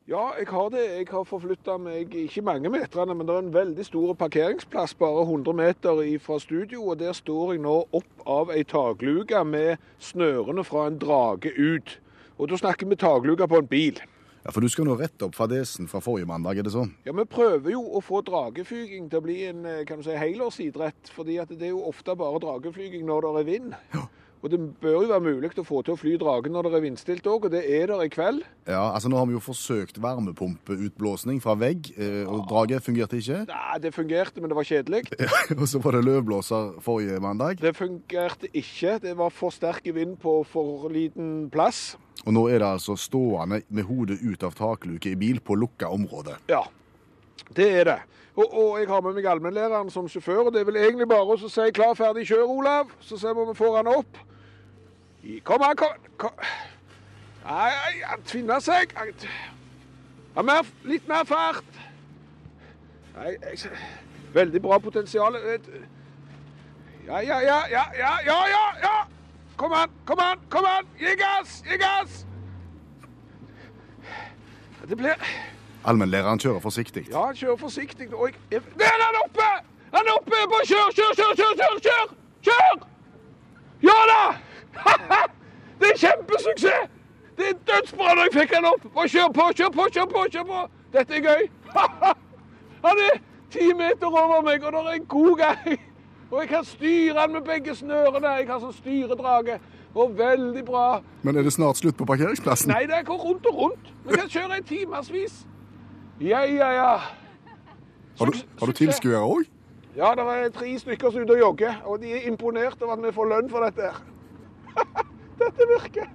Ja, 0.08 0.34
jeg 0.38 0.46
har 0.52 0.68
det. 0.68 0.82
Jeg 0.98 1.06
har 1.08 1.24
forflytta 1.24 1.78
meg 1.80 2.12
ikke 2.26 2.42
mange 2.44 2.68
meterne, 2.68 3.14
men 3.16 3.24
det 3.24 3.34
er 3.34 3.44
en 3.46 3.54
veldig 3.54 3.84
stor 3.88 4.10
parkeringsplass 4.20 4.92
bare 5.00 5.22
100 5.24 5.54
meter 5.56 6.02
fra 6.20 6.36
studio, 6.38 6.82
og 6.90 6.98
der 7.00 7.14
står 7.16 7.54
jeg 7.54 7.62
nå 7.64 7.76
opp 7.96 8.26
av 8.28 8.52
ei 8.52 8.66
takluke 8.68 9.40
med 9.48 9.80
snørene 9.98 10.64
fra 10.68 10.90
en 10.90 10.98
drage 11.00 11.54
ut. 11.56 11.94
Og 12.36 12.50
da 12.52 12.58
snakker 12.60 12.90
vi 12.90 12.98
takluke 13.00 13.48
på 13.48 13.62
en 13.62 13.70
bil. 13.70 14.02
Ja, 14.44 14.52
For 14.52 14.60
du 14.60 14.68
skal 14.68 14.84
nå 14.84 14.98
rette 15.00 15.24
opp 15.24 15.38
fadesen 15.38 15.88
fra 15.88 16.02
forrige 16.04 16.28
mandag, 16.28 16.58
er 16.60 16.66
det 16.68 16.74
sånn? 16.74 16.92
Ja, 17.06 17.14
Vi 17.16 17.24
prøver 17.24 17.72
jo 17.72 17.80
å 17.96 18.02
få 18.04 18.20
drageflyging 18.26 19.08
til 19.08 19.22
å 19.22 19.24
bli 19.24 19.38
en 19.48 19.64
eh, 19.64 19.84
kan 19.88 20.02
du 20.02 20.04
si, 20.04 20.12
helårsidrett. 20.20 21.08
fordi 21.16 21.38
at 21.40 21.48
det 21.48 21.70
er 21.70 21.72
jo 21.72 21.80
ofte 21.88 22.12
bare 22.12 22.42
drageflyging 22.44 23.06
når 23.08 23.24
det 23.24 23.40
er 23.40 23.48
vind. 23.48 23.72
Og 24.44 24.50
det 24.52 24.58
bør 24.82 24.98
jo 24.98 25.08
være 25.08 25.24
mulig 25.24 25.48
å 25.56 25.62
få 25.64 25.78
til 25.80 25.94
å 25.94 25.96
fly 25.96 26.18
dragen 26.20 26.52
når 26.52 26.66
det 26.66 26.76
er 26.76 26.82
vindstilt 26.84 27.28
òg, 27.32 27.46
og 27.48 27.52
det 27.54 27.62
er 27.64 27.88
der 27.88 28.02
i 28.04 28.10
kveld. 28.12 28.42
Ja, 28.68 28.90
altså 28.90 29.08
Nå 29.08 29.16
har 29.16 29.24
vi 29.30 29.32
jo 29.32 29.40
forsøkt 29.40 29.96
varmepumpeutblåsning 30.04 31.38
fra 31.40 31.54
vegg, 31.56 31.88
eh, 31.96 32.28
og 32.28 32.44
draget 32.50 32.84
fungerte 32.84 33.16
ikke. 33.22 33.38
Nei, 33.48 33.78
det 33.80 33.94
fungerte, 33.96 34.42
men 34.44 34.52
det 34.52 34.58
var 34.58 34.68
kjedelig. 34.68 35.00
Og 35.60 35.64
så 35.70 35.80
var 35.80 35.96
det 35.96 36.04
løvblåser 36.04 36.74
forrige 36.84 37.22
mandag. 37.24 37.62
Det 37.64 37.72
fungerte 37.78 38.50
ikke. 38.52 38.98
Det 39.06 39.14
var 39.16 39.32
for 39.32 39.54
sterk 39.54 39.88
vind 39.96 40.18
på 40.20 40.36
for 40.50 40.90
liten 40.92 41.48
plass. 41.54 41.94
Og 42.26 42.36
nå 42.36 42.44
er 42.52 42.60
det 42.60 42.68
altså 42.68 42.98
stående 43.00 43.62
med 43.68 43.88
hodet 43.88 44.20
ut 44.20 44.44
av 44.44 44.52
takluke 44.60 45.08
i 45.14 45.16
bil 45.16 45.40
på 45.40 45.56
lukka 45.56 45.88
område. 45.88 46.36
Ja, 46.52 46.66
det 47.56 47.70
er 47.80 47.90
det. 47.94 47.98
Og, 48.34 48.44
og 48.50 48.70
jeg 48.82 48.90
har 48.90 49.00
med 49.00 49.16
meg 49.16 49.26
allmennlæreren 49.30 49.90
som 49.94 50.08
sjåfør, 50.10 50.48
og 50.48 50.52
det 50.52 50.60
er 50.60 50.68
vel 50.68 50.82
egentlig 50.82 51.08
bare 51.08 51.32
å 51.32 51.40
si 51.40 51.72
klar, 51.72 51.96
ferdig, 51.96 52.26
kjør, 52.28 52.48
Olav. 52.58 52.92
Så 53.00 53.16
ser 53.16 53.32
vi 53.32 53.44
om 53.44 53.52
vi 53.54 53.58
får 53.58 53.80
han 53.80 53.92
opp. 53.94 54.24
Kom 55.44 55.62
an, 55.62 55.76
kom, 55.76 55.88
kom. 56.20 56.30
Nei, 57.44 57.70
han 58.04 58.22
tvinner 58.28 58.60
seg. 58.64 58.92
Ja, 60.34 60.42
mer, 60.42 60.66
litt 60.88 61.06
mer 61.08 61.24
fart. 61.28 61.64
Nei, 63.14 63.34
jeg, 63.44 63.70
veldig 64.34 64.60
bra 64.64 64.78
potensial. 64.82 65.36
Ja, 67.06 67.20
ja, 67.20 67.38
ja, 67.44 67.58
ja, 67.70 67.84
ja, 67.98 68.12
ja, 68.26 68.38
ja, 68.52 68.62
ja. 68.82 68.94
Kom 69.56 69.72
an, 69.76 69.90
kom 70.08 70.18
an, 70.24 70.40
kom 70.50 70.64
an. 70.66 70.88
Gi 70.98 71.12
gass, 71.20 71.60
gi 71.68 71.76
gass. 71.78 72.24
Det 74.88 74.96
blir... 75.00 75.14
Allmennlæreren 75.84 76.40
kjører 76.40 76.60
forsiktig. 76.64 77.06
Ja, 77.12 77.26
han 77.30 77.36
kjører 77.36 77.56
forsiktig. 77.60 78.08
Og 78.14 78.28
jeg... 78.28 78.34
jeg- 78.50 78.62
Der 78.80 78.88
er 78.88 79.04
han 79.04 79.20
oppe! 79.24 79.46
Han 79.94 80.08
er 80.10 80.16
oppe! 80.18 80.40
Bare 80.52 80.66
kjør, 80.68 80.90
kjør, 80.96 81.12
kjør, 81.20 81.34
kjør, 81.40 81.54
kjør! 81.60 81.78
Kjør! 81.86 82.10
kjør! 82.48 82.84
Ja 83.84 83.96
da! 84.10 84.20
Det 85.80 85.90
er 85.92 85.98
kjempesuksess! 85.98 86.90
Det 87.36 87.46
er 87.50 87.56
dødsbra 87.66 88.14
når 88.14 88.28
jeg 88.28 88.32
fikk 88.32 88.52
han 88.54 88.66
opp. 88.68 88.84
Bare 88.94 89.08
kjør 89.10 89.32
på, 89.34 89.46
kjør 89.58 89.70
på, 89.74 89.86
kjør 89.94 90.10
på! 90.12 90.26
kjør 90.32 90.44
på. 90.50 90.60
Dette 90.94 91.16
er 91.18 91.24
gøy. 91.24 91.48
Han 92.86 93.00
er 93.08 93.16
ti 93.50 93.72
meter 93.74 94.06
over 94.06 94.42
meg, 94.46 94.62
og 94.62 94.72
det 94.72 94.80
er 94.80 94.98
en 95.00 95.06
god 95.08 95.38
gang. 95.38 95.80
Og 96.30 96.40
jeg 96.40 96.48
kan 96.48 96.64
styre 96.64 97.20
han 97.20 97.32
med 97.32 97.42
begge 97.46 97.74
snørene. 97.78 98.36
Jeg 98.38 98.46
har 98.48 98.60
sånn 98.62 98.74
styredrage. 98.76 99.58
Og 99.94 100.16
veldig 100.18 100.64
bra. 100.66 100.86
Men 101.22 101.38
er 101.38 101.46
det 101.46 101.52
snart 101.54 101.78
slutt 101.78 101.96
på 101.96 102.06
parkeringsplassen? 102.08 102.72
Nei, 102.74 102.86
det 102.90 103.04
går 103.06 103.20
rundt 103.22 103.46
og 103.46 103.60
rundt. 103.62 103.92
Vi 104.06 104.18
kan 104.18 104.30
kjøre 104.30 104.58
i 104.58 104.64
timevis. 104.66 105.36
Ja, 106.20 106.42
ja, 106.42 106.70
ja. 106.74 106.94
Har 108.18 108.30
du, 108.30 108.40
har 108.60 108.70
du 108.70 108.78
tilskuere 108.78 109.22
òg? 109.22 109.46
Ja, 109.96 110.10
det 110.18 110.24
er 110.26 110.50
tre 110.54 110.72
stykker 110.78 111.10
som 111.10 111.22
er 111.22 111.28
ute 111.28 111.36
og 111.36 111.40
jogger, 111.44 111.78
og 111.86 112.02
de 112.02 112.10
er 112.16 112.26
imponert 112.26 112.82
over 112.82 112.96
at 112.96 113.02
vi 113.04 113.14
får 113.14 113.30
lønn 113.30 113.50
for 113.50 113.66
dette. 113.66 113.92
dette 115.40 115.68
virker. 115.70 116.10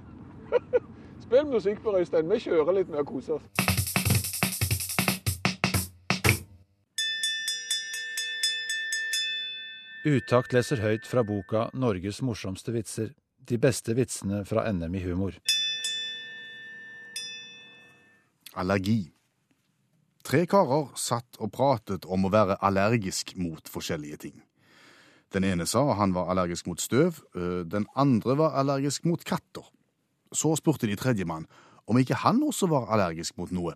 Spill 1.23 1.49
musikk 1.49 1.83
på 1.83 1.95
Øystein. 1.99 2.29
Vi 2.31 2.39
kjører 2.47 2.79
litt 2.79 2.91
med 2.91 3.03
å 3.03 3.07
kose 3.07 3.37
oss. 3.37 3.69
Utakt 10.09 10.53
leser 10.55 10.79
høyt 10.79 11.05
fra 11.05 11.25
boka 11.27 11.69
'Norges 11.73 12.21
morsomste 12.23 12.71
vitser'. 12.71 13.13
De 13.49 13.57
beste 13.57 13.93
vitsene 13.97 14.45
fra 14.45 14.63
NM 14.71 14.95
i 14.95 15.01
humor. 15.03 15.35
Allergi. 18.55 19.11
Tre 20.23 20.45
karer 20.45 20.91
satt 20.95 21.39
og 21.39 21.51
pratet 21.51 22.05
om 22.05 22.25
å 22.25 22.31
være 22.31 22.59
allergisk 22.61 23.35
mot 23.35 23.69
forskjellige 23.69 24.17
ting. 24.17 24.48
Den 25.33 25.45
ene 25.45 25.67
sa 25.69 25.83
han 25.99 26.13
var 26.15 26.31
allergisk 26.31 26.67
mot 26.67 26.81
støv, 26.81 27.19
den 27.69 27.85
andre 27.95 28.37
var 28.37 28.55
allergisk 28.57 29.05
mot 29.05 29.21
katter. 29.23 29.67
Så 30.33 30.55
spurte 30.57 30.89
de 30.89 30.97
tredjemann 30.97 31.45
om 31.89 31.97
ikke 31.97 32.17
han 32.21 32.41
også 32.45 32.69
var 32.69 32.89
allergisk 32.93 33.37
mot 33.37 33.51
noe. 33.53 33.75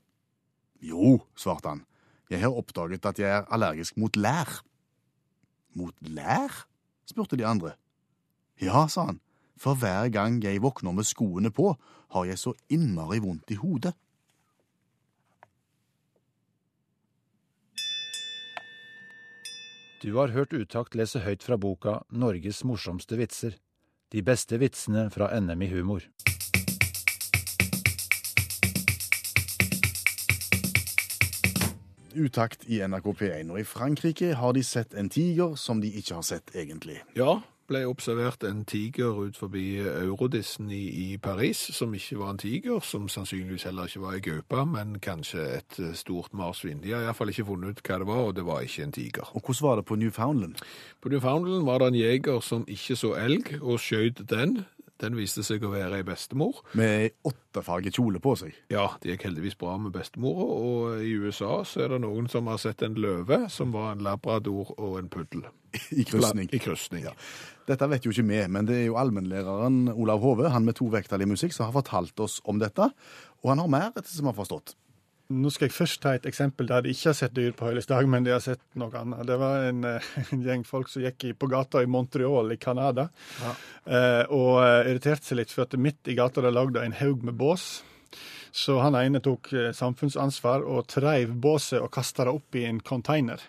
Jo, 0.84 1.20
svarte 1.40 1.70
han, 1.70 1.84
jeg 2.30 2.42
har 2.44 2.56
oppdaget 2.58 3.06
at 3.06 3.20
jeg 3.22 3.30
er 3.30 3.50
allergisk 3.54 3.98
mot 3.98 4.16
lær. 4.18 4.62
Mot 5.78 5.96
lær? 6.02 6.66
spurte 7.10 7.38
de 7.38 7.46
andre. 7.46 7.74
Ja, 8.62 8.88
sa 8.88 9.08
han, 9.10 9.20
for 9.58 9.78
hver 9.78 10.10
gang 10.14 10.40
jeg 10.44 10.62
våkner 10.64 10.94
med 10.96 11.08
skoene 11.08 11.52
på, 11.52 11.74
har 12.14 12.26
jeg 12.30 12.40
så 12.40 12.54
innmari 12.70 13.20
vondt 13.22 13.52
i 13.54 13.60
hodet. 13.60 13.94
Du 20.04 20.18
har 20.18 20.34
hørt 20.36 20.52
Utakt 20.52 20.98
lese 21.00 21.22
høyt 21.24 21.46
fra 21.48 21.56
boka 21.56 22.02
'Norges 22.12 22.58
morsomste 22.68 23.16
vitser'. 23.16 23.54
De 24.12 24.20
beste 24.20 24.58
vitsene 24.60 25.06
fra 25.08 25.30
NM 25.40 25.62
i 25.64 25.70
humor. 25.72 26.04
Utakt 32.12 32.68
i 32.68 32.82
NRK 32.84 33.08
P1, 33.16 33.52
og 33.56 33.62
i 33.62 33.64
Frankrike 33.64 34.34
har 34.36 34.52
de 34.52 34.64
sett 34.64 34.94
en 34.94 35.08
tiger 35.08 35.56
som 35.56 35.80
de 35.80 35.88
ikke 35.88 36.20
har 36.20 36.28
sett 36.28 36.52
egentlig. 36.52 37.00
Ja, 37.16 37.40
ble 37.68 37.84
observert 37.88 38.44
en 38.48 38.64
tiger 38.66 39.18
ut 39.26 39.38
forbi 39.38 39.78
Eurodissen 39.80 40.72
i, 40.72 40.82
i 41.14 41.18
Paris, 41.18 41.58
som 41.76 41.94
ikke 41.96 42.20
var 42.20 42.34
en 42.34 42.42
tiger, 42.42 42.80
som 42.84 43.08
sannsynligvis 43.10 43.66
heller 43.70 43.90
ikke 43.90 44.04
var 44.04 44.18
ei 44.18 44.24
gaupe, 44.26 44.66
men 44.70 44.98
kanskje 45.04 45.46
et 45.60 45.80
eh, 45.80 45.94
stort 45.98 46.34
marsvin. 46.34 46.82
De 46.84 46.92
har 46.94 47.06
iallfall 47.06 47.34
ikke 47.34 47.48
funnet 47.48 47.78
ut 47.78 47.84
hva 47.88 48.00
det 48.02 48.10
var, 48.10 48.22
og 48.28 48.36
det 48.38 48.46
var 48.48 48.66
ikke 48.66 48.88
en 48.88 48.96
tiger. 48.96 49.32
Og 49.34 49.42
hvordan 49.42 49.68
var 49.68 49.80
det 49.80 49.86
på 49.90 50.00
Newfoundland? 50.00 50.56
På 51.02 51.10
Newfoundland 51.10 51.66
var 51.66 51.80
det 51.80 51.92
en 51.92 52.00
jeger 52.02 52.40
som 52.44 52.68
ikke 52.68 53.00
så 53.00 53.14
elg, 53.20 53.56
og 53.62 53.80
skjøt 53.80 54.24
den. 54.30 54.64
Den 55.02 55.16
viste 55.18 55.42
seg 55.46 55.64
å 55.66 55.72
være 55.74 55.98
ei 56.00 56.06
bestemor. 56.06 56.62
Med 56.78 57.16
åttefarget 57.26 57.98
kjole 57.98 58.22
på 58.24 58.36
seg. 58.40 58.54
Ja, 58.72 58.86
det 59.02 59.14
gikk 59.14 59.26
heldigvis 59.28 59.58
bra 59.60 59.74
med 59.82 59.94
bestemora, 59.96 60.46
og 60.46 61.02
i 61.04 61.16
USA 61.18 61.64
så 61.68 61.86
er 61.86 61.96
det 61.96 62.04
noen 62.06 62.30
som 62.32 62.48
har 62.52 62.62
sett 62.62 62.86
en 62.86 63.00
løve, 63.02 63.44
som 63.54 63.74
var 63.74 63.96
en 63.96 64.06
labrador 64.06 64.76
og 64.78 65.00
en 65.02 65.10
puddel. 65.12 65.48
I 66.00 66.06
krysning. 66.08 66.52
I 66.54 66.62
krysning. 66.62 67.10
Dette 67.68 67.90
vet 67.90 68.06
jo 68.06 68.14
ikke 68.14 68.28
vi, 68.28 68.40
men 68.52 68.70
det 68.70 68.78
er 68.82 68.88
jo 68.92 69.00
allmennlæreren 69.02 69.88
Olav 69.96 70.22
Hove, 70.24 70.52
han 70.54 70.68
med 70.68 70.78
to 70.78 70.90
vekttall 70.94 71.26
i 71.26 71.30
musikk, 71.30 71.56
som 71.56 71.70
har 71.70 71.76
fortalt 71.80 72.20
oss 72.24 72.40
om 72.46 72.62
dette. 72.62 72.92
Og 73.42 73.54
han 73.54 73.64
har 73.64 73.72
mer, 73.72 73.92
etter 73.96 74.12
som 74.12 74.30
har 74.30 74.38
forstått. 74.38 74.76
Nå 75.34 75.52
skal 75.54 75.70
jeg 75.70 75.76
først 75.76 76.02
ta 76.04 76.14
et 76.18 76.28
eksempel 76.30 76.68
der 76.70 76.86
de 76.86 76.94
ikke 76.94 77.10
har 77.10 77.18
sett 77.18 77.36
dyr 77.38 77.56
på 77.58 77.70
høylys 77.70 77.90
dag, 77.90 78.08
men 78.10 78.26
de 78.26 78.34
har 78.36 78.44
sett 78.44 78.62
noe 78.80 78.94
annet. 79.00 79.26
Det 79.30 79.40
var 79.42 79.68
en, 79.70 79.86
eh, 79.90 80.12
en 80.34 80.44
gjeng 80.46 80.68
folk 80.68 80.92
som 80.92 81.06
gikk 81.06 81.32
på 81.40 81.50
gata 81.52 81.82
i 81.84 81.90
Montreal 81.90 82.54
i 82.54 82.60
Canada, 82.62 83.10
ja. 83.42 83.56
og 84.30 84.62
eh, 84.64 84.92
irriterte 84.92 85.32
seg 85.32 85.42
litt 85.42 85.56
for 85.56 85.66
at 85.66 85.80
midt 85.80 86.12
i 86.12 86.18
gata 86.20 86.44
der 86.44 86.54
lagde 86.54 86.84
en 86.84 86.96
haug 87.02 87.26
med 87.26 87.38
bås. 87.40 87.82
Så 88.56 88.76
han 88.80 88.94
ene 88.94 89.18
tok 89.24 89.48
eh, 89.58 89.72
samfunnsansvar 89.74 90.62
og 90.70 90.86
treiv 90.86 91.32
båset 91.42 91.80
og 91.82 91.90
kasta 91.96 92.28
det 92.28 92.36
opp 92.38 92.58
i 92.60 92.68
en 92.70 92.84
container. 92.86 93.42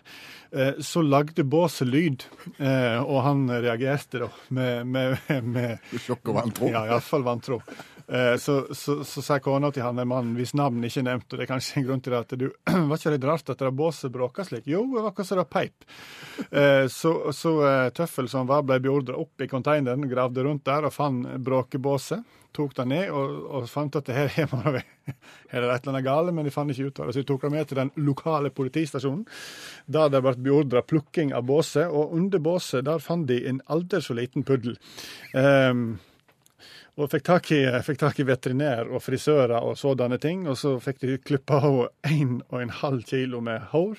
Eh, 0.49 0.79
så 0.81 1.03
lagde 1.05 1.45
båset 1.45 1.91
lyd, 1.91 2.25
eh, 2.57 2.97
og 3.03 3.19
han 3.21 3.43
reagerte 3.51 4.23
da 4.23 4.31
med, 4.49 4.89
med, 4.89 5.19
med 5.45 6.01
Sjokk 6.01 6.33
og 6.33 6.39
vantro. 6.39 6.71
ja, 6.73 6.87
iallfall 6.89 7.27
vantro. 7.27 7.59
Eh, 8.07 8.37
så, 8.37 8.67
så, 8.75 9.03
så 9.03 9.21
sa 9.21 9.39
kona 9.39 9.71
til 9.73 9.81
han, 9.81 9.97
en 9.99 10.09
mannen 10.09 10.37
hvis 10.37 10.53
navn 10.57 10.83
ikke 10.85 11.01
er 11.01 11.07
nevnt, 11.07 11.25
og 11.31 11.39
det 11.39 11.47
er 11.47 11.49
kanskje 11.49 11.81
en 11.81 11.87
grunn 11.87 12.03
til 12.05 12.13
det, 12.13 12.21
at 12.21 12.37
du 12.37 12.45
Var 12.91 12.99
ikke 12.99 13.15
det 13.15 13.29
rart 13.29 13.49
at 13.49 13.65
det 13.65 13.73
båset 13.73 14.13
bråka 14.13 14.45
slik? 14.45 14.69
Jo, 14.69 14.83
det 14.91 15.01
var 15.01 15.11
akkurat 15.11 15.31
som 15.31 15.41
det 15.41 15.49
peip. 15.49 15.89
Eh, 16.51 16.85
så 16.91 17.15
så 17.33 17.57
eh, 17.65 17.89
Tøffel 17.97 18.29
som 18.29 18.47
var, 18.49 18.65
ble 18.67 18.79
beordra 18.83 19.17
opp 19.17 19.41
i 19.41 19.49
containeren, 19.49 20.09
gravde 20.11 20.45
rundt 20.45 20.65
der 20.69 20.85
og 20.85 20.93
fant 20.93 21.37
bråkebåset. 21.41 22.41
Tok 22.55 22.71
det 22.77 22.85
ned 22.87 23.09
og, 23.11 23.33
og 23.57 23.65
fant 23.67 23.97
at 23.99 24.07
det 24.07 24.15
her 24.37 24.45
er 24.45 24.77
det 24.79 24.85
et 25.51 25.59
eller 25.59 25.91
annet 25.91 26.05
gale, 26.05 26.31
men 26.31 26.45
de 26.45 26.53
fant 26.53 26.71
ikke 26.71 26.87
ut 26.87 27.01
av 27.01 27.09
det. 27.09 27.15
Så 27.17 27.23
de 27.25 27.27
tok 27.33 27.49
det 27.49 27.55
med 27.57 27.67
til 27.67 27.81
den 27.81 27.91
lokale 27.97 28.53
politistasjonen, 28.53 29.25
der 29.91 30.13
det 30.13 30.21
ble 30.23 30.37
beordra 30.45 30.85
plukking 30.85 31.33
av 31.35 31.49
båset. 31.49 31.89
Og 31.89 32.13
under 32.15 32.39
båset 32.39 32.85
der 32.87 33.03
fant 33.03 33.27
de 33.27 33.41
en 33.49 33.63
aldri 33.65 33.99
så 34.05 34.15
liten 34.15 34.45
puddel. 34.47 34.77
Um, 35.33 35.97
og 36.95 37.11
fikk 37.11 37.25
tak, 37.27 37.51
i, 37.51 37.61
fikk 37.83 37.99
tak 37.99 38.19
i 38.21 38.25
veterinær 38.27 38.87
og 38.87 39.03
frisører 39.03 39.59
og 39.59 39.75
sådanne 39.79 40.19
ting. 40.21 40.45
Og 40.47 40.57
så 40.59 40.77
fikk 40.83 41.01
de 41.03 41.19
klippa 41.19 41.59
av 41.59 41.87
en 42.07 42.39
og 42.47 42.59
en 42.61 42.73
halv 42.81 43.03
kilo 43.09 43.41
med 43.43 43.67
hår 43.73 43.97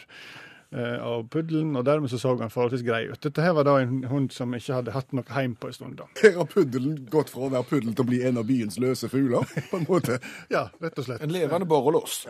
eh, 0.72 0.96
av 1.04 1.26
puddelen, 1.32 1.74
og 1.76 1.84
dermed 1.84 2.12
så 2.12 2.20
så 2.22 2.32
han 2.40 2.52
forholdsvis 2.52 2.86
grei 2.86 3.02
ut. 3.10 3.20
Dette 3.20 3.44
her 3.44 3.52
var 3.58 3.68
da 3.68 3.76
en 3.82 4.06
hund 4.08 4.30
som 4.32 4.54
ikke 4.56 4.78
hadde 4.78 4.96
hatt 4.96 5.12
noe 5.16 5.28
hjem 5.28 5.58
på 5.60 5.68
en 5.68 5.76
stund. 5.76 5.98
da. 6.00 6.08
Her 6.22 6.38
har 6.40 6.48
puddelen 6.48 7.02
gått 7.12 7.34
fra 7.34 7.46
å 7.46 7.52
være 7.52 7.68
puddel 7.68 7.92
til 7.92 8.06
å 8.06 8.08
bli 8.08 8.22
en 8.24 8.40
av 8.40 8.48
byens 8.48 8.80
løse 8.80 9.12
fugler, 9.12 9.44
på 9.70 9.82
en 9.82 9.88
måte. 9.90 10.20
Ja, 10.56 10.68
rett 10.80 10.96
og 10.96 11.08
slett. 11.08 11.20
En 11.24 11.34
levende 11.34 11.68
borrelås. 11.68 12.24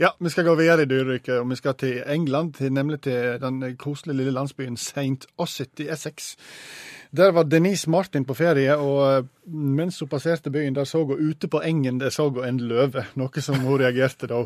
Ja, 0.00 0.14
vi 0.16 0.30
skal 0.32 0.46
gå 0.46 0.54
videre 0.56 0.86
i 0.86 0.88
dyreriket, 0.88 1.42
og 1.42 1.50
vi 1.50 1.58
skal 1.58 1.74
til 1.76 1.98
England, 2.08 2.54
til, 2.56 2.70
nemlig 2.72 3.02
til 3.04 3.36
den 3.42 3.60
koselige 3.76 4.22
lille 4.22 4.32
landsbyen 4.32 4.78
St. 4.80 5.26
Osset 5.36 5.82
i 5.84 5.90
Essex. 5.92 6.36
Der 7.16 7.32
var 7.34 7.42
Denise 7.42 7.90
Martin 7.90 8.24
på 8.24 8.34
ferie, 8.38 8.76
og 8.78 9.00
eh, 9.08 9.24
mens 9.50 9.98
hun 10.00 10.08
passerte 10.08 10.50
byen, 10.50 10.74
der 10.74 10.86
så 10.86 11.02
hun 11.04 11.18
ute 11.30 11.48
på 11.50 11.62
engen 11.66 11.98
der 12.00 12.10
så 12.14 12.28
hun 12.30 12.44
en 12.46 12.60
løve, 12.60 13.04
noe 13.18 13.42
som 13.42 13.58
hun 13.64 13.80
reagerte 13.82 14.30
da 14.30 14.44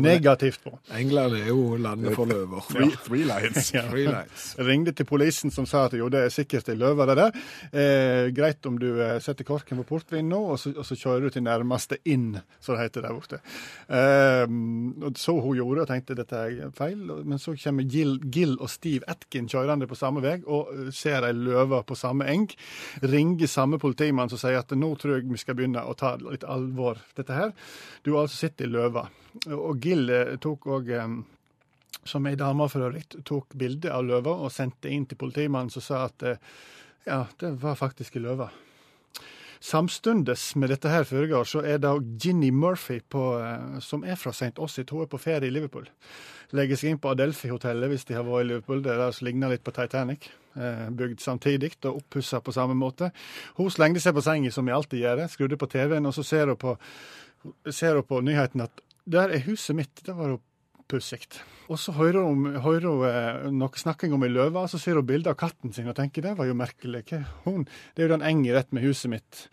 negativt 0.00 0.62
på. 0.64 0.74
England 0.96 1.36
er 1.36 1.50
jo 1.50 1.76
landet 1.76 2.16
for 2.16 2.30
løver. 2.30 2.64
Three, 2.70 2.90
three 3.06 3.24
lights. 3.28 3.72
Ja. 3.74 3.84
Three 3.90 4.06
lights. 4.08 4.52
Ringte 4.58 4.94
til 4.96 5.08
polisen 5.08 5.52
som 5.54 5.66
sa 5.68 5.86
at 5.88 5.96
jo, 5.98 6.08
det 6.12 6.26
er 6.26 6.34
sikkert 6.34 6.70
ei 6.72 6.76
løve 6.78 7.06
det 7.10 7.18
der. 7.18 7.38
Eh, 7.72 8.30
greit 8.34 8.66
om 8.68 8.78
du 8.80 8.88
eh, 9.02 9.18
setter 9.22 9.46
korken 9.48 9.80
på 9.82 9.86
portvinen 9.94 10.32
nå, 10.32 10.40
og 10.54 10.60
så, 10.60 10.72
og 10.76 10.86
så 10.86 10.96
kjører 10.98 11.26
du 11.26 11.36
til 11.36 11.46
nærmeste 11.46 11.98
inn, 12.08 12.36
som 12.60 12.76
det 12.76 12.86
heter 12.86 13.06
der 13.06 13.16
borte. 13.16 13.40
Eh, 13.88 14.44
og 15.08 15.20
så 15.20 15.36
hun 15.38 15.56
gjorde 15.58 15.84
og 15.84 15.90
tenkte 15.90 16.16
dette 16.18 16.44
er 16.48 16.74
feil, 16.76 17.00
men 17.24 17.40
så 17.42 17.56
kommer 17.58 17.88
Gill, 17.88 18.18
Gill 18.32 18.56
og 18.58 18.70
Steve 18.72 19.08
Atkin 19.10 19.48
kjørende 19.50 19.88
på 19.90 19.98
samme 19.98 20.22
vei 20.24 20.38
og 20.46 20.70
eh, 20.74 20.90
ser 20.94 21.26
ei 21.26 21.34
løve 21.36 21.82
på 21.86 21.98
samme 21.98 22.28
eng. 22.30 22.48
Ringer 23.02 23.50
samme 23.50 23.80
politimann 23.82 24.30
som 24.32 24.40
sier 24.40 24.60
at 24.62 24.76
nå 24.76 24.94
tror 25.00 25.18
jeg 25.18 25.30
vi 25.30 25.40
skal 25.40 25.58
begynne 25.58 25.84
å 25.84 25.96
ta 25.98 26.14
litt 26.20 26.46
alvor 26.48 27.00
dette 27.18 27.36
her. 27.36 27.52
Du 28.04 28.14
har 28.14 28.26
altså 28.26 28.46
sett 28.46 28.62
ei 28.62 28.70
løve. 28.70 29.06
Og 29.48 29.81
Gill 29.82 30.10
eh, 30.10 30.36
tok 30.42 30.68
òg 30.78 30.92
som 32.04 32.26
ei 32.26 32.36
dame 32.38 32.66
for 32.70 32.88
øvrig, 32.88 33.04
tok 33.24 33.54
bilde 33.58 33.92
av 33.92 34.04
løva 34.06 34.34
og 34.42 34.52
sendte 34.52 34.90
inn 34.90 35.06
til 35.06 35.20
politimannen, 35.20 35.70
som 35.70 35.84
sa 35.84 36.04
at 36.08 36.26
eh, 36.26 36.52
ja, 37.06 37.24
det 37.40 37.54
var 37.62 37.78
faktisk 37.78 38.18
ei 38.18 38.24
løve. 38.24 38.48
Samstundes 39.62 40.56
med 40.58 40.72
dette 40.74 40.90
her 40.90 41.04
foregår, 41.06 41.46
så 41.46 41.60
er 41.62 41.78
det 41.78 41.92
Ginny 42.18 42.50
Murphy, 42.50 42.98
på, 43.08 43.38
eh, 43.38 43.78
som 43.80 44.02
er 44.02 44.18
fra 44.18 44.34
St. 44.34 44.56
Ossit. 44.58 44.90
Hun 44.90 45.04
er 45.04 45.10
på 45.10 45.20
ferie 45.22 45.46
i 45.46 45.54
Liverpool. 45.54 45.86
Legger 46.52 46.76
seg 46.76 46.90
inn 46.92 47.00
på 47.00 47.12
Adelphi-hotellet 47.14 47.92
hvis 47.92 48.08
de 48.08 48.18
har 48.18 48.26
vært 48.26 48.44
i 48.44 48.48
Liverpool. 48.50 48.82
Det 48.82 48.90
er 48.92 49.04
det 49.04 49.12
som 49.14 49.28
ligner 49.28 49.54
litt 49.54 49.62
på 49.64 49.74
Titanic. 49.76 50.26
Eh, 50.58 50.88
bygd 50.90 51.22
samtidig 51.22 51.76
og 51.84 52.02
oppussa 52.02 52.42
på 52.42 52.52
samme 52.52 52.74
måte. 52.76 53.12
Hun 53.56 53.70
slengte 53.70 54.02
seg 54.02 54.18
på 54.18 54.24
senga 54.26 54.50
som 54.52 54.66
vi 54.66 54.74
alltid 54.74 55.06
gjør, 55.06 55.28
skrudde 55.30 55.60
på 55.60 55.70
TV-en, 55.70 56.10
og 56.10 56.16
så 56.18 56.26
ser 56.26 56.50
hun 56.50 56.58
på, 56.58 56.74
ser 57.70 58.00
hun 58.00 58.08
på 58.08 58.20
nyheten 58.26 58.66
at 58.66 58.82
der 59.04 59.34
er 59.34 59.46
huset 59.46 59.76
mitt. 59.76 60.02
Det 60.06 60.14
var 60.16 60.34
jo 60.34 60.40
pussig. 60.92 61.22
Og 61.72 61.78
så 61.80 61.94
hører 61.96 62.26
hun, 62.26 62.56
hører 62.60 62.88
hun 62.88 63.04
eh, 63.08 63.52
noe 63.54 63.80
snakking 63.80 64.12
om 64.14 64.24
ei 64.26 64.32
løve, 64.32 64.64
så 64.68 64.80
ser 64.80 64.98
hun 64.98 65.06
bilde 65.08 65.30
av 65.32 65.38
katten 65.40 65.72
sin 65.72 65.88
og 65.88 65.96
tenker 65.96 66.24
det 66.24 66.34
var 66.38 66.48
jo 66.48 66.56
merkelig. 66.58 67.04
Hun, 67.46 67.64
det 67.94 68.02
er 68.02 68.08
jo 68.08 68.16
den 68.16 68.26
engen 68.28 68.56
rett 68.56 68.74
med 68.74 68.84
huset 68.84 69.12
mitt. 69.12 69.46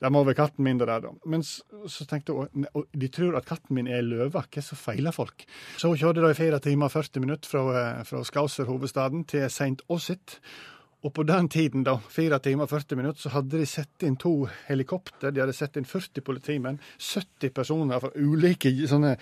Det 0.00 0.10
må 0.12 0.22
være 0.26 0.36
katten 0.36 0.64
min 0.64 0.80
det 0.80 0.88
der, 0.90 1.06
da. 1.06 1.12
Men 1.28 1.44
så, 1.46 1.64
så 1.88 2.04
tenkte 2.08 2.36
hun 2.36 2.64
«Nei, 2.64 2.70
og 2.76 2.88
de 2.92 3.08
tror 3.12 3.38
at 3.38 3.48
katten 3.48 3.76
min 3.78 3.88
er 3.88 4.04
løve. 4.04 4.28
Hva 4.34 4.62
så 4.64 4.76
feiler 4.76 5.14
folk? 5.16 5.46
Så 5.80 5.90
hun 5.90 6.00
kjørte 6.00 6.24
da 6.24 6.32
i 6.32 6.38
fire 6.38 6.60
timer 6.64 6.90
og 6.90 6.96
40 6.96 7.24
minutter 7.24 7.52
fra, 7.52 7.66
eh, 7.80 8.02
fra 8.08 8.22
Skauser, 8.28 8.68
hovedstaden, 8.68 9.24
til 9.28 9.48
St. 9.48 9.86
Ossit. 9.92 10.40
Og 11.06 11.12
på 11.14 11.22
den 11.28 11.46
tiden, 11.52 11.84
da, 11.86 11.92
fire 12.10 12.40
timer 12.42 12.66
og 12.66 12.72
40 12.72 12.98
minutter, 12.98 13.20
så 13.22 13.30
hadde 13.36 13.60
de 13.60 13.66
sett 13.70 14.02
inn 14.08 14.16
to 14.18 14.32
helikopter. 14.66 15.30
De 15.30 15.42
hadde 15.44 15.54
sett 15.54 15.76
inn 15.78 15.86
40 15.86 16.24
politimenn, 16.26 16.80
70 16.98 17.52
personer 17.54 18.02
fra 18.02 18.10
ulike 18.18 18.72
sånne, 18.90 19.12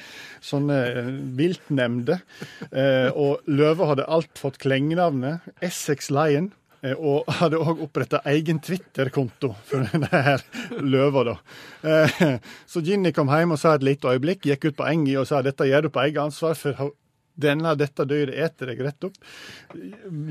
sånne 0.40 0.78
eh, 0.88 1.10
viltnemnder. 1.36 2.24
Eh, 2.70 3.10
og 3.12 3.44
løva 3.52 3.90
hadde 3.92 4.08
alt 4.08 4.40
fått 4.40 4.56
klengenavnet 4.64 5.44
Essex 5.60 6.08
Lion. 6.14 6.50
eh, 6.80 6.96
Og 6.96 7.28
hadde 7.42 7.60
òg 7.60 7.84
oppretta 7.84 8.22
egen 8.32 8.58
Twitter-konto 8.64 9.52
for 9.68 9.84
denne 9.92 10.08
her 10.30 10.40
løva, 10.80 11.24
da. 11.34 11.36
Eh, 11.84 12.38
Så 12.70 12.80
Ginny 12.86 13.12
kom 13.12 13.28
hjem 13.28 13.52
og 13.52 13.60
sa 13.60 13.74
et 13.76 13.84
lite 13.84 14.08
øyeblikk, 14.08 14.46
gikk 14.48 14.70
ut 14.70 14.76
på 14.80 14.88
enga 14.88 15.20
og 15.20 15.28
sa 15.28 15.42
dette 15.44 15.68
gjør 15.68 15.90
du 15.90 15.92
på 15.92 16.06
eget 16.08 16.22
ansvar, 16.24 16.56
for 16.56 16.94
denne, 17.34 17.74
dette 17.78 18.06
dyret 18.08 18.38
eter 18.46 18.72
deg 18.72 18.82
rett 18.86 19.08
opp. 19.08 19.18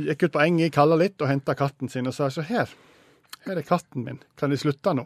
Gikk 0.08 0.28
ut 0.28 0.36
på 0.36 0.44
enga, 0.44 0.70
kalla 0.74 0.98
litt 1.00 1.22
og 1.22 1.30
henta 1.32 1.56
katten 1.58 1.92
sin 1.92 2.10
og 2.10 2.16
sa 2.16 2.30
så 2.34 2.46
her, 2.48 2.72
her 3.48 3.60
er 3.60 3.68
katten 3.68 4.06
min, 4.08 4.22
kan 4.40 4.54
de 4.54 4.60
slutte 4.60 4.96
nå? 4.96 5.06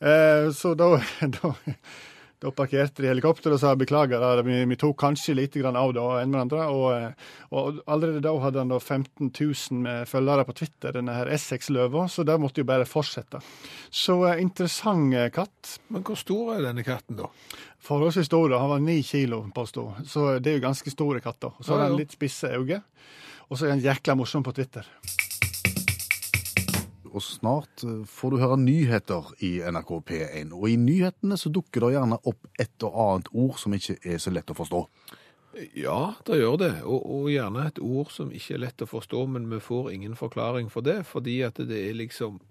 Eh, 0.00 0.50
så 0.54 0.74
da, 0.78 0.92
da, 1.38 1.54
da 2.42 2.50
parkerte 2.52 3.02
de 3.02 3.08
helikopteret 3.08 3.56
og 3.56 3.60
sa 3.62 3.72
beklager, 3.78 4.20
da, 4.20 4.42
vi, 4.44 4.58
vi 4.68 4.78
tok 4.78 4.98
kanskje 5.00 5.36
litt 5.38 5.56
av 5.64 5.94
det 5.96 6.02
og 6.02 6.18
en 6.20 6.32
med 6.32 6.40
andre. 6.42 6.66
Og, 6.72 6.86
eh, 6.92 7.30
og 7.56 7.80
allerede 7.86 8.22
da 8.24 8.34
hadde 8.42 8.60
han 8.62 8.72
da 8.74 8.80
15 8.80 9.30
000 9.30 9.82
med 9.86 10.10
følgere 10.10 10.44
på 10.48 10.56
Twitter, 10.60 10.96
denne 10.98 11.16
her 11.16 11.30
Essex-løva, 11.32 12.06
så 12.12 12.26
det 12.28 12.38
måtte 12.42 12.60
jo 12.60 12.68
bare 12.68 12.88
fortsette. 12.88 13.40
Så 13.90 14.18
eh, 14.28 14.42
interessant 14.44 15.16
eh, 15.16 15.30
katt. 15.34 15.78
Men 15.94 16.04
hvor 16.06 16.20
stor 16.20 16.56
er 16.56 16.66
denne 16.68 16.84
katten, 16.86 17.22
da? 17.22 17.30
Forholdsvis 17.86 18.28
stor. 18.28 18.56
Han 18.58 18.72
var 18.74 18.82
ni 18.82 18.98
kilo, 19.06 19.44
påsto 19.54 19.92
Så 20.04 20.38
det 20.42 20.50
er 20.50 20.58
jo 20.58 20.66
ganske 20.66 20.90
store 20.90 21.22
katter. 21.24 21.54
Så 21.60 21.76
har 21.76 21.86
han 21.86 21.98
litt 22.00 22.16
spisse 22.16 22.50
øyne. 22.50 22.82
Og 23.46 23.58
så 23.58 23.68
er 23.68 23.76
han 23.76 23.84
jækla 23.84 24.16
morsom 24.18 24.42
på 24.42 24.56
Twitter. 24.56 24.88
Og 27.16 27.24
snart 27.24 27.84
eh, 27.86 28.02
får 28.08 28.34
du 28.34 28.40
høre 28.42 28.58
nyheter 28.60 29.30
i 29.44 29.56
NRK 29.64 29.92
P1. 30.10 30.52
Og 30.56 30.68
i 30.68 30.76
nyhetene 30.80 31.38
så 31.40 31.52
dukker 31.52 31.86
det 31.86 31.94
gjerne 31.96 32.20
opp 32.28 32.50
et 32.60 32.86
og 32.86 32.98
annet 33.06 33.30
ord 33.32 33.56
som 33.60 33.76
ikke 33.76 33.96
er 34.04 34.20
så 34.22 34.32
lett 34.34 34.52
å 34.52 34.58
forstå. 34.58 34.82
Ja, 35.72 36.12
det 36.28 36.36
gjør 36.42 36.58
det. 36.60 36.72
Og, 36.84 37.00
og 37.00 37.30
gjerne 37.32 37.64
et 37.70 37.80
ord 37.80 38.12
som 38.12 38.32
ikke 38.34 38.58
er 38.58 38.64
lett 38.66 38.84
å 38.84 38.90
forstå, 38.90 39.24
men 39.32 39.48
vi 39.48 39.62
får 39.64 39.94
ingen 39.94 40.18
forklaring 40.18 40.68
for 40.72 40.84
det, 40.84 41.00
fordi 41.08 41.40
at 41.46 41.60
det 41.64 41.80
er 41.88 41.96
liksom 41.96 42.42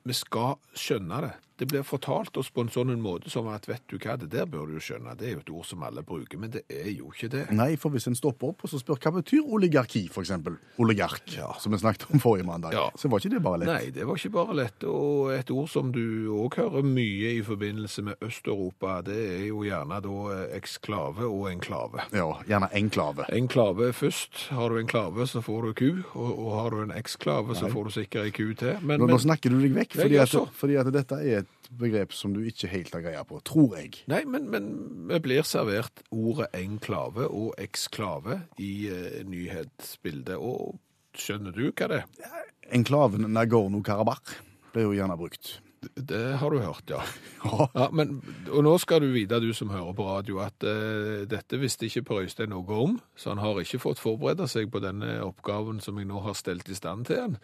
Vi 0.00 0.14
skal 0.16 0.54
skjønne 0.72 1.18
det. 1.26 1.32
Det 1.60 1.66
blir 1.68 1.82
fortalt 1.84 2.36
oss 2.40 2.48
på 2.50 2.62
en 2.64 2.70
sånn 2.72 2.88
en 2.94 3.02
måte 3.04 3.28
som 3.28 3.46
at 3.52 3.66
vet 3.68 3.82
du 3.92 3.98
hva, 4.00 4.14
det 4.16 4.30
der 4.32 4.46
bør 4.48 4.70
du 4.72 4.78
skjønne. 4.80 5.12
Det 5.20 5.26
er 5.28 5.34
jo 5.34 5.40
et 5.42 5.50
ord 5.52 5.66
som 5.68 5.82
alle 5.84 6.00
bruker, 6.06 6.38
men 6.40 6.50
det 6.54 6.62
er 6.72 6.88
jo 6.94 7.10
ikke 7.12 7.28
det. 7.34 7.42
Nei, 7.52 7.74
for 7.76 7.92
hvis 7.92 8.08
en 8.08 8.16
stopper 8.16 8.54
opp 8.54 8.64
og 8.64 8.70
så 8.72 8.80
spør 8.80 8.96
hva 9.04 9.12
betyr 9.18 9.44
oligarki, 9.44 10.06
for 10.08 10.24
eksempel, 10.24 10.56
oligark, 10.80 11.20
Ja. 11.36 11.50
som 11.60 11.72
vi 11.72 11.78
snakket 11.82 12.08
om 12.14 12.20
forrige 12.22 12.46
mandag, 12.48 12.72
Ja. 12.72 12.86
så 12.96 13.10
var 13.12 13.20
ikke 13.20 13.34
det 13.34 13.42
bare 13.44 13.58
lett. 13.60 13.68
Nei, 13.68 13.90
det 13.90 14.06
var 14.08 14.16
ikke 14.16 14.32
bare 14.32 14.54
lett. 14.56 14.84
Og 14.88 15.30
et 15.36 15.50
ord 15.50 15.68
som 15.68 15.92
du 15.92 16.00
òg 16.32 16.56
hører 16.56 16.82
mye 16.82 17.36
i 17.36 17.42
forbindelse 17.44 18.02
med 18.08 18.14
Øst-Europa, 18.24 19.02
det 19.04 19.18
er 19.42 19.46
jo 19.50 19.60
gjerne 19.68 20.00
da 20.00 20.16
eh, 20.32 20.56
eksklave 20.56 21.28
og 21.28 21.50
enklave. 21.52 22.00
Ja, 22.16 22.30
gjerne 22.48 22.70
enklave. 22.72 23.26
Enklave 23.36 23.92
først. 23.92 24.48
Har 24.56 24.70
du 24.70 24.78
enklave, 24.80 25.26
så 25.28 25.42
får 25.44 25.62
du 25.62 25.72
ku. 25.74 25.90
Og, 26.18 26.38
og 26.46 26.52
har 26.62 26.70
du 26.70 26.82
en 26.82 26.96
eksklave, 26.96 27.54
så 27.54 27.68
får 27.70 27.84
du 27.84 27.90
sikkert 27.90 28.24
ei 28.24 28.30
ku 28.30 28.54
til. 28.54 28.76
Men, 28.80 29.00
Nå, 29.00 29.06
nå 29.12 29.18
snakker 29.20 29.50
du 29.52 29.60
deg 29.60 29.74
vekk, 29.76 29.98
fordi 30.00 30.16
at, 30.16 30.34
fordi 30.56 30.76
at 30.80 30.92
dette 30.94 31.20
er 31.20 31.38
et 31.44 31.49
begrep 31.70 32.14
som 32.16 32.34
du 32.34 32.42
ikke 32.46 32.70
helt 32.72 32.94
har 32.96 33.04
greie 33.04 33.22
på, 33.26 33.40
tror 33.46 33.76
jeg. 33.78 34.02
nei, 34.10 34.24
men, 34.26 34.48
men 34.50 34.68
vi 35.10 35.20
blir 35.22 35.46
servert 35.46 36.02
ordet 36.10 36.50
enklave 36.58 37.28
og 37.28 37.54
eksklave 37.62 38.42
i 38.58 38.90
eh, 38.90 39.20
nyhetsbildet. 39.28 40.36
Og 40.36 40.80
skjønner 41.16 41.54
du 41.54 41.68
hva 41.70 41.90
det 41.92 42.02
er? 42.02 42.46
Enklaven 42.74 43.26
Nagorno-Karabakh 43.34 44.38
blir 44.74 44.88
jo 44.88 44.94
gjerne 44.94 45.18
brukt. 45.18 45.58
Det 45.80 46.36
har 46.36 46.52
du 46.52 46.58
hørt, 46.60 46.90
ja. 46.90 47.00
Ja. 47.44 47.66
ja 47.74 47.86
men, 47.96 48.18
og 48.52 48.64
nå 48.66 48.74
skal 48.82 49.00
du 49.00 49.08
vite, 49.14 49.40
du 49.40 49.54
som 49.56 49.70
hører 49.72 49.94
på 49.96 50.04
radio, 50.04 50.42
at 50.44 50.66
uh, 50.66 51.22
dette 51.28 51.58
visste 51.60 51.88
ikke 51.88 52.04
Per 52.04 52.26
Øystein 52.26 52.52
noe 52.52 52.82
om, 52.82 52.98
så 53.16 53.32
han 53.32 53.40
har 53.40 53.62
ikke 53.62 53.80
fått 53.80 54.02
forberede 54.02 54.48
seg 54.50 54.68
på 54.72 54.82
denne 54.84 55.16
oppgaven 55.24 55.80
som 55.80 55.98
jeg 55.98 56.10
nå 56.10 56.20
har 56.26 56.36
stelt 56.36 56.68
i 56.68 56.76
stand 56.76 57.08
til 57.08 57.22
han. 57.24 57.38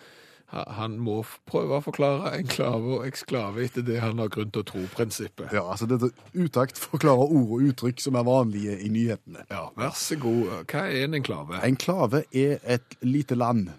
Ha- 0.53 0.65
Han 0.79 0.99
må 1.03 1.25
prøve 1.47 1.79
å 1.79 1.83
forklare 1.83 2.37
enklave 2.39 2.99
og 3.01 3.07
eksklave 3.09 3.65
etter 3.65 3.83
det 3.83 4.01
han 4.01 4.19
har 4.23 4.29
grunn 4.29 4.51
til 4.55 4.63
å 4.63 4.67
tro-prinsippet. 4.69 5.53
Ja, 5.53 5.65
altså 5.73 5.87
dette 5.91 6.11
utakt 6.35 6.79
forklarer 6.79 7.33
ord 7.35 7.51
og 7.57 7.65
uttrykk 7.71 8.01
som 8.01 8.15
er 8.15 8.23
vanlige 8.29 8.77
i 8.79 8.89
nyhetene. 8.89 9.43
Ja, 9.51 9.65
vær 9.77 9.91
så 9.99 10.19
god. 10.23 10.53
Hva 10.71 10.85
er 10.87 11.05
en 11.09 11.15
enklave? 11.19 11.59
Enklave 11.67 12.25
er 12.33 12.59
et 12.65 12.97
lite 13.03 13.35
land, 13.35 13.71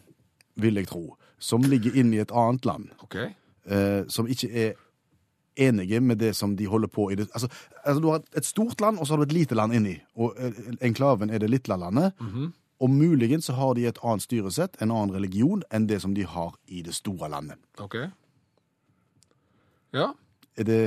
vil 0.57 0.75
jeg 0.75 0.87
tro, 0.87 1.15
som 1.39 1.61
ligger 1.63 1.95
inne 1.95 2.17
i 2.17 2.19
et 2.25 2.31
annet 2.35 2.65
land, 2.65 2.89
Ok. 3.03 3.15
eh, 3.69 4.03
som 4.09 4.27
ikke 4.27 4.51
er 4.51 4.73
enige 5.57 5.99
med 6.01 6.17
det 6.19 6.35
som 6.35 6.55
de 6.55 6.65
holder 6.69 6.87
på 6.87 7.11
i 7.11 7.15
det. 7.15 7.29
Altså, 7.33 7.47
altså 7.85 8.01
du 8.01 8.09
har 8.11 8.21
et 8.35 8.45
stort 8.45 8.81
land, 8.81 8.99
og 8.99 9.07
så 9.07 9.13
har 9.15 9.23
du 9.23 9.29
et 9.29 9.33
lite 9.39 9.55
land 9.55 9.73
inni, 9.73 9.95
og 10.17 10.35
eh, 10.37 10.51
enklaven 10.81 11.29
er 11.29 11.37
det 11.39 11.49
lille 11.49 11.77
landet, 11.79 12.11
og 12.79 12.89
muligens 12.89 13.45
så 13.45 13.53
har 13.53 13.73
de 13.73 13.87
et 13.89 13.99
annet 14.03 14.21
styresett, 14.21 14.77
en 14.81 14.91
annen 14.91 15.15
religion, 15.15 15.63
enn 15.73 15.87
det 15.89 16.01
som 16.01 16.13
de 16.15 16.25
har 16.25 16.53
i 16.67 16.83
det 16.85 16.93
store 16.95 17.29
landet. 17.29 17.57
Ok. 17.81 17.95
Ja. 19.93 20.11
Er 20.57 20.63
det, 20.63 20.81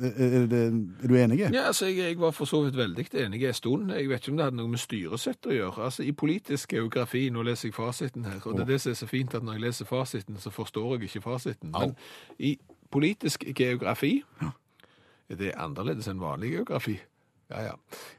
er, 0.00 0.46
det, 0.46 0.60
er 1.02 1.08
du 1.08 1.16
enig? 1.16 1.38
Ja, 1.40 1.66
altså, 1.66 1.86
jeg, 1.86 1.98
jeg 1.98 2.20
var 2.20 2.30
for 2.30 2.48
så 2.48 2.62
vidt 2.64 2.76
veldig 2.76 3.06
enig 3.14 3.42
en 3.48 3.54
stund. 3.54 3.92
Jeg 3.92 4.08
vet 4.08 4.22
ikke 4.22 4.32
om 4.32 4.36
det 4.36 4.44
hadde 4.44 4.56
noe 4.56 4.72
med 4.72 4.80
styresett 4.80 5.46
å 5.46 5.52
gjøre. 5.52 5.84
Altså, 5.88 6.02
I 6.02 6.12
politisk 6.12 6.72
geografi, 6.72 7.28
nå 7.30 7.42
leser 7.42 7.68
jeg 7.68 7.76
fasiten 7.76 8.24
her, 8.24 8.40
og 8.44 8.56
det 8.56 8.64
er 8.66 8.72
det 8.72 8.80
som 8.80 8.94
er 8.94 9.00
så 9.00 9.10
fint 9.10 9.34
at 9.34 9.44
når 9.44 9.58
jeg 9.58 9.64
leser 9.66 9.90
fasiten, 9.90 10.40
så 10.40 10.50
forstår 10.50 10.96
jeg 10.96 11.10
ikke 11.10 11.24
fasiten. 11.28 11.74
Men 11.76 11.96
i 12.38 12.56
politisk 12.90 13.44
geografi 13.56 14.22
er 15.28 15.36
det 15.36 15.52
annerledes 15.58 16.08
enn 16.08 16.22
vanlig 16.22 16.54
geografi. 16.56 16.96
Ja, 17.48 17.62
ja. 17.62 17.74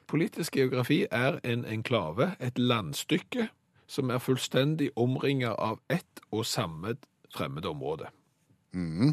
Politisk 0.07 0.55
geografi 0.55 1.05
er 1.11 1.39
en 1.43 1.65
enklave, 1.65 2.35
et 2.39 2.59
landstykke, 2.59 3.49
som 3.87 4.11
er 4.11 4.23
fullstendig 4.23 4.91
omringet 4.95 5.55
av 5.59 5.79
ett 5.89 6.23
og 6.31 6.45
samme 6.45 6.95
fremmede 7.35 7.69
område. 7.69 8.11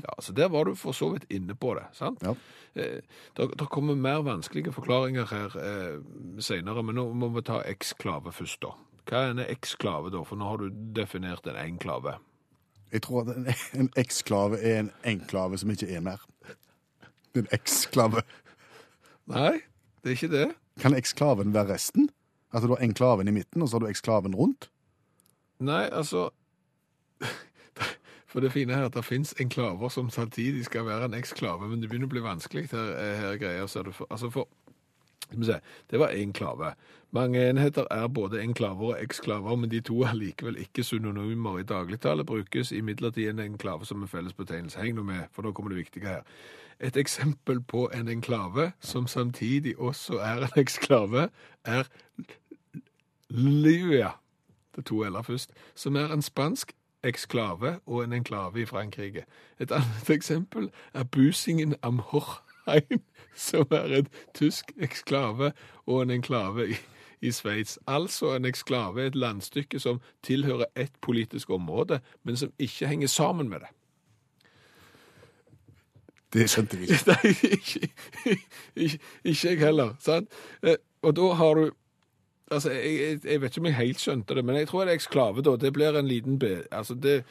Ja, 0.02 0.14
så 0.18 0.32
der 0.32 0.48
var 0.48 0.64
du 0.64 0.74
for 0.74 0.92
så 0.92 1.08
vidt 1.14 1.24
inne 1.32 1.54
på 1.54 1.74
det, 1.74 1.84
sant? 1.92 2.22
Ja. 2.22 2.34
Eh, 2.74 3.00
der, 3.36 3.46
der 3.58 3.66
kommer 3.66 3.94
mer 3.94 4.22
vanskelige 4.22 4.72
forklaringer 4.72 5.26
her 5.30 5.56
eh, 5.56 6.00
senere, 6.42 6.82
men 6.82 6.98
nå 6.98 7.06
må 7.14 7.30
vi 7.36 7.42
ta 7.46 7.62
eksklave 7.64 8.32
først 8.34 8.60
da. 8.62 8.74
Hva 9.08 9.22
er 9.22 9.34
en 9.34 9.44
eksklave 9.44 10.10
da? 10.12 10.24
For 10.26 10.40
nå 10.40 10.48
har 10.48 10.60
du 10.60 10.80
definert 10.96 11.46
en 11.46 11.56
enklave. 11.60 12.18
Jeg 12.92 13.02
tror 13.06 13.24
at 13.24 13.36
en, 13.36 13.48
en 13.80 13.90
eksklave 13.96 14.60
er 14.60 14.82
en 14.82 14.90
enklave 15.04 15.58
som 15.58 15.70
ikke 15.70 15.88
er 15.88 16.02
mer. 16.04 16.26
En 17.34 17.48
eksklave. 17.52 18.22
Nei, 19.30 19.62
det 20.04 20.10
er 20.10 20.18
ikke 20.18 20.32
det. 20.34 20.46
Kan 20.80 20.94
eksklaven 20.94 21.54
være 21.54 21.72
resten? 21.74 22.10
Altså 22.52 22.68
du 22.68 22.74
har 22.76 22.84
enklaven 22.84 23.28
i 23.28 23.32
midten, 23.34 23.62
og 23.62 23.68
så 23.68 23.78
har 23.78 23.86
du 23.86 23.88
eksklaven 23.88 24.34
rundt? 24.36 24.68
Nei, 25.64 25.88
altså 25.88 26.28
For 28.30 28.42
det 28.42 28.52
fine 28.52 28.74
her 28.74 28.82
er 28.82 28.90
at 28.90 28.96
det 28.98 29.04
fins 29.06 29.34
enklaver 29.40 29.88
som 29.88 30.10
samtidig 30.10 30.64
skal 30.66 30.84
være 30.86 31.08
en 31.08 31.14
eksklave, 31.14 31.68
men 31.70 31.80
det 31.80 31.88
begynner 31.88 32.10
å 32.10 32.14
bli 32.14 32.22
vanskelig 32.24 32.66
her, 32.72 32.88
eh, 32.98 33.16
her 33.20 33.36
greier. 33.38 33.66
Så 33.70 33.80
er 33.80 33.88
det 33.88 33.94
for, 33.94 34.10
altså 34.10 34.30
for 34.34 34.48
Det 35.90 35.98
var 35.98 36.08
enklave. 36.08 36.74
Mange 37.10 37.50
enheter 37.50 37.84
er 37.90 38.06
både 38.06 38.42
enklaver 38.42 38.94
og 38.94 39.02
eksklaver, 39.02 39.56
men 39.56 39.70
de 39.70 39.80
to 39.80 40.00
er 40.02 40.14
likevel 40.14 40.56
ikke 40.58 40.82
synonymer. 40.82 41.58
I 41.58 41.62
dagligtale 41.62 42.24
brukes 42.24 42.72
imidlertid 42.72 43.30
en 43.30 43.38
enklave 43.38 43.86
som 43.86 44.02
en 44.02 44.08
felles 44.08 44.32
betegnelse. 44.32 44.80
Heng 44.80 44.96
nå 44.96 45.02
med, 45.02 45.20
for 45.32 45.42
nå 45.42 45.52
kommer 45.52 45.68
det 45.68 45.78
viktige 45.78 46.06
her. 46.06 46.22
Et 46.80 46.96
eksempel 46.96 47.60
på 47.62 47.90
en 47.94 48.08
enklave 48.08 48.72
som 48.80 49.06
samtidig 49.06 49.78
også 49.78 50.18
er 50.18 50.42
en 50.42 50.60
eksklave, 50.60 51.28
er 51.64 51.84
Libya, 53.30 54.10
det 54.76 54.84
to 54.84 55.04
l-er 55.04 55.22
først, 55.22 55.50
som 55.74 55.96
er 55.96 56.12
en 56.12 56.22
spansk 56.22 56.72
eksklave 57.04 57.78
og 57.86 58.04
en 58.04 58.12
enklave 58.12 58.60
i 58.60 58.64
Frankrike. 58.64 59.24
Et 59.60 59.72
annet 59.72 60.10
eksempel 60.10 60.70
er 60.94 61.04
Busingen 61.04 61.74
am 61.82 61.98
Horheim, 61.98 63.00
som 63.48 63.66
er 63.70 63.98
en 64.00 64.10
tysk 64.34 64.72
eksklave 64.78 65.52
og 65.86 66.02
en 66.02 66.10
enklave 66.10 66.68
i, 66.70 66.76
i 67.20 67.30
Sveits. 67.32 67.78
Altså 67.86 68.34
en 68.34 68.44
eksklave 68.44 69.02
er 69.02 69.06
et 69.12 69.16
landstykke 69.18 69.80
som 69.80 70.00
tilhører 70.22 70.70
ett 70.76 70.92
politisk 71.00 71.50
område, 71.50 72.00
men 72.22 72.36
som 72.36 72.52
ikke 72.58 72.86
henger 72.88 73.08
sammen 73.08 73.48
med 73.48 73.64
det. 73.64 73.72
Det 76.34 76.48
skjønte 76.50 76.76
vi 76.76 76.88
ikke. 76.90 77.04
Nei, 77.12 77.30
ikke, 77.54 77.88
ikke, 78.74 78.98
ikke 79.24 79.48
jeg 79.48 79.58
heller. 79.58 79.94
Sant? 80.02 80.32
Eh, 80.62 80.76
Og 81.02 81.16
da 81.16 81.32
har 81.38 81.54
du 81.54 81.70
Altså, 82.52 82.70
jeg, 82.70 83.00
jeg, 83.00 83.20
jeg 83.24 83.40
vet 83.40 83.50
ikke 83.50 83.60
om 83.60 83.66
jeg 83.66 83.74
helt 83.74 84.00
skjønte 84.00 84.34
det, 84.36 84.42
men 84.44 84.56
jeg 84.56 84.68
tror 84.68 84.82
en 84.82 84.92
eksklave, 84.92 85.42
da, 85.42 85.54
det 85.56 85.72
blir 85.72 85.96
en 85.96 86.06
liten 86.06 86.38
be... 86.38 86.62
Altså, 86.70 86.94
det, 86.94 87.24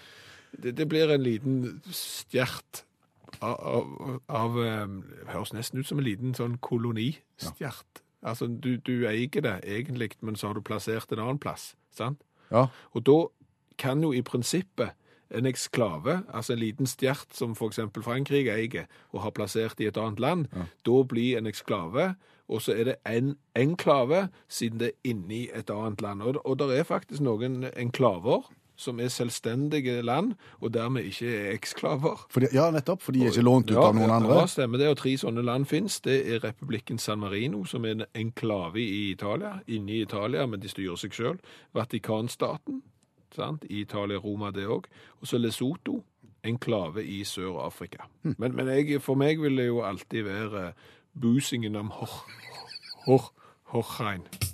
det, 0.63 0.73
det 0.77 0.87
blir 0.89 1.11
en 1.13 1.23
liten 1.23 1.81
stjert 1.93 2.81
av, 3.43 3.59
av, 3.59 4.17
av 4.31 4.57
eh, 4.63 4.95
Høres 5.33 5.53
nesten 5.53 5.81
ut 5.83 5.89
som 5.89 5.99
en 6.01 6.07
liten 6.07 6.33
sånn 6.37 6.57
kolonistjert. 6.63 8.03
Altså, 8.23 8.47
du, 8.47 8.77
du 8.79 9.05
eier 9.09 9.43
det 9.43 9.57
egentlig, 9.67 10.13
men 10.23 10.37
så 10.39 10.49
har 10.49 10.57
du 10.57 10.63
plassert 10.63 11.11
en 11.11 11.19
annen 11.25 11.41
plass, 11.43 11.73
sant? 11.91 12.21
Ja, 12.51 12.67
Og 12.93 13.03
da 13.07 13.17
kan 13.81 14.03
jo 14.03 14.13
i 14.13 14.21
prinsippet 14.21 14.93
en 15.33 15.47
eksklave, 15.49 16.21
altså 16.29 16.53
en 16.53 16.61
liten 16.61 16.87
stjert 16.87 17.33
som 17.33 17.55
eksempel 17.57 18.03
Frankrike 18.05 18.53
eier 18.53 18.85
og 19.11 19.23
har 19.23 19.33
plassert 19.33 19.81
i 19.81 19.87
et 19.89 19.97
annet 19.97 20.21
land, 20.21 20.47
da 20.85 21.03
blir 21.09 21.39
en 21.39 21.49
eksklave, 21.49 22.13
og 22.47 22.61
så 22.61 22.75
er 22.77 22.83
det 22.83 22.95
en 23.09 23.33
enklave 23.57 24.27
siden 24.51 24.79
det 24.79 24.91
er 24.91 25.09
inni 25.09 25.47
et 25.53 25.69
annet 25.73 26.01
land. 26.01 26.21
Og, 26.21 26.37
og 26.45 26.59
det 26.59 26.69
er 26.77 26.83
faktisk 26.83 27.23
noen 27.23 27.63
enklaver 27.73 28.45
som 28.75 28.99
er 28.99 29.07
selvstendige 29.07 30.01
land, 30.01 30.33
og 30.61 30.73
dermed 30.73 31.03
ikke 31.03 31.29
er 31.37 31.51
eksklaver. 31.53 32.25
fordi, 32.29 32.47
ja 32.53 32.71
nettopp, 32.71 33.01
for 33.01 33.11
de 33.11 33.21
er 33.21 33.31
ikke 33.31 33.41
lånt 33.41 33.71
ut 33.71 33.75
Ja, 33.75 33.87
av 33.87 33.95
noen 33.95 34.09
ja, 34.09 34.15
andre. 34.15 34.39
Ja, 34.39 34.45
stemmer 34.45 34.77
det. 34.77 34.87
Og 34.89 34.97
tre 34.97 35.17
sånne 35.17 35.41
land 35.41 35.65
finnes. 35.65 35.99
Det 36.01 36.17
er 36.35 36.43
republikken 36.43 36.97
San 36.97 37.19
Marino, 37.19 37.65
som 37.65 37.85
er 37.85 37.91
en 37.91 38.05
enklave 38.15 38.81
i 38.81 39.11
Italia, 39.11 39.59
inne 39.67 39.91
i 39.91 40.01
Italia, 40.01 40.45
men 40.45 40.59
de 40.59 40.69
styrer 40.69 40.95
seg 40.95 41.13
selv. 41.13 41.53
Vatikanstaten, 41.73 42.81
sant? 43.35 43.63
i 43.69 43.81
Italia, 43.81 44.17
Roma, 44.17 44.51
det 44.51 44.65
òg. 44.67 44.89
Og 45.21 45.27
så 45.27 45.37
Lesotho, 45.37 46.01
enklave 46.43 47.05
i 47.05 47.23
Sør-Afrika. 47.23 48.09
Hm. 48.23 48.35
Men, 48.37 48.55
men 48.55 48.67
jeg, 48.67 49.01
for 49.01 49.15
meg 49.15 49.39
vil 49.41 49.57
det 49.57 49.67
jo 49.67 49.81
alltid 49.81 50.23
være 50.23 50.73
busingen 51.13 51.75
om 51.75 51.93
Hor... 51.93 52.25
Hor... 53.05 53.31
Horheim. 53.73 54.52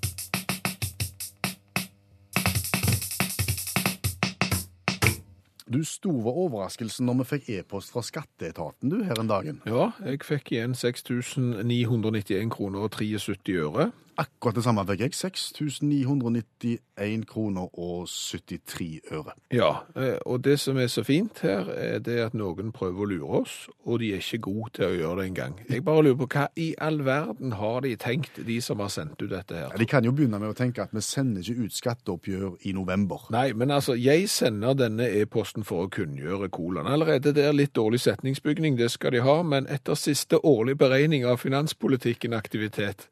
Du 5.69 5.83
sto 5.85 6.09
ved 6.09 6.33
overraskelsen 6.33 7.05
når 7.05 7.19
vi 7.19 7.25
fikk 7.35 7.49
e-post 7.59 7.93
fra 7.93 8.01
skatteetaten 8.01 8.89
du 8.89 9.03
her 9.05 9.19
en 9.21 9.29
dagen. 9.29 9.59
Ja, 9.69 9.91
jeg 10.01 10.23
fikk 10.25 10.55
igjen 10.55 10.73
6991 10.73 12.49
kroner 12.55 12.87
og 12.87 12.95
73 12.97 13.59
øre. 13.61 13.91
Akkurat 14.19 14.57
det 14.57 14.65
samme 14.65 14.83
fikk 14.83 15.05
jeg. 15.05 15.13
6991 15.39 17.25
kroner 17.29 17.69
og 17.79 18.07
73 18.09 18.99
øre. 19.15 19.31
Ja, 19.55 19.69
eh, 19.95 20.17
og 20.25 20.43
det 20.43 20.57
som 20.59 20.77
er 20.77 20.87
så 20.91 21.03
fint 21.07 21.39
her, 21.45 21.69
er 21.71 21.99
det 22.03 22.17
at 22.25 22.35
noen 22.35 22.73
prøver 22.75 23.05
å 23.05 23.07
lure 23.07 23.39
oss, 23.43 23.55
og 23.85 24.01
de 24.01 24.11
er 24.13 24.19
ikke 24.19 24.41
gode 24.49 24.73
til 24.75 24.85
å 24.89 24.97
gjøre 24.97 25.21
det 25.21 25.27
engang. 25.29 25.55
Jeg 25.69 25.85
bare 25.87 26.03
lurer 26.03 26.19
på 26.19 26.27
hva 26.33 26.47
i 26.59 26.73
all 26.81 26.99
verden 27.05 27.55
har 27.61 27.79
de 27.87 27.95
tenkt, 27.95 28.41
de 28.47 28.59
som 28.61 28.83
har 28.83 28.91
sendt 28.91 29.23
ut 29.23 29.31
dette 29.31 29.55
her? 29.55 29.69
Ja, 29.71 29.79
de 29.79 29.87
kan 29.87 30.03
jo 30.03 30.11
begynne 30.11 30.41
med 30.41 30.51
å 30.51 30.57
tenke 30.57 30.83
at 30.83 30.91
vi 30.95 31.05
sender 31.05 31.39
ikke 31.39 31.69
ut 31.69 31.79
skatteoppgjør 31.79 32.59
i 32.67 32.75
november. 32.75 33.29
Nei, 33.31 33.53
men 33.55 33.71
altså, 33.71 33.95
jeg 33.95 34.27
sender 34.29 34.75
denne 34.75 35.07
e-posten 35.21 35.63
for 35.63 35.87
å 35.87 35.91
kunngjøre 35.95 36.51
kolon. 36.51 36.91
Allerede 36.91 37.31
det 37.35 37.47
er 37.47 37.55
litt 37.55 37.75
dårlig 37.77 38.03
setningsbygning, 38.03 38.75
det 38.77 38.91
skal 38.91 39.15
de 39.15 39.23
ha, 39.23 39.39
men 39.47 39.69
etter 39.71 39.95
siste 39.95 40.43
årlig 40.43 40.75
beregning 40.77 41.23
av 41.25 41.39
finanspolitikken 41.39 42.35
aktivitet, 42.35 43.07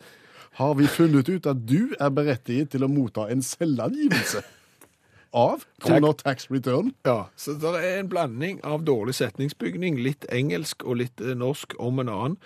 Har 0.58 0.74
vi 0.74 0.88
funnet 0.90 1.30
ut 1.30 1.46
at 1.46 1.60
du 1.70 1.92
er 2.02 2.10
berettiget 2.10 2.72
til 2.74 2.82
å 2.82 2.90
motta 2.90 3.28
en 3.30 3.44
selvangivelse 3.46 4.42
av 5.38 5.66
kroner 5.84 6.16
tax 6.18 6.48
return? 6.50 6.96
Ja, 7.06 7.28
så 7.38 7.54
det 7.62 7.74
er 7.78 8.00
en 8.00 8.10
blanding 8.10 8.58
av 8.66 8.82
dårlig 8.88 9.14
setningsbygning, 9.20 10.00
litt 10.02 10.26
engelsk 10.34 10.82
og 10.82 10.98
litt 11.04 11.22
eh, 11.22 11.36
norsk 11.38 11.76
om 11.78 12.02
en 12.02 12.10
annen. 12.10 12.38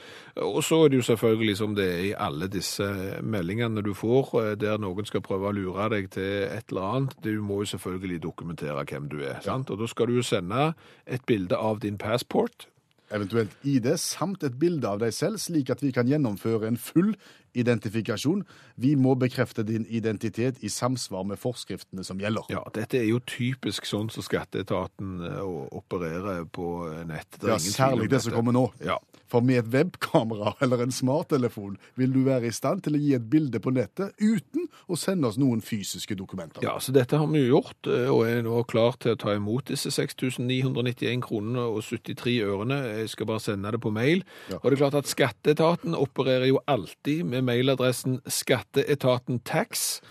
Og 0.44 0.60
så 0.68 0.82
er 0.84 0.92
det 0.92 1.00
jo 1.00 1.08
selvfølgelig 1.08 1.56
som 1.62 1.78
det 1.78 1.88
er 1.88 2.04
i 2.10 2.12
alle 2.28 2.50
disse 2.52 2.90
meldingene 3.24 3.84
du 3.86 3.94
får, 3.96 4.34
eh, 4.42 4.52
der 4.60 4.82
noen 4.84 5.08
skal 5.08 5.24
prøve 5.24 5.48
å 5.48 5.56
lure 5.56 5.88
deg 5.96 6.12
til 6.18 6.50
et 6.50 6.68
eller 6.74 6.90
annet. 6.90 7.16
Du 7.24 7.32
må 7.40 7.62
jo 7.64 7.72
selvfølgelig 7.78 8.20
dokumentere 8.28 8.84
hvem 8.92 9.08
du 9.14 9.22
er, 9.24 9.40
sant? 9.46 9.72
Og 9.72 9.80
da 9.80 9.88
skal 9.88 10.12
du 10.12 10.20
jo 10.20 10.28
sende 10.34 10.74
et 11.08 11.24
bilde 11.30 11.56
av 11.56 11.80
din 11.86 12.02
passport. 12.02 12.68
Eventuelt 13.12 13.54
ID, 13.68 13.90
samt 14.00 14.44
et 14.48 14.58
bilde 14.60 14.88
av 14.88 15.02
deg 15.02 15.14
selv, 15.16 15.40
slik 15.42 15.72
at 15.74 15.84
vi 15.84 15.92
kan 15.96 16.08
gjennomføre 16.08 16.70
en 16.70 16.80
full 16.80 17.14
identifikasjon. 17.58 18.46
Vi 18.80 18.94
må 18.96 19.16
bekrefte 19.20 19.66
din 19.68 19.86
identitet 19.90 20.62
i 20.64 20.72
samsvar 20.72 21.26
med 21.28 21.40
forskriftene 21.42 22.06
som 22.08 22.22
gjelder. 22.22 22.48
Ja, 22.54 22.64
dette 22.76 23.02
er 23.02 23.10
jo 23.10 23.20
typisk 23.28 23.90
sånn 23.90 24.12
som 24.14 24.24
skatteetaten 24.26 25.20
eh, 25.28 25.42
opererer 25.76 26.46
på 26.48 26.72
nett. 27.10 27.40
Det 27.42 27.52
Ja, 27.52 27.60
særlig 27.60 28.10
det 28.12 28.24
som 28.24 28.38
kommer 28.38 28.56
nå. 28.56 28.70
Ja. 28.86 28.98
For 29.32 29.44
med 29.46 29.62
et 29.62 29.70
webkamera 29.72 30.56
eller 30.64 30.84
en 30.84 30.92
smarttelefon 30.92 31.78
vil 32.00 32.12
du 32.12 32.22
være 32.26 32.50
i 32.50 32.56
stand 32.56 32.84
til 32.86 32.98
å 32.98 33.02
gi 33.02 33.14
et 33.16 33.28
bilde 33.32 33.62
på 33.64 33.72
nettet 33.76 34.12
uten 34.20 34.68
å 34.92 34.98
sende 35.00 35.30
oss 35.30 35.40
noen 35.40 35.62
fysiske 35.64 36.18
dokumenter. 36.20 36.64
Ja, 36.66 36.76
så 36.84 36.94
dette 36.96 37.20
har 37.20 37.30
vi 37.32 37.46
jo 37.46 37.56
gjort, 37.56 37.88
eh, 37.88 38.10
og 38.12 38.26
er 38.28 38.44
nå 38.46 38.64
klar 38.68 38.98
til 39.00 39.16
å 39.16 39.20
ta 39.22 39.36
imot 39.38 39.72
disse 39.72 39.92
6991 39.94 41.24
kronene 41.24 41.64
og 41.72 41.80
73 41.88 42.42
ørene. 42.44 42.82
Jeg 43.02 43.14
skal 43.14 43.30
bare 43.30 43.44
sende 43.44 43.72
det 43.72 43.82
på 43.84 43.94
mail. 43.96 44.26
Ja. 44.52 44.60
Og 44.60 44.68
det 44.68 44.78
er 44.78 44.84
klart 44.84 45.00
at 45.00 45.12
skatteetaten 45.12 45.96
opererer 45.98 46.50
jo 46.50 46.60
alltid 46.68 47.24
med 47.32 47.48
mailadressen 47.48 48.20
skatteetaten 48.28 49.42
tax, 49.48 50.02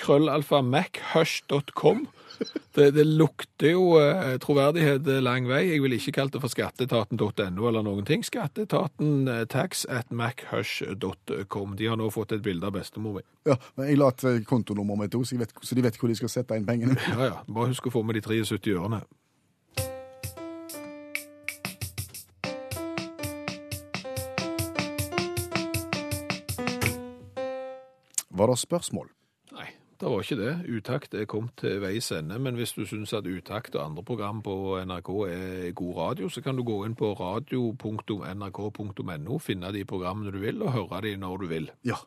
krøllalfa 0.00 0.62
machush.com. 0.64 2.06
Det, 2.74 2.90
det 2.94 3.04
lukter 3.04 3.74
jo 3.74 3.98
eh, 4.00 4.36
troverdighet 4.42 5.08
lang 5.22 5.48
vei. 5.50 5.64
Jeg 5.72 5.82
ville 5.84 5.98
ikke 5.98 6.14
kalt 6.20 6.34
det 6.34 6.42
for 6.42 6.52
skatteetaten.no 6.52 7.68
eller 7.68 7.84
noen 7.84 8.06
ting. 8.08 8.24
Skatteetaten 8.26 9.28
eh, 9.28 9.44
tax 9.50 9.84
at 9.90 10.12
machush.com. 10.14 11.76
De 11.76 11.90
har 11.90 12.00
nå 12.00 12.10
fått 12.14 12.36
et 12.36 12.44
bilde 12.44 12.66
av 12.66 12.76
bestemor 12.78 13.18
mi. 13.18 13.24
Ja, 13.48 13.58
men 13.76 13.90
Jeg 13.90 14.00
la 14.00 14.10
et 14.14 14.26
eh, 14.30 14.42
kontonummer 14.48 15.00
med 15.02 15.12
to, 15.12 15.24
så, 15.26 15.38
vet, 15.40 15.54
så 15.62 15.76
de 15.76 15.84
vet 15.84 15.98
hvor 16.00 16.12
de 16.12 16.18
skal 16.18 16.32
sette 16.32 16.58
inn 16.58 16.68
pengene. 16.68 16.96
Ja, 17.10 17.24
ja. 17.26 17.38
Bare 17.50 17.72
husk 17.72 17.90
å 17.90 17.92
få 17.92 18.04
med 18.06 18.16
de 18.16 18.22
73 18.22 18.76
ørene. 18.78 19.02
Var 28.30 28.46
det 28.48 28.60
spørsmål? 28.62 29.10
Det 30.00 30.08
var 30.08 30.22
ikke 30.24 30.36
det. 30.40 30.52
Utakt 30.72 31.14
er 31.14 31.26
kommet 31.28 31.52
til 31.60 31.74
veis 31.82 32.06
ende, 32.16 32.38
men 32.40 32.56
hvis 32.56 32.72
du 32.72 32.86
syns 32.88 33.12
at 33.12 33.26
Utakt 33.28 33.74
og 33.76 33.82
andre 33.84 34.04
program 34.06 34.40
på 34.42 34.78
NRK 34.88 35.10
er 35.28 35.72
god 35.76 35.96
radio, 35.98 36.28
så 36.32 36.40
kan 36.40 36.56
du 36.56 36.64
gå 36.64 36.78
inn 36.86 36.94
på 36.96 37.12
radio.nrk.no, 37.18 39.38
finne 39.44 39.72
de 39.76 39.84
programmene 39.84 40.32
du 40.32 40.40
vil, 40.40 40.62
og 40.64 40.72
høre 40.72 41.02
de 41.04 41.12
når 41.20 41.44
du 41.44 41.46
vil. 41.52 41.68
Ja. 41.84 42.00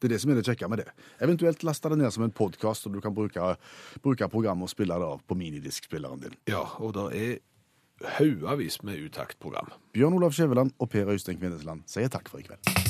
Det 0.00 0.08
er 0.08 0.14
det 0.14 0.20
som 0.22 0.30
er 0.32 0.40
det 0.40 0.48
kjekke 0.48 0.68
med 0.72 0.80
det. 0.80 0.88
Eventuelt 1.22 1.62
laste 1.62 1.88
det 1.92 2.00
ned 2.00 2.10
som 2.10 2.24
en 2.26 2.34
podkast, 2.34 2.86
og 2.88 2.96
du 2.96 3.00
kan 3.04 3.14
bruke, 3.14 3.54
bruke 4.02 4.28
programmet 4.32 4.66
og 4.66 4.72
spille 4.72 4.96
det 4.96 5.10
av 5.12 5.20
på 5.28 5.36
minidiskspilleren 5.38 6.24
din. 6.24 6.34
Ja, 6.50 6.64
og 6.80 6.96
det 6.96 7.06
er 7.20 7.38
haugavis 8.16 8.80
med 8.82 9.04
utaktprogram. 9.06 9.70
Bjørn 9.94 10.16
Olav 10.18 10.32
Skjæveland 10.34 10.74
og 10.80 10.90
Per 10.90 11.12
Øystein 11.12 11.38
Kvindesland 11.38 11.86
sier 11.86 12.10
takk 12.10 12.32
for 12.32 12.40
i 12.40 12.48
kveld. 12.48 12.89